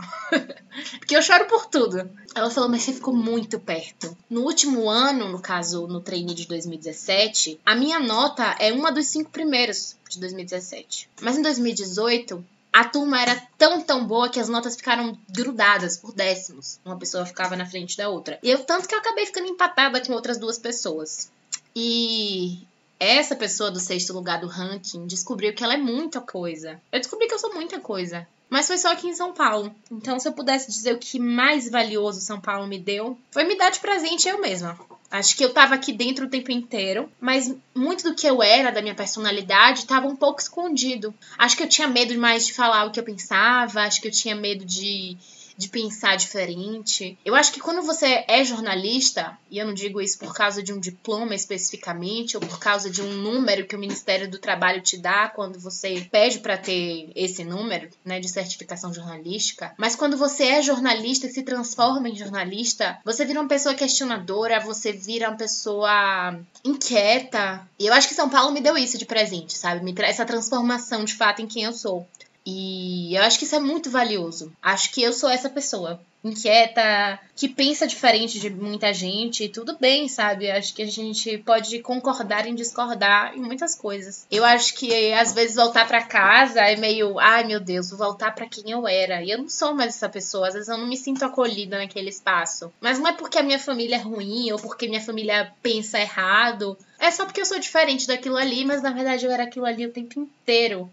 Porque 0.99 1.15
eu 1.15 1.21
choro 1.21 1.45
por 1.45 1.65
tudo. 1.65 2.09
Ela 2.33 2.49
falou, 2.49 2.69
mas 2.69 2.83
você 2.83 2.93
ficou 2.93 3.15
muito 3.15 3.59
perto. 3.59 4.15
No 4.29 4.41
último 4.41 4.89
ano, 4.89 5.29
no 5.29 5.39
caso, 5.39 5.87
no 5.87 6.01
trainee 6.01 6.33
de 6.33 6.47
2017, 6.47 7.59
a 7.65 7.75
minha 7.75 7.99
nota 7.99 8.55
é 8.59 8.71
uma 8.71 8.91
dos 8.91 9.07
cinco 9.07 9.29
primeiros 9.29 9.95
de 10.09 10.19
2017. 10.19 11.09
Mas 11.21 11.37
em 11.37 11.41
2018, 11.41 12.43
a 12.71 12.85
turma 12.85 13.21
era 13.21 13.39
tão, 13.57 13.81
tão 13.81 14.05
boa 14.05 14.29
que 14.29 14.39
as 14.39 14.49
notas 14.49 14.75
ficaram 14.75 15.17
grudadas 15.29 15.97
por 15.97 16.11
décimos. 16.11 16.79
Uma 16.83 16.97
pessoa 16.97 17.25
ficava 17.25 17.55
na 17.55 17.67
frente 17.67 17.95
da 17.95 18.09
outra. 18.09 18.39
E 18.41 18.49
eu, 18.49 18.63
tanto 18.63 18.87
que 18.87 18.95
eu 18.95 18.99
acabei 18.99 19.25
ficando 19.27 19.47
empatada 19.47 20.01
com 20.01 20.13
outras 20.13 20.39
duas 20.39 20.57
pessoas. 20.57 21.29
E 21.75 22.65
essa 22.99 23.35
pessoa 23.35 23.71
do 23.71 23.79
sexto 23.79 24.13
lugar 24.13 24.39
do 24.39 24.47
ranking 24.47 25.05
descobriu 25.05 25.53
que 25.53 25.63
ela 25.63 25.73
é 25.73 25.77
muita 25.77 26.21
coisa. 26.21 26.81
Eu 26.91 26.99
descobri 26.99 27.27
que 27.27 27.33
eu 27.33 27.39
sou 27.39 27.53
muita 27.53 27.79
coisa. 27.79 28.27
Mas 28.49 28.67
foi 28.67 28.77
só 28.77 28.91
aqui 28.91 29.07
em 29.07 29.15
São 29.15 29.33
Paulo. 29.33 29.73
Então, 29.91 30.19
se 30.19 30.27
eu 30.27 30.33
pudesse 30.33 30.69
dizer 30.69 30.93
o 30.93 30.99
que 30.99 31.19
mais 31.19 31.69
valioso 31.69 32.21
São 32.21 32.39
Paulo 32.39 32.67
me 32.67 32.77
deu, 32.77 33.17
foi 33.31 33.45
me 33.45 33.57
dar 33.57 33.71
de 33.71 33.79
presente 33.79 34.29
eu 34.29 34.39
mesma. 34.39 34.79
Acho 35.09 35.35
que 35.35 35.43
eu 35.43 35.53
tava 35.53 35.75
aqui 35.75 35.91
dentro 35.91 36.25
o 36.25 36.29
tempo 36.29 36.51
inteiro, 36.51 37.11
mas 37.19 37.55
muito 37.75 38.03
do 38.03 38.15
que 38.15 38.27
eu 38.27 38.41
era, 38.41 38.71
da 38.71 38.81
minha 38.81 38.95
personalidade, 38.95 39.79
estava 39.79 40.07
um 40.07 40.15
pouco 40.15 40.39
escondido. 40.39 41.13
Acho 41.37 41.57
que 41.57 41.63
eu 41.63 41.69
tinha 41.69 41.87
medo 41.87 42.17
mais 42.19 42.45
de 42.45 42.53
falar 42.53 42.85
o 42.85 42.91
que 42.91 42.99
eu 42.99 43.03
pensava, 43.03 43.81
acho 43.81 44.01
que 44.01 44.07
eu 44.07 44.11
tinha 44.11 44.35
medo 44.35 44.65
de 44.65 45.17
de 45.57 45.69
pensar 45.69 46.15
diferente. 46.15 47.17
Eu 47.23 47.35
acho 47.35 47.51
que 47.51 47.59
quando 47.59 47.81
você 47.81 48.23
é 48.27 48.43
jornalista, 48.43 49.37
e 49.49 49.57
eu 49.57 49.65
não 49.65 49.73
digo 49.73 50.01
isso 50.01 50.17
por 50.17 50.33
causa 50.33 50.63
de 50.63 50.73
um 50.73 50.79
diploma 50.79 51.35
especificamente, 51.35 52.35
ou 52.35 52.41
por 52.41 52.59
causa 52.59 52.89
de 52.89 53.01
um 53.01 53.11
número 53.13 53.65
que 53.65 53.75
o 53.75 53.79
Ministério 53.79 54.29
do 54.29 54.39
Trabalho 54.39 54.81
te 54.81 54.97
dá 54.97 55.27
quando 55.29 55.59
você 55.59 56.07
pede 56.11 56.39
para 56.39 56.57
ter 56.57 57.11
esse 57.15 57.43
número, 57.43 57.89
né, 58.03 58.19
de 58.19 58.29
certificação 58.29 58.93
jornalística, 58.93 59.73
mas 59.77 59.95
quando 59.95 60.17
você 60.17 60.43
é 60.45 60.61
jornalista 60.61 61.27
e 61.27 61.31
se 61.31 61.43
transforma 61.43 62.09
em 62.09 62.15
jornalista, 62.15 62.97
você 63.03 63.25
vira 63.25 63.39
uma 63.39 63.49
pessoa 63.49 63.75
questionadora, 63.75 64.59
você 64.59 64.91
vira 64.91 65.29
uma 65.29 65.37
pessoa 65.37 66.39
inquieta. 66.63 67.67
E 67.79 67.87
eu 67.87 67.93
acho 67.93 68.07
que 68.07 68.15
São 68.15 68.29
Paulo 68.29 68.51
me 68.51 68.61
deu 68.61 68.77
isso 68.77 68.97
de 68.97 69.05
presente, 69.05 69.57
sabe? 69.57 69.83
Me 69.83 69.93
traz 69.93 70.15
essa 70.15 70.25
transformação 70.25 71.03
de 71.03 71.13
fato 71.13 71.41
em 71.41 71.47
quem 71.47 71.63
eu 71.63 71.73
sou. 71.73 72.07
E 72.45 73.15
eu 73.15 73.23
acho 73.23 73.39
que 73.39 73.45
isso 73.45 73.55
é 73.55 73.59
muito 73.59 73.89
valioso. 73.89 74.51
Acho 74.61 74.91
que 74.91 75.01
eu 75.01 75.13
sou 75.13 75.29
essa 75.29 75.49
pessoa 75.49 75.99
inquieta, 76.23 77.19
que 77.35 77.49
pensa 77.49 77.85
diferente 77.85 78.39
de 78.39 78.49
muita 78.49 78.93
gente, 78.93 79.49
tudo 79.49 79.77
bem, 79.77 80.07
sabe? 80.07 80.49
Acho 80.49 80.73
que 80.73 80.81
a 80.81 80.87
gente 80.87 81.37
pode 81.39 81.79
concordar 81.79 82.47
em 82.47 82.55
discordar 82.55 83.35
em 83.35 83.41
muitas 83.41 83.75
coisas. 83.75 84.25
Eu 84.31 84.45
acho 84.45 84.73
que 84.75 85.11
às 85.13 85.33
vezes 85.33 85.57
voltar 85.57 85.85
para 85.85 86.03
casa 86.03 86.61
é 86.61 86.77
meio, 86.77 87.19
ai 87.19 87.43
meu 87.43 87.59
Deus, 87.59 87.89
vou 87.89 87.99
voltar 87.99 88.33
para 88.33 88.47
quem 88.47 88.71
eu 88.71 88.87
era. 88.87 89.21
E 89.21 89.31
eu 89.31 89.37
não 89.37 89.49
sou 89.49 89.73
mais 89.75 89.95
essa 89.95 90.07
pessoa, 90.07 90.47
às 90.47 90.53
vezes 90.53 90.69
eu 90.69 90.77
não 90.77 90.87
me 90.87 90.95
sinto 90.95 91.25
acolhida 91.25 91.77
naquele 91.77 92.09
espaço. 92.09 92.71
Mas 92.79 92.99
não 92.99 93.07
é 93.07 93.13
porque 93.13 93.37
a 93.37 93.43
minha 93.43 93.59
família 93.59 93.97
é 93.97 93.99
ruim 93.99 94.49
ou 94.51 94.59
porque 94.59 94.87
minha 94.87 95.01
família 95.01 95.51
pensa 95.61 95.99
errado. 95.99 96.77
É 96.97 97.11
só 97.11 97.25
porque 97.25 97.41
eu 97.41 97.45
sou 97.45 97.59
diferente 97.59 98.07
daquilo 98.07 98.37
ali, 98.37 98.63
mas 98.63 98.81
na 98.81 98.91
verdade 98.91 99.25
eu 99.25 99.31
era 99.31 99.43
aquilo 99.43 99.65
ali 99.65 99.85
o 99.85 99.91
tempo 99.91 100.17
inteiro. 100.19 100.89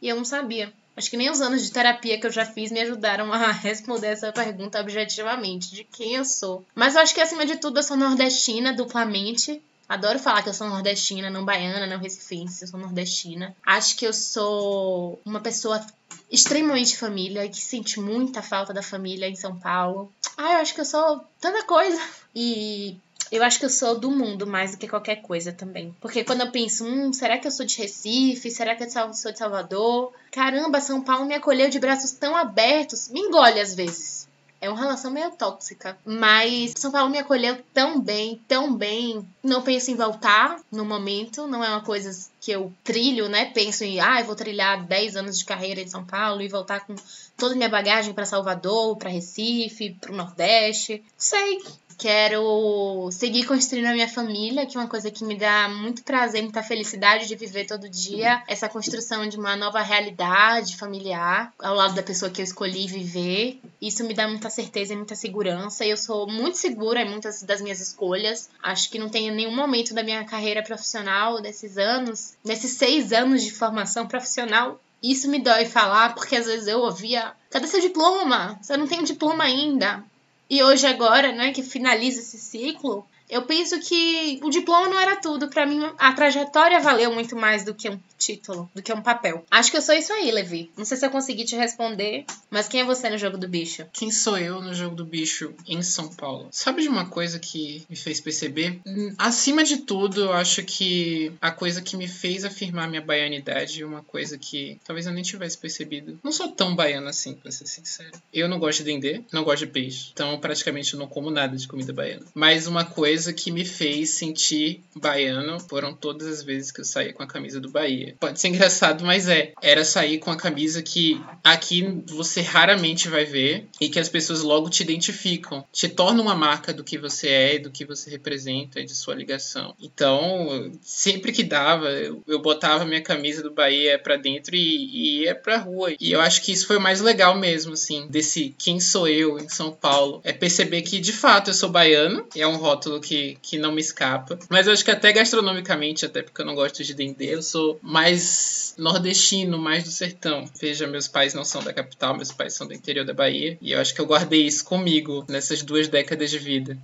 E 0.00 0.08
eu 0.08 0.16
não 0.16 0.24
sabia. 0.24 0.72
Acho 0.96 1.10
que 1.10 1.16
nem 1.16 1.30
os 1.30 1.40
anos 1.40 1.62
de 1.62 1.72
terapia 1.72 2.18
que 2.18 2.26
eu 2.26 2.30
já 2.30 2.44
fiz 2.44 2.70
me 2.70 2.80
ajudaram 2.80 3.32
a 3.32 3.50
responder 3.52 4.08
essa 4.08 4.32
pergunta 4.32 4.80
objetivamente, 4.80 5.74
de 5.74 5.84
quem 5.84 6.14
eu 6.14 6.24
sou. 6.24 6.64
Mas 6.74 6.94
eu 6.94 7.00
acho 7.00 7.14
que 7.14 7.20
acima 7.20 7.46
de 7.46 7.56
tudo 7.56 7.78
eu 7.78 7.82
sou 7.82 7.96
nordestina 7.96 8.72
duplamente. 8.72 9.62
Adoro 9.88 10.18
falar 10.18 10.42
que 10.42 10.48
eu 10.48 10.54
sou 10.54 10.68
nordestina, 10.68 11.28
não 11.28 11.44
baiana, 11.44 11.86
não 11.86 11.98
recifense, 11.98 12.62
eu 12.62 12.68
sou 12.68 12.80
nordestina. 12.80 13.54
Acho 13.66 13.96
que 13.96 14.06
eu 14.06 14.12
sou 14.12 15.20
uma 15.24 15.40
pessoa 15.40 15.84
extremamente 16.30 16.96
família 16.96 17.44
e 17.44 17.50
que 17.50 17.60
sente 17.60 18.00
muita 18.00 18.42
falta 18.42 18.72
da 18.72 18.82
família 18.82 19.28
em 19.28 19.36
São 19.36 19.58
Paulo. 19.58 20.10
Ah, 20.36 20.54
eu 20.54 20.58
acho 20.60 20.74
que 20.74 20.80
eu 20.80 20.84
sou 20.84 21.22
tanta 21.40 21.62
coisa. 21.64 22.00
E 22.34 22.96
eu 23.32 23.42
acho 23.42 23.58
que 23.58 23.64
eu 23.64 23.70
sou 23.70 23.98
do 23.98 24.10
mundo 24.10 24.46
mais 24.46 24.72
do 24.72 24.76
que 24.76 24.86
qualquer 24.86 25.22
coisa 25.22 25.52
também. 25.52 25.96
Porque 26.02 26.22
quando 26.22 26.42
eu 26.42 26.50
penso, 26.50 26.84
hum, 26.84 27.10
será 27.14 27.38
que 27.38 27.46
eu 27.46 27.50
sou 27.50 27.64
de 27.64 27.78
Recife? 27.78 28.50
Será 28.50 28.76
que 28.76 28.84
eu 28.84 28.90
sou 29.14 29.32
de 29.32 29.38
Salvador? 29.38 30.12
Caramba, 30.30 30.82
São 30.82 31.00
Paulo 31.00 31.24
me 31.24 31.34
acolheu 31.34 31.70
de 31.70 31.78
braços 31.78 32.12
tão 32.12 32.36
abertos. 32.36 33.08
Me 33.08 33.20
engole 33.20 33.58
às 33.58 33.74
vezes. 33.74 34.28
É 34.60 34.68
uma 34.68 34.78
relação 34.78 35.10
meio 35.10 35.30
tóxica. 35.32 35.98
Mas 36.04 36.74
São 36.76 36.92
Paulo 36.92 37.10
me 37.10 37.18
acolheu 37.18 37.60
tão 37.74 37.98
bem, 37.98 38.40
tão 38.46 38.72
bem. 38.76 39.26
Não 39.42 39.60
penso 39.60 39.90
em 39.90 39.96
voltar 39.96 40.60
no 40.70 40.84
momento. 40.84 41.48
Não 41.48 41.64
é 41.64 41.68
uma 41.70 41.80
coisa 41.80 42.16
que 42.40 42.52
eu 42.52 42.72
trilho, 42.84 43.28
né? 43.28 43.46
Penso 43.46 43.82
em, 43.82 43.98
ah, 43.98 44.20
eu 44.20 44.26
vou 44.26 44.36
trilhar 44.36 44.84
10 44.84 45.16
anos 45.16 45.38
de 45.38 45.44
carreira 45.44 45.80
em 45.80 45.88
São 45.88 46.04
Paulo 46.04 46.42
e 46.42 46.48
voltar 46.48 46.86
com 46.86 46.94
toda 47.36 47.54
a 47.54 47.56
minha 47.56 47.68
bagagem 47.68 48.14
para 48.14 48.24
Salvador, 48.24 48.96
para 48.96 49.10
Recife, 49.10 49.96
para 50.00 50.12
o 50.12 50.16
Nordeste. 50.16 51.02
Sei, 51.16 51.60
Quero 51.98 53.08
seguir 53.12 53.44
construindo 53.44 53.86
a 53.86 53.92
minha 53.92 54.08
família, 54.08 54.66
que 54.66 54.76
é 54.76 54.80
uma 54.80 54.88
coisa 54.88 55.10
que 55.10 55.24
me 55.24 55.36
dá 55.36 55.68
muito 55.68 56.02
prazer, 56.02 56.42
muita 56.42 56.62
felicidade 56.62 57.26
de 57.26 57.34
viver 57.36 57.66
todo 57.66 57.88
dia. 57.88 58.42
Essa 58.48 58.68
construção 58.68 59.28
de 59.28 59.36
uma 59.36 59.56
nova 59.56 59.80
realidade 59.80 60.76
familiar 60.76 61.52
ao 61.58 61.74
lado 61.74 61.94
da 61.94 62.02
pessoa 62.02 62.30
que 62.30 62.40
eu 62.40 62.44
escolhi 62.44 62.86
viver. 62.86 63.60
Isso 63.80 64.04
me 64.04 64.14
dá 64.14 64.26
muita 64.28 64.50
certeza 64.50 64.92
e 64.92 64.96
muita 64.96 65.14
segurança. 65.14 65.84
E 65.84 65.90
eu 65.90 65.96
sou 65.96 66.26
muito 66.26 66.58
segura 66.58 67.02
em 67.02 67.08
muitas 67.08 67.42
das 67.42 67.60
minhas 67.60 67.80
escolhas. 67.80 68.48
Acho 68.62 68.90
que 68.90 68.98
não 68.98 69.08
tem 69.08 69.30
nenhum 69.30 69.54
momento 69.54 69.94
da 69.94 70.02
minha 70.02 70.24
carreira 70.24 70.62
profissional, 70.62 71.40
desses 71.40 71.78
anos, 71.78 72.34
nesses 72.44 72.72
seis 72.72 73.12
anos 73.12 73.42
de 73.42 73.50
formação 73.50 74.06
profissional, 74.06 74.80
isso 75.02 75.28
me 75.28 75.40
dói 75.40 75.64
falar, 75.64 76.14
porque 76.14 76.36
às 76.36 76.46
vezes 76.46 76.68
eu 76.68 76.78
ouvia: 76.78 77.32
cadê 77.50 77.66
seu 77.66 77.80
diploma? 77.80 78.56
Você 78.62 78.76
não 78.76 78.86
tem 78.86 79.00
um 79.00 79.04
diploma 79.04 79.42
ainda. 79.42 80.04
E 80.54 80.62
hoje, 80.62 80.86
agora, 80.86 81.32
né, 81.32 81.50
que 81.50 81.62
finaliza 81.62 82.20
esse 82.20 82.38
ciclo, 82.38 83.06
eu 83.32 83.42
penso 83.42 83.80
que 83.80 84.38
o 84.42 84.50
diploma 84.50 84.88
não 84.88 85.00
era 85.00 85.16
tudo. 85.16 85.48
Para 85.48 85.64
mim, 85.64 85.80
a 85.98 86.12
trajetória 86.12 86.78
valeu 86.80 87.14
muito 87.14 87.34
mais 87.34 87.64
do 87.64 87.74
que 87.74 87.88
um 87.88 87.98
título, 88.18 88.70
do 88.74 88.82
que 88.82 88.92
um 88.92 89.00
papel. 89.00 89.42
Acho 89.50 89.70
que 89.70 89.76
eu 89.78 89.82
sou 89.82 89.94
isso 89.94 90.12
aí, 90.12 90.30
Levi. 90.30 90.70
Não 90.76 90.84
sei 90.84 90.98
se 90.98 91.06
eu 91.06 91.10
consegui 91.10 91.44
te 91.46 91.56
responder, 91.56 92.26
mas 92.50 92.68
quem 92.68 92.82
é 92.82 92.84
você 92.84 93.08
no 93.08 93.16
jogo 93.16 93.38
do 93.38 93.48
bicho? 93.48 93.86
Quem 93.90 94.10
sou 94.10 94.36
eu 94.36 94.60
no 94.60 94.74
jogo 94.74 94.94
do 94.94 95.04
bicho 95.04 95.54
em 95.66 95.82
São 95.82 96.08
Paulo? 96.08 96.48
Sabe 96.52 96.82
de 96.82 96.88
uma 96.88 97.06
coisa 97.06 97.38
que 97.38 97.82
me 97.88 97.96
fez 97.96 98.20
perceber? 98.20 98.80
Acima 99.16 99.64
de 99.64 99.78
tudo, 99.78 100.20
eu 100.20 100.32
acho 100.34 100.62
que 100.62 101.32
a 101.40 101.50
coisa 101.50 101.80
que 101.80 101.96
me 101.96 102.06
fez 102.06 102.44
afirmar 102.44 102.86
minha 102.86 103.00
baianidade, 103.00 103.82
uma 103.82 104.02
coisa 104.02 104.36
que 104.36 104.78
talvez 104.84 105.06
eu 105.06 105.12
nem 105.12 105.22
tivesse 105.22 105.56
percebido. 105.56 106.20
Não 106.22 106.32
sou 106.32 106.48
tão 106.48 106.76
baiana 106.76 107.08
assim, 107.08 107.34
pra 107.34 107.50
ser 107.50 107.66
sincero. 107.66 108.12
Eu 108.32 108.46
não 108.46 108.58
gosto 108.58 108.80
de 108.80 108.84
dendê, 108.84 109.22
não 109.32 109.42
gosto 109.42 109.64
de 109.64 109.72
peixe. 109.72 110.10
Então, 110.12 110.38
praticamente, 110.38 110.92
eu 110.92 111.00
não 111.00 111.08
como 111.08 111.30
nada 111.30 111.56
de 111.56 111.66
comida 111.66 111.94
baiana. 111.94 112.26
Mas 112.34 112.66
uma 112.66 112.84
coisa 112.84 113.21
que 113.30 113.50
me 113.50 113.66
fez 113.66 114.08
sentir 114.08 114.82
baiano 114.96 115.60
foram 115.60 115.92
todas 115.92 116.26
as 116.26 116.42
vezes 116.42 116.72
que 116.72 116.80
eu 116.80 116.84
saía 116.84 117.12
com 117.12 117.22
a 117.22 117.26
camisa 117.26 117.60
do 117.60 117.70
Bahia. 117.70 118.16
Pode 118.18 118.40
ser 118.40 118.48
engraçado, 118.48 119.04
mas 119.04 119.28
é. 119.28 119.52
Era 119.60 119.84
sair 119.84 120.18
com 120.18 120.30
a 120.30 120.36
camisa 120.36 120.82
que 120.82 121.20
aqui 121.44 122.02
você 122.06 122.40
raramente 122.40 123.08
vai 123.08 123.26
ver 123.26 123.66
e 123.78 123.90
que 123.90 123.98
as 123.98 124.08
pessoas 124.08 124.40
logo 124.40 124.70
te 124.70 124.82
identificam. 124.82 125.64
Te 125.70 125.88
torna 125.88 126.22
uma 126.22 126.34
marca 126.34 126.72
do 126.72 126.84
que 126.84 126.96
você 126.96 127.28
é, 127.28 127.58
do 127.58 127.70
que 127.70 127.84
você 127.84 128.10
representa, 128.10 128.82
de 128.82 128.94
sua 128.94 129.14
ligação. 129.14 129.74
Então, 129.80 130.72
sempre 130.80 131.32
que 131.32 131.42
dava, 131.42 131.90
eu, 131.90 132.40
botava 132.40 132.84
minha 132.84 133.02
camisa 133.02 133.42
do 133.42 133.50
Bahia 133.50 133.98
pra 133.98 134.16
dentro 134.16 134.56
e, 134.56 134.60
e 134.60 135.22
ia 135.22 135.34
pra 135.34 135.58
rua. 135.58 135.92
E 136.00 136.12
eu 136.12 136.20
acho 136.20 136.42
que 136.42 136.52
isso 136.52 136.66
foi 136.66 136.76
o 136.76 136.80
mais 136.80 137.00
legal 137.00 137.36
mesmo, 137.36 137.72
assim, 137.74 138.06
desse 138.08 138.54
quem 138.56 138.80
sou 138.80 139.08
eu 139.08 139.38
em 139.38 139.48
São 139.48 139.72
Paulo. 139.72 140.20
É 140.24 140.32
perceber 140.32 140.82
que, 140.82 141.00
de 141.00 141.12
fato, 141.12 141.50
eu 141.50 141.54
sou 141.54 141.68
baiano. 141.68 142.26
É 142.36 142.46
um 142.46 142.56
rótulo 142.56 143.00
que, 143.00 143.11
que 143.40 143.58
não 143.58 143.72
me 143.72 143.80
escapa. 143.80 144.38
Mas 144.48 144.66
eu 144.66 144.72
acho 144.72 144.84
que 144.84 144.90
até 144.90 145.12
gastronomicamente, 145.12 146.04
até 146.04 146.22
porque 146.22 146.40
eu 146.40 146.46
não 146.46 146.54
gosto 146.54 146.84
de 146.84 146.94
dendê, 146.94 147.34
eu 147.34 147.42
sou 147.42 147.78
mais 147.82 148.12
mais 148.12 148.74
nordestino, 148.76 149.58
mais 149.58 149.84
do 149.84 149.90
sertão. 149.90 150.44
Veja, 150.60 150.86
meus 150.86 151.08
pais 151.08 151.34
não 151.34 151.44
são 151.44 151.62
da 151.62 151.72
capital, 151.72 152.16
meus 152.16 152.32
pais 152.32 152.54
são 152.54 152.66
do 152.66 152.74
interior 152.74 153.04
da 153.04 153.14
Bahia. 153.14 153.58
E 153.60 153.72
eu 153.72 153.80
acho 153.80 153.94
que 153.94 154.00
eu 154.00 154.06
guardei 154.06 154.46
isso 154.46 154.64
comigo 154.64 155.24
nessas 155.28 155.62
duas 155.62 155.88
décadas 155.88 156.30
de 156.30 156.38
vida. 156.38 156.76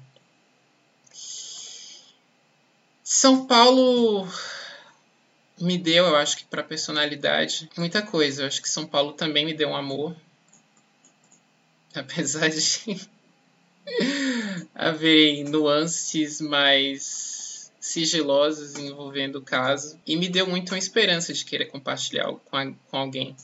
São 3.03 3.47
Paulo 3.47 4.29
me 5.61 5.77
deu, 5.79 6.07
eu 6.07 6.17
acho 6.17 6.37
que 6.37 6.45
para 6.45 6.63
personalidade, 6.63 7.69
muita 7.77 8.03
coisa. 8.03 8.43
Eu 8.43 8.47
acho 8.47 8.63
que 8.63 8.69
São 8.69 8.87
Paulo 8.87 9.13
também 9.13 9.45
me 9.45 9.55
deu 9.55 9.71
um 9.71 9.77
amor. 9.77 10.15
Apesar 11.95 12.49
de 12.49 13.09
haver 14.75 15.45
nuances 15.45 16.41
mais 16.41 17.73
sigilosas 17.81 18.77
envolvendo 18.77 19.37
o 19.37 19.43
caso 19.43 19.99
e 20.07 20.17
me 20.17 20.29
deu 20.29 20.47
muito 20.47 20.71
uma 20.71 20.79
esperança 20.79 21.33
de 21.33 21.45
querer 21.45 21.67
compartilhar 21.67 22.27
algo 22.27 22.41
com, 22.45 22.57
a, 22.57 22.67
com 22.67 22.97
alguém. 22.97 23.35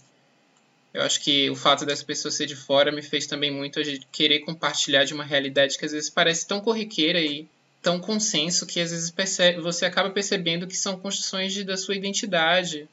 Eu 0.93 1.03
acho 1.03 1.21
que 1.21 1.51
o 1.51 1.57
fato 1.57 1.85
dessa 1.85 2.05
pessoa 2.05 2.31
ser 2.31 2.47
de 2.47 2.55
fora 2.55 2.93
me 2.93 3.03
fez 3.03 3.27
também 3.27 3.51
muito 3.51 3.83
de 3.83 3.99
querer 4.13 4.41
compartilhar 4.41 5.05
de 5.05 5.13
uma 5.13 5.25
realidade 5.25 5.77
que 5.77 5.85
às 5.85 5.93
vezes 5.93 6.09
parece 6.09 6.47
tão 6.47 6.61
corriqueira 6.61 7.21
e 7.21 7.49
tão 7.83 7.99
consenso 7.99 8.67
que 8.67 8.81
às 8.81 8.91
vezes 8.91 9.11
percebe, 9.11 9.61
você 9.61 9.85
acaba 9.85 10.09
percebendo 10.11 10.67
que 10.67 10.77
são 10.77 10.99
construções 10.99 11.53
de, 11.53 11.65
da 11.65 11.77
sua 11.77 11.97
identidade. 11.97 12.89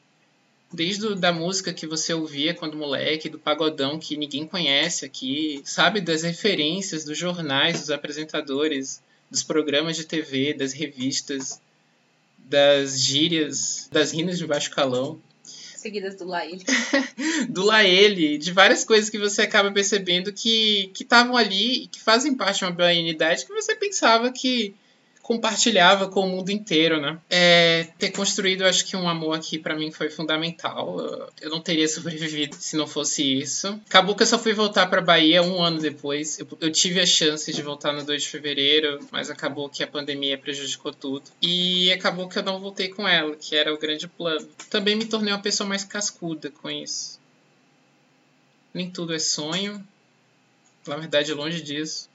Desde 0.73 1.15
da 1.15 1.33
música 1.33 1.73
que 1.73 1.85
você 1.85 2.13
ouvia 2.13 2.53
quando 2.53 2.77
moleque, 2.77 3.27
do 3.27 3.37
pagodão 3.37 3.99
que 3.99 4.15
ninguém 4.15 4.47
conhece 4.47 5.05
aqui, 5.05 5.61
sabe? 5.65 5.99
Das 5.99 6.23
referências, 6.23 7.03
dos 7.03 7.17
jornais, 7.17 7.79
dos 7.79 7.91
apresentadores 7.91 9.01
dos 9.29 9.43
programas 9.43 9.95
de 9.95 10.05
TV, 10.05 10.53
das 10.53 10.73
revistas, 10.73 11.61
das 12.37 13.01
gírias, 13.01 13.87
das 13.91 14.11
rinas 14.11 14.37
de 14.37 14.45
baixo 14.45 14.71
calão. 14.71 15.21
Seguidas 15.43 16.15
do 16.15 16.25
Laele. 16.25 16.63
do 17.49 17.63
Laele, 17.63 18.37
de 18.37 18.51
várias 18.51 18.83
coisas 18.83 19.09
que 19.09 19.17
você 19.17 19.41
acaba 19.41 19.71
percebendo 19.71 20.31
que 20.31 20.91
estavam 20.99 21.35
ali 21.35 21.83
e 21.83 21.87
que 21.87 21.99
fazem 21.99 22.35
parte 22.35 22.59
de 22.59 22.65
uma 22.65 22.71
baianidade 22.71 23.45
que 23.45 23.53
você 23.53 23.75
pensava 23.75 24.31
que 24.31 24.75
compartilhava 25.31 26.09
com 26.09 26.25
o 26.25 26.27
mundo 26.27 26.49
inteiro, 26.49 26.99
né? 26.99 27.17
É, 27.29 27.87
ter 27.97 28.11
construído, 28.11 28.65
acho 28.65 28.85
que 28.85 28.97
um 28.97 29.07
amor 29.07 29.37
aqui 29.37 29.57
para 29.57 29.77
mim 29.77 29.89
foi 29.89 30.09
fundamental. 30.09 31.29
Eu 31.39 31.49
não 31.49 31.61
teria 31.61 31.87
sobrevivido 31.87 32.57
se 32.59 32.75
não 32.75 32.85
fosse 32.85 33.23
isso. 33.39 33.79
Acabou 33.87 34.13
que 34.13 34.23
eu 34.23 34.27
só 34.27 34.37
fui 34.37 34.51
voltar 34.51 34.87
para 34.87 34.99
Bahia 34.99 35.41
um 35.41 35.63
ano 35.63 35.79
depois. 35.79 36.37
Eu, 36.37 36.45
eu, 36.59 36.69
tive 36.69 36.99
a 36.99 37.05
chance 37.05 37.53
de 37.53 37.61
voltar 37.61 37.93
no 37.93 38.03
2 38.03 38.23
de 38.23 38.27
fevereiro, 38.27 38.99
mas 39.09 39.29
acabou 39.29 39.69
que 39.69 39.81
a 39.81 39.87
pandemia 39.87 40.37
prejudicou 40.37 40.91
tudo. 40.91 41.23
E 41.41 41.89
acabou 41.93 42.27
que 42.27 42.37
eu 42.37 42.43
não 42.43 42.59
voltei 42.59 42.89
com 42.89 43.07
ela, 43.07 43.33
que 43.37 43.55
era 43.55 43.73
o 43.73 43.79
grande 43.79 44.09
plano. 44.09 44.45
Também 44.69 44.97
me 44.97 45.05
tornei 45.05 45.31
uma 45.31 45.41
pessoa 45.41 45.65
mais 45.65 45.85
cascuda 45.85 46.51
com 46.51 46.69
isso. 46.69 47.21
Nem 48.73 48.91
tudo 48.91 49.13
é 49.13 49.19
sonho. 49.19 49.81
Na 50.85 50.97
verdade, 50.97 51.33
longe 51.33 51.61
disso. 51.61 52.10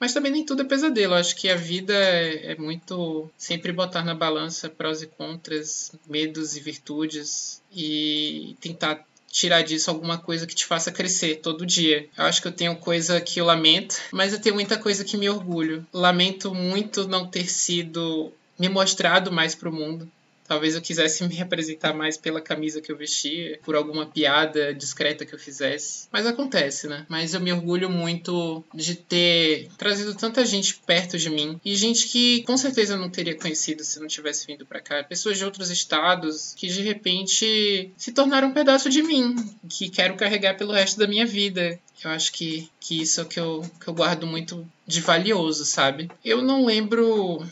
Mas 0.00 0.12
também 0.12 0.30
nem 0.30 0.44
tudo 0.44 0.62
é 0.62 0.64
pesadelo. 0.64 1.14
Acho 1.14 1.34
que 1.34 1.48
a 1.48 1.56
vida 1.56 1.92
é, 1.92 2.52
é, 2.52 2.56
muito 2.56 3.30
sempre 3.36 3.72
botar 3.72 4.04
na 4.04 4.14
balança 4.14 4.68
prós 4.68 5.02
e 5.02 5.06
contras, 5.06 5.92
medos 6.08 6.56
e 6.56 6.60
virtudes 6.60 7.60
e 7.72 8.56
tentar 8.60 9.04
tirar 9.30 9.62
disso 9.62 9.90
alguma 9.90 10.16
coisa 10.18 10.46
que 10.46 10.54
te 10.54 10.64
faça 10.64 10.92
crescer 10.92 11.36
todo 11.36 11.66
dia. 11.66 12.08
Eu 12.16 12.24
acho 12.24 12.40
que 12.40 12.48
eu 12.48 12.52
tenho 12.52 12.76
coisa 12.76 13.20
que 13.20 13.40
eu 13.40 13.44
lamento, 13.44 13.96
mas 14.12 14.32
eu 14.32 14.40
tenho 14.40 14.54
muita 14.54 14.78
coisa 14.78 15.04
que 15.04 15.16
me 15.16 15.28
orgulho. 15.28 15.86
Lamento 15.92 16.54
muito 16.54 17.06
não 17.06 17.26
ter 17.26 17.48
sido 17.48 18.32
me 18.58 18.68
mostrado 18.68 19.30
mais 19.30 19.54
para 19.54 19.68
o 19.68 19.72
mundo. 19.72 20.10
Talvez 20.48 20.74
eu 20.74 20.80
quisesse 20.80 21.22
me 21.28 21.34
representar 21.34 21.92
mais 21.92 22.16
pela 22.16 22.40
camisa 22.40 22.80
que 22.80 22.90
eu 22.90 22.96
vestia, 22.96 23.60
por 23.62 23.76
alguma 23.76 24.06
piada 24.06 24.74
discreta 24.74 25.26
que 25.26 25.34
eu 25.34 25.38
fizesse. 25.38 26.08
Mas 26.10 26.26
acontece, 26.26 26.88
né? 26.88 27.04
Mas 27.08 27.34
eu 27.34 27.40
me 27.40 27.52
orgulho 27.52 27.90
muito 27.90 28.64
de 28.74 28.94
ter 28.94 29.68
trazido 29.76 30.14
tanta 30.14 30.44
gente 30.44 30.74
perto 30.86 31.18
de 31.18 31.28
mim 31.28 31.60
e 31.64 31.76
gente 31.76 32.08
que 32.08 32.42
com 32.42 32.56
certeza 32.56 32.94
eu 32.94 32.98
não 32.98 33.10
teria 33.10 33.36
conhecido 33.36 33.84
se 33.84 34.00
não 34.00 34.08
tivesse 34.08 34.46
vindo 34.46 34.64
para 34.64 34.80
cá. 34.80 35.04
Pessoas 35.04 35.36
de 35.36 35.44
outros 35.44 35.70
estados 35.70 36.54
que 36.56 36.66
de 36.66 36.80
repente 36.80 37.92
se 37.96 38.12
tornaram 38.12 38.48
um 38.48 38.54
pedaço 38.54 38.88
de 38.88 39.02
mim, 39.02 39.36
que 39.68 39.90
quero 39.90 40.16
carregar 40.16 40.56
pelo 40.56 40.72
resto 40.72 40.98
da 40.98 41.06
minha 41.06 41.26
vida. 41.26 41.78
Eu 42.02 42.10
acho 42.10 42.32
que, 42.32 42.70
que 42.80 43.02
isso 43.02 43.20
é 43.20 43.24
o 43.24 43.26
que 43.26 43.40
eu, 43.40 43.70
que 43.80 43.88
eu 43.88 43.94
guardo 43.94 44.26
muito 44.26 44.66
de 44.86 45.00
valioso, 45.00 45.64
sabe? 45.64 46.10
Eu 46.24 46.42
não 46.42 46.64
lembro. 46.64 47.44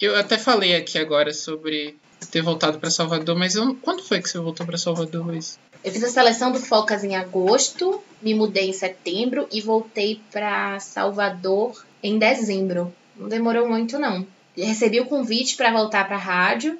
Eu 0.00 0.16
até 0.16 0.38
falei 0.38 0.74
aqui 0.74 0.98
agora 0.98 1.34
sobre 1.34 1.96
ter 2.26 2.42
voltado 2.42 2.78
para 2.78 2.90
Salvador, 2.90 3.36
mas 3.36 3.54
eu, 3.54 3.74
quando 3.76 4.02
foi 4.02 4.20
que 4.20 4.28
você 4.28 4.38
voltou 4.38 4.66
para 4.66 4.78
Salvador, 4.78 5.26
Luiz? 5.26 5.58
Eu 5.82 5.90
fiz 5.90 6.04
a 6.04 6.08
seleção 6.08 6.52
do 6.52 6.60
Focas 6.60 7.02
em 7.02 7.16
agosto, 7.16 8.02
me 8.20 8.34
mudei 8.34 8.68
em 8.68 8.72
setembro 8.72 9.48
e 9.50 9.60
voltei 9.60 10.20
para 10.30 10.78
Salvador 10.78 11.84
em 12.02 12.18
dezembro. 12.18 12.94
Não 13.16 13.28
demorou 13.28 13.68
muito 13.68 13.98
não. 13.98 14.26
Recebi 14.56 15.00
o 15.00 15.06
convite 15.06 15.56
para 15.56 15.72
voltar 15.72 16.06
para 16.06 16.16
rádio, 16.16 16.78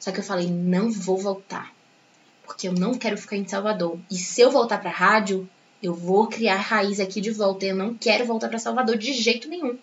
só 0.00 0.10
que 0.10 0.20
eu 0.20 0.24
falei 0.24 0.48
não 0.48 0.90
vou 0.90 1.18
voltar, 1.18 1.72
porque 2.46 2.66
eu 2.66 2.72
não 2.72 2.94
quero 2.94 3.16
ficar 3.16 3.36
em 3.36 3.46
Salvador. 3.46 3.98
E 4.10 4.16
se 4.16 4.40
eu 4.40 4.50
voltar 4.50 4.78
para 4.78 4.90
rádio, 4.90 5.48
eu 5.82 5.94
vou 5.94 6.26
criar 6.26 6.56
raiz 6.56 6.98
aqui 6.98 7.20
de 7.20 7.30
volta. 7.30 7.66
Eu 7.66 7.76
não 7.76 7.94
quero 7.94 8.24
voltar 8.24 8.48
para 8.48 8.58
Salvador 8.58 8.96
de 8.96 9.12
jeito 9.12 9.48
nenhum. 9.48 9.78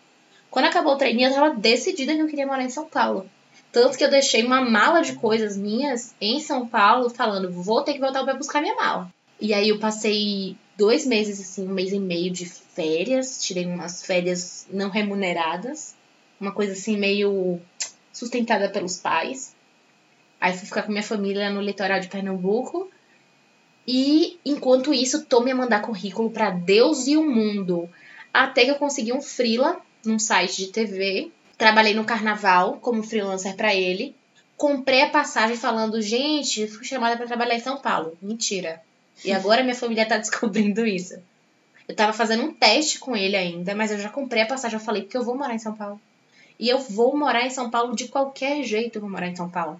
Quando 0.50 0.66
acabou 0.66 0.94
o 0.94 0.98
treininho, 0.98 1.28
eu 1.28 1.30
estava 1.30 1.56
decidida 1.56 2.14
que 2.14 2.22
eu 2.22 2.28
queria 2.28 2.46
morar 2.46 2.64
em 2.64 2.70
São 2.70 2.86
Paulo. 2.86 3.30
Tanto 3.72 3.98
que 3.98 4.04
eu 4.04 4.10
deixei 4.10 4.44
uma 4.44 4.62
mala 4.62 5.02
de 5.02 5.14
coisas 5.14 5.56
minhas 5.56 6.14
em 6.20 6.42
São 6.42 6.68
Paulo, 6.68 7.10
falando, 7.10 7.52
vou 7.52 7.82
ter 7.84 7.94
que 7.94 8.00
voltar 8.00 8.24
para 8.24 8.34
buscar 8.34 8.62
minha 8.62 8.76
mala. 8.76 9.10
E 9.40 9.54
aí 9.54 9.70
eu 9.70 9.80
passei 9.80 10.58
dois 10.78 11.06
meses, 11.06 11.40
assim, 11.40 11.68
um 11.68 11.74
mês 11.74 11.94
e 11.94 12.00
meio 12.00 12.32
de 12.32 12.46
férias, 12.46 13.42
tirei 13.42 13.66
umas 13.66 14.06
férias 14.06 14.68
não 14.70 14.90
remuneradas, 14.90 15.96
uma 16.40 16.52
coisa 16.52 16.74
assim 16.74 16.98
meio 16.98 17.60
sustentada 18.12 18.70
pelos 18.70 18.98
pais. 18.98 19.56
Aí 20.40 20.54
fui 20.54 20.66
ficar 20.66 20.84
com 20.84 20.92
minha 20.92 21.04
família 21.04 21.50
no 21.50 21.62
litoral 21.62 22.00
de 22.00 22.08
Pernambuco. 22.08 22.90
E 23.88 24.40
enquanto 24.46 24.94
isso, 24.94 25.26
tô 25.26 25.42
me 25.42 25.52
a 25.52 25.56
mandar 25.56 25.82
currículo 25.82 26.30
para 26.30 26.50
Deus 26.50 27.08
e 27.08 27.16
o 27.16 27.24
mundo. 27.24 27.90
Até 28.34 28.66
que 28.66 28.72
eu 28.72 28.76
consegui 28.76 29.14
um 29.14 29.22
freela 29.22 29.80
num 30.06 30.20
site 30.20 30.66
de 30.66 30.72
TV 30.72 31.32
Trabalhei 31.62 31.94
no 31.94 32.04
carnaval 32.04 32.80
como 32.82 33.04
freelancer 33.04 33.56
para 33.56 33.72
ele. 33.72 34.16
Comprei 34.58 35.04
a 35.04 35.12
passagem 35.12 35.56
falando, 35.56 36.02
gente, 36.02 36.66
fui 36.66 36.84
chamada 36.84 37.16
para 37.16 37.28
trabalhar 37.28 37.54
em 37.54 37.60
São 37.60 37.78
Paulo. 37.78 38.18
Mentira. 38.20 38.82
E 39.24 39.32
agora 39.32 39.62
minha 39.62 39.76
família 39.76 40.08
tá 40.08 40.18
descobrindo 40.18 40.84
isso. 40.88 41.22
Eu 41.88 41.96
tava 41.96 42.14
fazendo 42.14 42.42
um 42.42 42.52
teste 42.52 42.98
com 42.98 43.16
ele 43.16 43.36
ainda, 43.36 43.76
mas 43.76 43.92
eu 43.92 44.00
já 44.00 44.10
comprei 44.10 44.42
a 44.42 44.48
passagem. 44.48 44.80
Eu 44.80 44.84
falei, 44.84 45.04
porque 45.04 45.16
eu 45.16 45.24
vou 45.24 45.38
morar 45.38 45.54
em 45.54 45.60
São 45.60 45.76
Paulo. 45.76 46.02
E 46.60 46.68
eu 46.68 46.80
vou 46.80 47.16
morar 47.16 47.46
em 47.46 47.52
São 47.52 47.70
Paulo 47.70 47.96
de 47.96 48.08
qualquer 48.08 48.64
jeito, 48.64 48.96
eu 48.96 49.02
vou 49.02 49.10
morar 49.12 49.28
em 49.28 49.36
São 49.36 49.48
Paulo. 49.48 49.80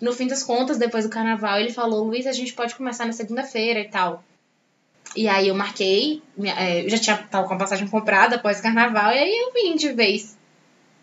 No 0.00 0.14
fim 0.14 0.28
das 0.28 0.42
contas, 0.42 0.78
depois 0.78 1.04
do 1.04 1.10
carnaval, 1.10 1.60
ele 1.60 1.74
falou, 1.74 2.04
Luiz, 2.04 2.26
a 2.26 2.32
gente 2.32 2.54
pode 2.54 2.74
começar 2.74 3.04
na 3.04 3.12
segunda-feira 3.12 3.80
e 3.80 3.88
tal. 3.90 4.24
E 5.14 5.28
aí 5.28 5.48
eu 5.48 5.54
marquei, 5.54 6.22
é, 6.56 6.86
eu 6.86 6.88
já 6.88 6.96
tinha 6.96 7.18
tava 7.18 7.46
com 7.46 7.52
a 7.52 7.58
passagem 7.58 7.86
comprada 7.86 8.36
após 8.36 8.60
o 8.60 8.62
carnaval, 8.62 9.12
e 9.12 9.18
aí 9.18 9.38
eu 9.38 9.52
vim 9.52 9.76
de 9.76 9.92
vez. 9.92 10.37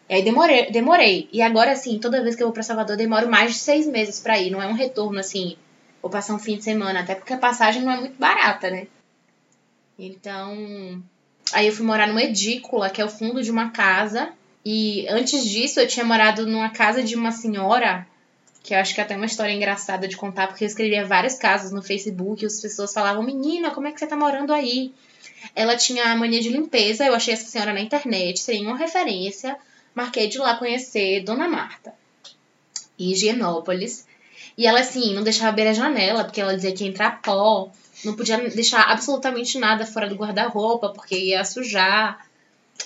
E 0.07 0.13
aí 0.13 0.23
demorei, 0.23 0.69
demorei. 0.71 1.27
E 1.31 1.41
agora, 1.41 1.71
assim, 1.71 1.97
toda 1.99 2.21
vez 2.21 2.35
que 2.35 2.43
eu 2.43 2.47
vou 2.47 2.53
pra 2.53 2.63
Salvador, 2.63 2.95
demoro 2.95 3.29
mais 3.29 3.53
de 3.53 3.57
seis 3.57 3.87
meses 3.87 4.19
pra 4.19 4.39
ir. 4.39 4.51
Não 4.51 4.61
é 4.61 4.67
um 4.67 4.73
retorno, 4.73 5.19
assim, 5.19 5.57
vou 6.01 6.11
passar 6.11 6.35
um 6.35 6.39
fim 6.39 6.57
de 6.57 6.63
semana. 6.63 6.99
Até 6.99 7.15
porque 7.15 7.33
a 7.33 7.37
passagem 7.37 7.81
não 7.81 7.91
é 7.91 7.99
muito 7.99 8.19
barata, 8.19 8.69
né? 8.69 8.87
Então. 9.97 11.03
Aí 11.53 11.67
eu 11.67 11.73
fui 11.73 11.85
morar 11.85 12.07
numa 12.07 12.23
edícula, 12.23 12.89
que 12.89 13.01
é 13.01 13.05
o 13.05 13.09
fundo 13.09 13.41
de 13.41 13.49
uma 13.49 13.71
casa. 13.71 14.31
E 14.63 15.07
antes 15.09 15.43
disso, 15.43 15.79
eu 15.79 15.87
tinha 15.87 16.05
morado 16.05 16.45
numa 16.45 16.69
casa 16.69 17.03
de 17.03 17.15
uma 17.15 17.31
senhora, 17.31 18.05
que 18.63 18.73
eu 18.73 18.79
acho 18.79 18.95
que 18.95 19.01
é 19.01 19.03
até 19.03 19.15
uma 19.15 19.27
história 19.27 19.53
engraçada 19.53 20.07
de 20.07 20.17
contar, 20.17 20.47
porque 20.47 20.63
eu 20.63 20.67
escrevia 20.67 21.05
vários 21.05 21.35
casos 21.35 21.71
no 21.71 21.83
Facebook 21.83 22.43
e 22.43 22.47
as 22.47 22.61
pessoas 22.61 22.93
falavam: 22.93 23.23
Menina, 23.23 23.71
como 23.71 23.87
é 23.87 23.91
que 23.91 23.99
você 23.99 24.07
tá 24.07 24.15
morando 24.15 24.53
aí? 24.53 24.93
Ela 25.55 25.75
tinha 25.77 26.15
mania 26.15 26.41
de 26.41 26.49
limpeza, 26.49 27.05
eu 27.05 27.13
achei 27.13 27.33
essa 27.33 27.47
senhora 27.47 27.73
na 27.73 27.79
internet, 27.79 28.39
sem 28.39 28.59
nenhuma 28.59 28.77
referência 28.77 29.55
marquei 29.95 30.27
de 30.27 30.37
lá 30.37 30.57
conhecer 30.57 31.23
Dona 31.23 31.47
Marta, 31.47 31.93
em 32.99 33.11
Higienópolis. 33.11 34.05
E 34.57 34.67
ela, 34.67 34.79
assim, 34.79 35.13
não 35.13 35.23
deixava 35.23 35.49
abrir 35.49 35.67
a 35.67 35.73
janela, 35.73 36.23
porque 36.23 36.39
ela 36.39 36.55
dizia 36.55 36.73
que 36.73 36.83
ia 36.83 36.89
entrar 36.89 37.21
pó, 37.21 37.71
não 38.03 38.15
podia 38.15 38.37
deixar 38.49 38.83
absolutamente 38.83 39.57
nada 39.57 39.85
fora 39.85 40.07
do 40.07 40.15
guarda-roupa, 40.15 40.89
porque 40.89 41.17
ia 41.17 41.43
sujar. 41.43 42.25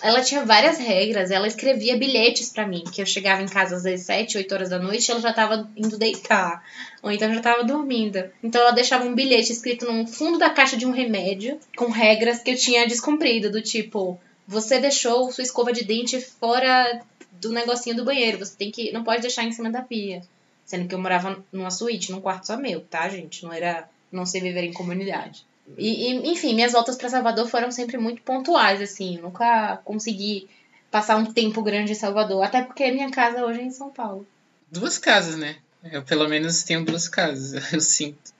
Ela 0.02 0.22
tinha 0.22 0.46
várias 0.46 0.78
regras, 0.78 1.32
ela 1.32 1.48
escrevia 1.48 1.98
bilhetes 1.98 2.50
para 2.50 2.66
mim, 2.66 2.84
que 2.94 3.02
eu 3.02 3.06
chegava 3.06 3.42
em 3.42 3.48
casa 3.48 3.76
às 3.76 3.84
vezes 3.84 4.06
7, 4.06 4.38
8 4.38 4.54
horas 4.54 4.70
da 4.70 4.80
noite 4.80 5.08
e 5.08 5.12
ela 5.12 5.20
já 5.20 5.34
tava 5.34 5.68
indo 5.76 5.98
deitar, 5.98 6.64
ou 7.02 7.12
então 7.12 7.34
já 7.34 7.42
tava 7.42 7.64
dormindo. 7.64 8.24
Então 8.42 8.62
ela 8.62 8.72
deixava 8.72 9.06
um 9.06 9.16
bilhete 9.16 9.52
escrito 9.52 9.92
no 9.92 10.08
fundo 10.08 10.38
da 10.38 10.52
caixa 10.52 10.78
de 10.78 10.86
um 10.86 10.92
remédio, 10.92 11.60
com 11.76 11.90
regras 11.90 12.40
que 12.40 12.52
eu 12.52 12.56
tinha 12.56 12.88
descumprido, 12.88 13.52
do 13.52 13.62
tipo, 13.62 14.20
você 14.50 14.80
deixou 14.80 15.32
sua 15.32 15.44
escova 15.44 15.72
de 15.72 15.84
dente 15.84 16.20
fora 16.20 17.04
do 17.34 17.52
negocinho 17.52 17.96
do 17.96 18.04
banheiro. 18.04 18.40
Você 18.40 18.56
tem 18.58 18.72
que. 18.72 18.92
Não 18.92 19.04
pode 19.04 19.22
deixar 19.22 19.44
em 19.44 19.52
cima 19.52 19.70
da 19.70 19.84
pia. 19.84 20.24
Sendo 20.66 20.88
que 20.88 20.96
eu 20.96 21.00
morava 21.00 21.44
numa 21.52 21.70
suíte, 21.70 22.12
num 22.12 22.20
quarto 22.20 22.48
só 22.48 22.58
meu, 22.58 22.82
tá, 22.82 23.08
gente? 23.10 23.44
Não 23.44 23.54
era. 23.54 23.88
Não 24.12 24.26
sei 24.26 24.42
viver 24.42 24.64
em 24.64 24.74
comunidade. 24.74 25.46
E, 25.78 26.12
e 26.12 26.32
enfim, 26.32 26.56
minhas 26.56 26.72
voltas 26.72 26.96
para 26.96 27.10
Salvador 27.10 27.48
foram 27.48 27.72
sempre 27.72 28.00
muito 28.00 28.24
pontuais, 28.24 28.82
assim. 28.82 29.18
Eu 29.18 29.22
nunca 29.22 29.78
consegui 29.86 30.50
passar 30.90 31.18
um 31.18 31.32
tempo 31.32 31.62
grande 31.62 31.92
em 31.92 31.96
Salvador. 31.96 32.44
Até 32.44 32.64
porque 32.64 32.90
minha 32.90 33.12
casa 33.12 33.46
hoje 33.46 33.60
é 33.60 33.64
em 33.64 33.72
São 33.72 33.92
Paulo. 33.92 34.26
Duas 34.72 34.98
casas, 34.98 35.38
né? 35.38 35.58
Eu 35.84 36.02
pelo 36.02 36.28
menos 36.28 36.64
tenho 36.64 36.84
duas 36.84 37.08
casas, 37.08 37.54
eu 37.72 37.80
sinto. 37.80 38.34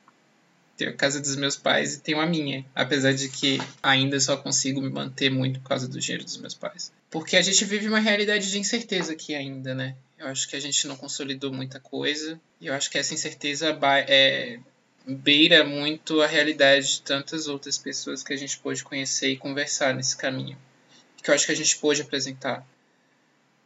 Tenho 0.80 0.92
a 0.92 0.94
casa 0.94 1.20
dos 1.20 1.36
meus 1.36 1.58
pais 1.58 1.96
e 1.96 2.00
tenho 2.00 2.22
a 2.22 2.26
minha. 2.26 2.66
Apesar 2.74 3.14
de 3.14 3.28
que 3.28 3.60
ainda 3.84 4.18
só 4.18 4.38
consigo 4.38 4.82
me 4.82 4.90
manter 4.90 5.30
muito 5.30 5.60
por 5.60 5.68
causa 5.68 5.90
do 5.90 6.00
dinheiro 6.00 6.24
dos 6.24 6.38
meus 6.38 6.54
pais. 6.54 6.90
Porque 7.12 7.36
a 7.36 7.42
gente 7.42 7.66
vive 7.66 7.90
uma 7.90 8.00
realidade 8.00 8.50
de 8.50 8.58
incerteza 8.58 9.12
aqui 9.12 9.36
ainda, 9.36 9.76
né? 9.76 9.98
Eu 10.18 10.28
acho 10.28 10.48
que 10.48 10.56
a 10.56 10.60
gente 10.60 10.88
não 10.88 10.96
consolidou 10.96 11.52
muita 11.52 11.82
coisa. 11.82 12.40
E 12.62 12.68
eu 12.68 12.74
acho 12.74 12.90
que 12.90 12.98
essa 12.98 13.14
incerteza 13.14 13.78
é, 14.08 14.58
beira 15.06 15.66
muito 15.66 16.22
a 16.22 16.28
realidade 16.28 16.94
de 16.94 17.02
tantas 17.02 17.50
outras 17.50 17.78
pessoas 17.78 18.24
que 18.24 18.32
a 18.32 18.38
gente 18.38 18.58
pôde 18.58 18.82
conhecer 18.82 19.32
e 19.32 19.38
conversar 19.38 19.94
nesse 19.94 20.16
caminho. 20.16 20.58
Que 21.22 21.30
eu 21.30 21.36
acho 21.36 21.46
que 21.46 21.52
a 21.52 21.58
gente 21.58 21.78
pôde 21.78 22.02
apresentar 22.02 22.66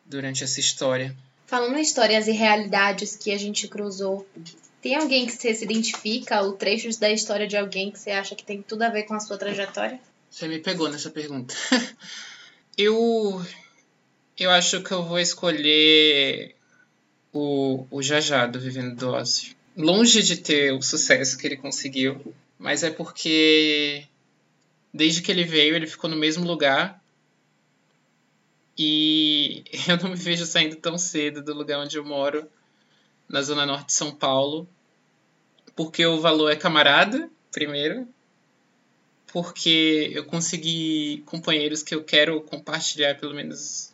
durante 0.04 0.44
essa 0.44 0.60
história. 0.60 1.16
Falando 1.46 1.78
em 1.78 1.82
histórias 1.84 2.28
e 2.28 2.32
realidades 2.32 3.16
que 3.16 3.30
a 3.32 3.38
gente 3.38 3.68
cruzou 3.68 4.28
tem 4.84 4.96
alguém 4.96 5.26
que 5.26 5.32
você 5.32 5.56
se 5.56 5.64
identifica, 5.64 6.42
ou 6.42 6.54
trechos 6.54 6.98
da 6.98 7.10
história 7.10 7.48
de 7.48 7.56
alguém 7.56 7.90
que 7.90 7.98
você 7.98 8.12
acha 8.12 8.36
que 8.36 8.44
tem 8.44 8.62
tudo 8.62 8.82
a 8.82 8.90
ver 8.90 9.04
com 9.04 9.14
a 9.14 9.20
sua 9.22 9.38
trajetória? 9.38 9.98
Você 10.30 10.46
me 10.46 10.60
pegou 10.60 10.90
nessa 10.90 11.10
pergunta. 11.10 11.56
eu. 12.78 13.42
Eu 14.38 14.52
acho 14.52 14.84
que 14.84 14.92
eu 14.92 15.04
vou 15.04 15.20
escolher 15.20 16.56
o, 17.32 17.86
o 17.90 18.02
Jajado 18.02 18.60
Vivendo 18.60 18.96
do 18.96 19.12
Ócio. 19.12 19.56
Longe 19.78 20.22
de 20.22 20.38
ter 20.38 20.74
o 20.74 20.82
sucesso 20.82 21.38
que 21.38 21.48
ele 21.48 21.56
conseguiu, 21.56 22.36
mas 22.60 22.84
é 22.84 22.90
porque 22.90 24.06
desde 24.94 25.22
que 25.22 25.32
ele 25.32 25.46
veio, 25.46 25.76
ele 25.76 25.88
ficou 25.88 26.10
no 26.10 26.16
mesmo 26.16 26.46
lugar 26.46 27.02
E 28.78 29.64
eu 29.88 29.98
não 29.98 30.10
me 30.10 30.16
vejo 30.16 30.46
saindo 30.46 30.76
tão 30.76 30.98
cedo 30.98 31.42
do 31.42 31.54
lugar 31.54 31.80
onde 31.80 31.98
eu 31.98 32.04
moro, 32.04 32.50
na 33.28 33.42
zona 33.42 33.66
norte 33.66 33.88
de 33.88 33.94
São 33.94 34.14
Paulo, 34.14 34.68
porque 35.76 36.06
o 36.06 36.20
valor 36.20 36.52
é 36.52 36.56
camarada, 36.56 37.30
primeiro, 37.52 38.08
porque 39.28 40.12
eu 40.14 40.26
consegui 40.26 41.24
companheiros 41.26 41.82
que 41.82 41.96
eu 41.96 42.04
quero 42.04 42.40
compartilhar 42.42 43.16
pelo 43.16 43.34
menos 43.34 43.92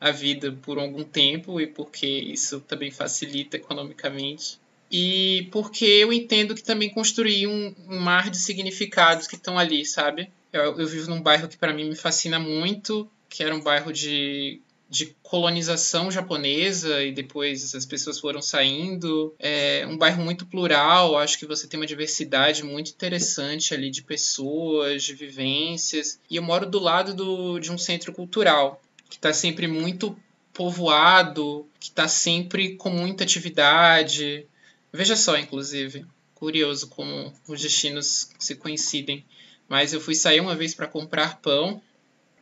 a 0.00 0.10
vida 0.10 0.52
por 0.62 0.78
algum 0.78 1.04
tempo 1.04 1.60
e 1.60 1.66
porque 1.66 2.06
isso 2.06 2.60
também 2.60 2.90
facilita 2.90 3.56
economicamente. 3.56 4.58
E 4.90 5.48
porque 5.50 5.84
eu 5.84 6.12
entendo 6.12 6.54
que 6.54 6.62
também 6.62 6.90
construí 6.90 7.46
um, 7.46 7.74
um 7.88 8.00
mar 8.00 8.28
de 8.28 8.36
significados 8.36 9.26
que 9.26 9.36
estão 9.36 9.58
ali, 9.58 9.86
sabe? 9.86 10.30
Eu, 10.52 10.78
eu 10.78 10.86
vivo 10.86 11.08
num 11.08 11.22
bairro 11.22 11.48
que 11.48 11.56
para 11.56 11.72
mim 11.72 11.88
me 11.88 11.96
fascina 11.96 12.38
muito, 12.38 13.08
que 13.28 13.42
era 13.42 13.54
um 13.54 13.60
bairro 13.60 13.92
de 13.92 14.60
de 14.94 15.16
colonização 15.24 16.08
japonesa 16.08 17.02
e 17.02 17.10
depois 17.10 17.74
as 17.74 17.84
pessoas 17.84 18.20
foram 18.20 18.40
saindo. 18.40 19.34
É 19.40 19.84
um 19.88 19.98
bairro 19.98 20.22
muito 20.22 20.46
plural, 20.46 21.18
acho 21.18 21.36
que 21.36 21.46
você 21.46 21.66
tem 21.66 21.80
uma 21.80 21.86
diversidade 21.86 22.62
muito 22.62 22.92
interessante 22.92 23.74
ali 23.74 23.90
de 23.90 24.04
pessoas, 24.04 25.02
de 25.02 25.12
vivências. 25.12 26.20
E 26.30 26.36
eu 26.36 26.42
moro 26.44 26.64
do 26.64 26.78
lado 26.78 27.12
do, 27.12 27.58
de 27.58 27.72
um 27.72 27.78
centro 27.78 28.12
cultural 28.12 28.80
que 29.10 29.16
está 29.16 29.32
sempre 29.32 29.66
muito 29.66 30.16
povoado, 30.52 31.66
que 31.80 31.88
está 31.88 32.06
sempre 32.06 32.76
com 32.76 32.90
muita 32.90 33.24
atividade. 33.24 34.46
Veja 34.92 35.16
só, 35.16 35.36
inclusive, 35.36 36.06
curioso 36.36 36.86
como 36.86 37.34
os 37.48 37.60
destinos 37.60 38.30
se 38.38 38.54
coincidem. 38.54 39.24
Mas 39.68 39.92
eu 39.92 40.00
fui 40.00 40.14
sair 40.14 40.40
uma 40.40 40.54
vez 40.54 40.72
para 40.72 40.86
comprar 40.86 41.40
pão 41.40 41.82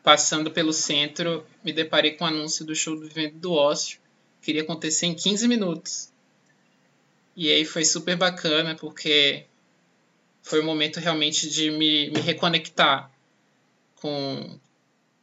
passando 0.03 0.51
pelo 0.51 0.73
centro, 0.73 1.47
me 1.65 1.73
deparei 1.73 2.13
com 2.13 2.25
o 2.25 2.27
um 2.27 2.31
anúncio 2.31 2.65
do 2.65 2.75
show 2.75 2.99
do 2.99 3.07
Vivendo 3.07 3.39
do 3.39 3.53
Ócio. 3.53 3.99
Queria 4.41 4.63
acontecer 4.63 5.07
em 5.07 5.15
15 5.15 5.47
minutos. 5.47 6.13
E 7.37 7.49
aí 7.51 7.65
foi 7.65 7.85
super 7.85 8.17
bacana, 8.17 8.75
porque 8.75 9.47
foi 10.43 10.61
um 10.61 10.67
momento 10.67 10.99
realmente 10.99 11.49
de 11.49 11.71
me, 11.71 12.11
me 12.11 12.21
reconectar 12.21 13.11
com, 13.97 14.59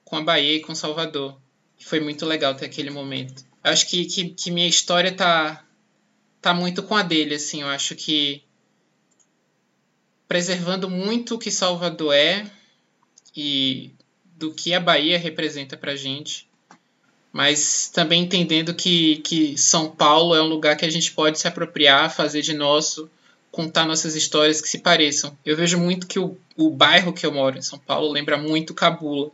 com 0.06 0.16
a 0.16 0.22
Bahia 0.22 0.56
e 0.56 0.62
com 0.62 0.74
Salvador. 0.74 1.38
E 1.78 1.84
foi 1.84 2.00
muito 2.00 2.26
legal 2.26 2.56
ter 2.56 2.66
aquele 2.66 2.90
momento. 2.90 3.44
Eu 3.64 3.72
acho 3.72 3.88
que, 3.88 4.06
que, 4.06 4.30
que 4.30 4.50
minha 4.50 4.68
história 4.68 5.12
tá, 5.12 5.64
tá 6.42 6.54
muito 6.54 6.82
com 6.82 6.96
a 6.96 7.04
dele, 7.04 7.36
assim. 7.36 7.62
Eu 7.62 7.68
acho 7.68 7.96
que 7.96 8.44
preservando 10.28 10.90
muito 10.90 11.36
o 11.36 11.40
que 11.40 11.52
Salvador 11.52 12.14
é 12.14 12.50
e 13.36 13.92
do 14.40 14.54
que 14.54 14.74
a 14.74 14.80
Bahia 14.80 15.20
representa 15.20 15.76
para 15.76 15.98
gente, 15.98 16.48
mas 17.32 17.92
também 17.94 18.24
entendendo 18.24 18.74
que, 18.74 19.18
que 19.18 19.58
São 19.58 19.92
Paulo 19.92 20.34
é 20.34 20.42
um 20.42 20.48
lugar 20.48 20.78
que 20.78 20.86
a 20.86 20.90
gente 20.90 21.12
pode 21.12 21.38
se 21.38 21.48
apropriar, 21.48 22.10
fazer 22.10 22.42
de 22.42 22.54
nosso, 22.54 23.12
contar 23.52 23.86
nossas 23.86 24.16
histórias 24.16 24.62
que 24.62 24.70
se 24.70 24.80
pareçam. 24.80 25.38
Eu 25.46 25.58
vejo 25.58 25.78
muito 25.78 26.08
que 26.08 26.18
o, 26.18 26.38
o 26.56 26.72
bairro 26.72 27.12
que 27.12 27.26
eu 27.26 27.34
moro, 27.34 27.58
em 27.58 27.62
São 27.62 27.78
Paulo, 27.78 28.12
lembra 28.12 28.38
muito 28.38 28.74
Cabula, 28.74 29.30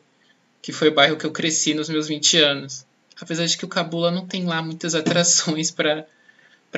que 0.60 0.74
foi 0.74 0.90
o 0.90 0.94
bairro 0.94 1.18
que 1.18 1.26
eu 1.26 1.32
cresci 1.32 1.76
nos 1.76 1.88
meus 1.88 2.08
20 2.08 2.38
anos. 2.40 2.86
Apesar 3.22 3.46
de 3.46 3.56
que 3.56 3.64
o 3.64 3.70
Cabula 3.70 4.10
não 4.10 4.26
tem 4.26 4.44
lá 4.44 4.62
muitas 4.62 4.96
atrações 4.96 5.70
para 5.70 6.06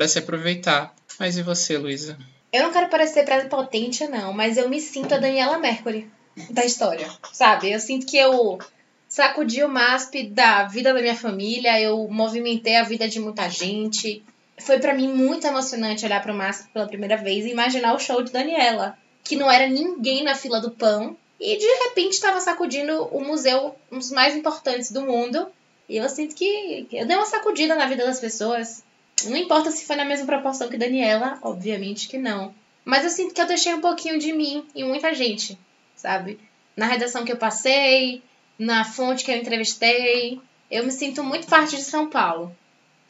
se 0.08 0.20
aproveitar. 0.20 0.94
Mas 1.18 1.38
e 1.38 1.42
você, 1.42 1.78
Luísa? 1.78 2.18
Eu 2.52 2.64
não 2.64 2.74
quero 2.74 2.90
parecer 2.90 3.24
prepotente, 3.24 4.06
não, 4.08 4.34
mas 4.34 4.58
eu 4.58 4.70
me 4.70 4.80
sinto 4.80 5.16
a 5.16 5.18
Daniela 5.18 5.58
Mercury 5.58 6.10
da 6.50 6.64
história, 6.64 7.10
sabe? 7.34 7.72
Eu 7.72 7.80
sinto 7.80 8.06
que 8.06 8.18
eu 8.18 8.60
sacudi 9.08 9.64
o 9.64 9.70
MASP 9.70 10.28
da 10.28 10.64
vida 10.64 10.94
da 10.94 11.02
minha 11.02 11.16
família, 11.16 11.80
eu 11.82 12.08
movimentei 12.08 12.76
a 12.76 12.84
vida 12.84 13.08
de 13.08 13.20
muita 13.20 13.50
gente. 13.50 14.24
Foi 14.60 14.80
para 14.80 14.94
mim 14.94 15.08
muito 15.08 15.48
emocionante 15.48 16.06
olhar 16.06 16.22
para 16.22 16.34
o 16.34 16.36
MASP 16.36 16.70
pela 16.72 16.88
primeira 16.88 17.18
vez 17.18 17.46
e 17.46 17.52
imaginar 17.52 17.94
o 17.94 18.00
show 18.00 18.22
de 18.22 18.32
Daniela, 18.32 18.98
que 19.24 19.36
não 19.36 19.50
era 19.50 19.68
ninguém 19.68 20.24
na 20.24 20.36
fila 20.36 20.60
do 20.60 20.72
pão 20.72 21.16
e 21.40 21.58
de 21.58 21.66
repente 21.66 22.14
estava 22.14 22.40
sacudindo 22.42 23.04
o 23.06 23.24
museu, 23.24 23.76
um 23.92 24.00
dos 24.00 24.12
mais 24.12 24.36
importantes 24.36 24.92
do 24.92 25.02
mundo. 25.02 25.48
E 25.88 25.98
eu 25.98 26.10
sinto 26.10 26.36
que 26.36 26.88
eu 26.92 27.06
dei 27.06 27.16
uma 27.16 27.26
sacudida 27.26 27.76
na 27.76 27.86
vida 27.86 28.06
das 28.06 28.20
pessoas. 28.20 28.84
Não 29.26 29.38
importa 29.38 29.72
se 29.72 29.86
foi 29.86 29.96
na 29.96 30.06
mesma 30.06 30.26
proporção 30.26 30.70
que 30.70 30.78
Daniela, 30.78 31.40
obviamente 31.42 32.08
que 32.08 32.18
não. 32.18 32.54
Mas 32.84 33.04
eu 33.04 33.10
sinto 33.10 33.34
que 33.34 33.42
eu 33.42 33.48
deixei 33.48 33.74
um 33.74 33.82
pouquinho 33.82 34.20
de 34.20 34.34
mim 34.34 34.66
em 34.76 34.84
muita 34.84 35.14
gente 35.14 35.58
sabe? 35.98 36.39
Na 36.76 36.86
redação 36.86 37.26
que 37.26 37.32
eu 37.32 37.38
passei, 37.38 38.22
na 38.58 38.86
fonte 38.86 39.26
que 39.26 39.32
eu 39.32 39.36
entrevistei, 39.36 40.39
eu 40.72 40.86
me 40.86 40.91
sinto 40.91 41.24
muito 41.24 41.48
parte 41.48 41.76
de 41.76 41.84
São 41.84 42.10
Paulo. 42.10 42.56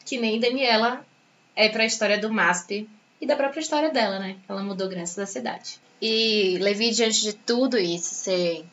Que 0.04 0.18
nem 0.18 0.40
Daniela 0.40 1.06
é 1.54 1.68
para 1.68 1.82
a 1.82 1.86
história 1.86 2.18
do 2.18 2.32
MASP 2.32 2.88
e 3.20 3.26
da 3.26 3.36
própria 3.36 3.60
história 3.60 3.90
dela, 3.90 4.18
né? 4.18 4.36
Ela 4.48 4.62
mudou 4.62 4.88
graças 4.88 5.18
à 5.18 5.26
cidade. 5.26 5.78
E, 6.00 6.56
Levi, 6.60 6.90
diante 6.90 7.20
de 7.20 7.32
tudo 7.32 7.76
isso, 7.76 8.14
você, 8.14 8.64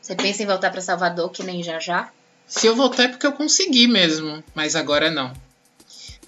você 0.00 0.14
pensa 0.14 0.42
em 0.42 0.46
voltar 0.46 0.70
para 0.70 0.80
Salvador, 0.80 1.30
que 1.30 1.42
nem 1.42 1.62
já 1.62 1.78
já? 1.78 2.10
Se 2.46 2.66
eu 2.66 2.74
voltar 2.74 3.04
é 3.04 3.08
porque 3.08 3.26
eu 3.26 3.32
consegui 3.32 3.86
mesmo, 3.86 4.42
mas 4.54 4.74
agora 4.74 5.10
não. 5.10 5.32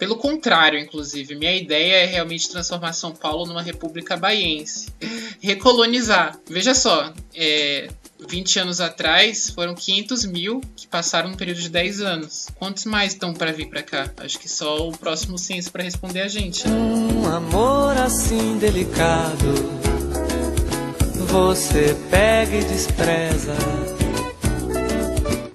Pelo 0.03 0.16
contrário, 0.16 0.80
inclusive, 0.80 1.36
minha 1.36 1.55
ideia 1.55 2.03
é 2.03 2.07
realmente 2.07 2.50
transformar 2.50 2.92
São 2.92 3.12
Paulo 3.12 3.46
numa 3.46 3.62
república 3.62 4.16
baiense. 4.16 4.88
Recolonizar. 5.40 6.40
Veja 6.50 6.74
só, 6.74 7.14
é, 7.32 7.88
20 8.28 8.59
anos 8.59 8.80
atrás 8.80 9.50
foram 9.50 9.76
500 9.76 10.24
mil 10.24 10.61
que 10.74 10.88
passaram 10.88 11.30
no 11.30 11.36
período 11.36 11.61
de 11.61 11.68
10 11.68 12.00
anos. 12.00 12.48
Quantos 12.57 12.84
mais 12.84 13.12
estão 13.12 13.32
para 13.32 13.53
vir 13.53 13.68
para 13.68 13.80
cá? 13.80 14.11
Acho 14.16 14.40
que 14.40 14.48
só 14.48 14.88
o 14.88 14.90
próximo 14.90 15.38
censo 15.38 15.70
para 15.70 15.84
responder 15.84 16.22
a 16.22 16.28
gente. 16.28 16.66
Um 16.66 17.24
amor 17.28 17.96
assim 17.96 18.59
delicado, 18.59 19.55
você 21.30 21.96
pega 22.11 22.57
e 22.57 22.64
despreza 22.64 23.91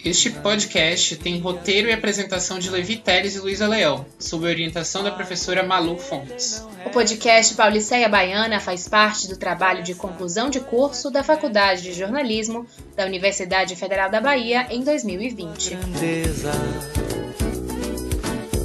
este 0.08 0.30
podcast 0.30 1.18
tem 1.18 1.40
roteiro 1.40 1.90
e 1.90 1.92
apresentação 1.92 2.60
de 2.60 2.70
Levi 2.70 2.96
Teles 2.96 3.36
e 3.36 3.40
Luísa 3.40 3.68
Leão, 3.68 4.06
sob 4.18 4.46
orientação 4.46 5.04
da 5.04 5.12
professora 5.12 5.64
Malu 5.64 5.98
Fontes. 5.98 6.66
O 6.86 6.90
podcast 6.90 7.54
Pauliceia 7.56 8.08
Baiana 8.08 8.60
faz 8.60 8.88
parte 8.88 9.28
do 9.28 9.36
trabalho 9.36 9.84
de 9.84 9.94
conclusão 9.94 10.50
de 10.50 10.62
curso 10.62 11.12
da 11.12 11.24
Faculdade 11.24 11.82
de 11.82 11.94
Jornalismo 11.94 12.66
da 12.96 13.06
Universidade 13.06 13.76
Federal 13.76 14.10
da 14.10 14.22
Bahia 14.22 14.68
em 14.70 14.82
2020. 14.82 15.72
Grandeza, 15.72 16.52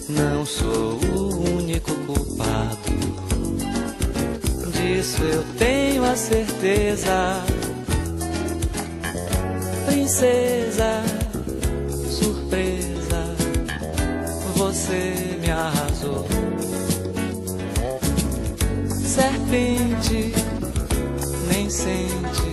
não 0.09 0.47
sou 0.47 1.01
o 1.13 1.57
único 1.57 1.93
culpado. 2.07 2.93
Disso 4.71 5.23
eu 5.25 5.45
tenho 5.59 6.05
a 6.05 6.15
certeza. 6.15 7.43
Princesa 9.87 11.22
você 14.63 15.39
me 15.41 15.51
arrasou. 15.51 16.25
Serpente, 18.89 20.33
nem 21.49 21.69
sempre 21.69 22.52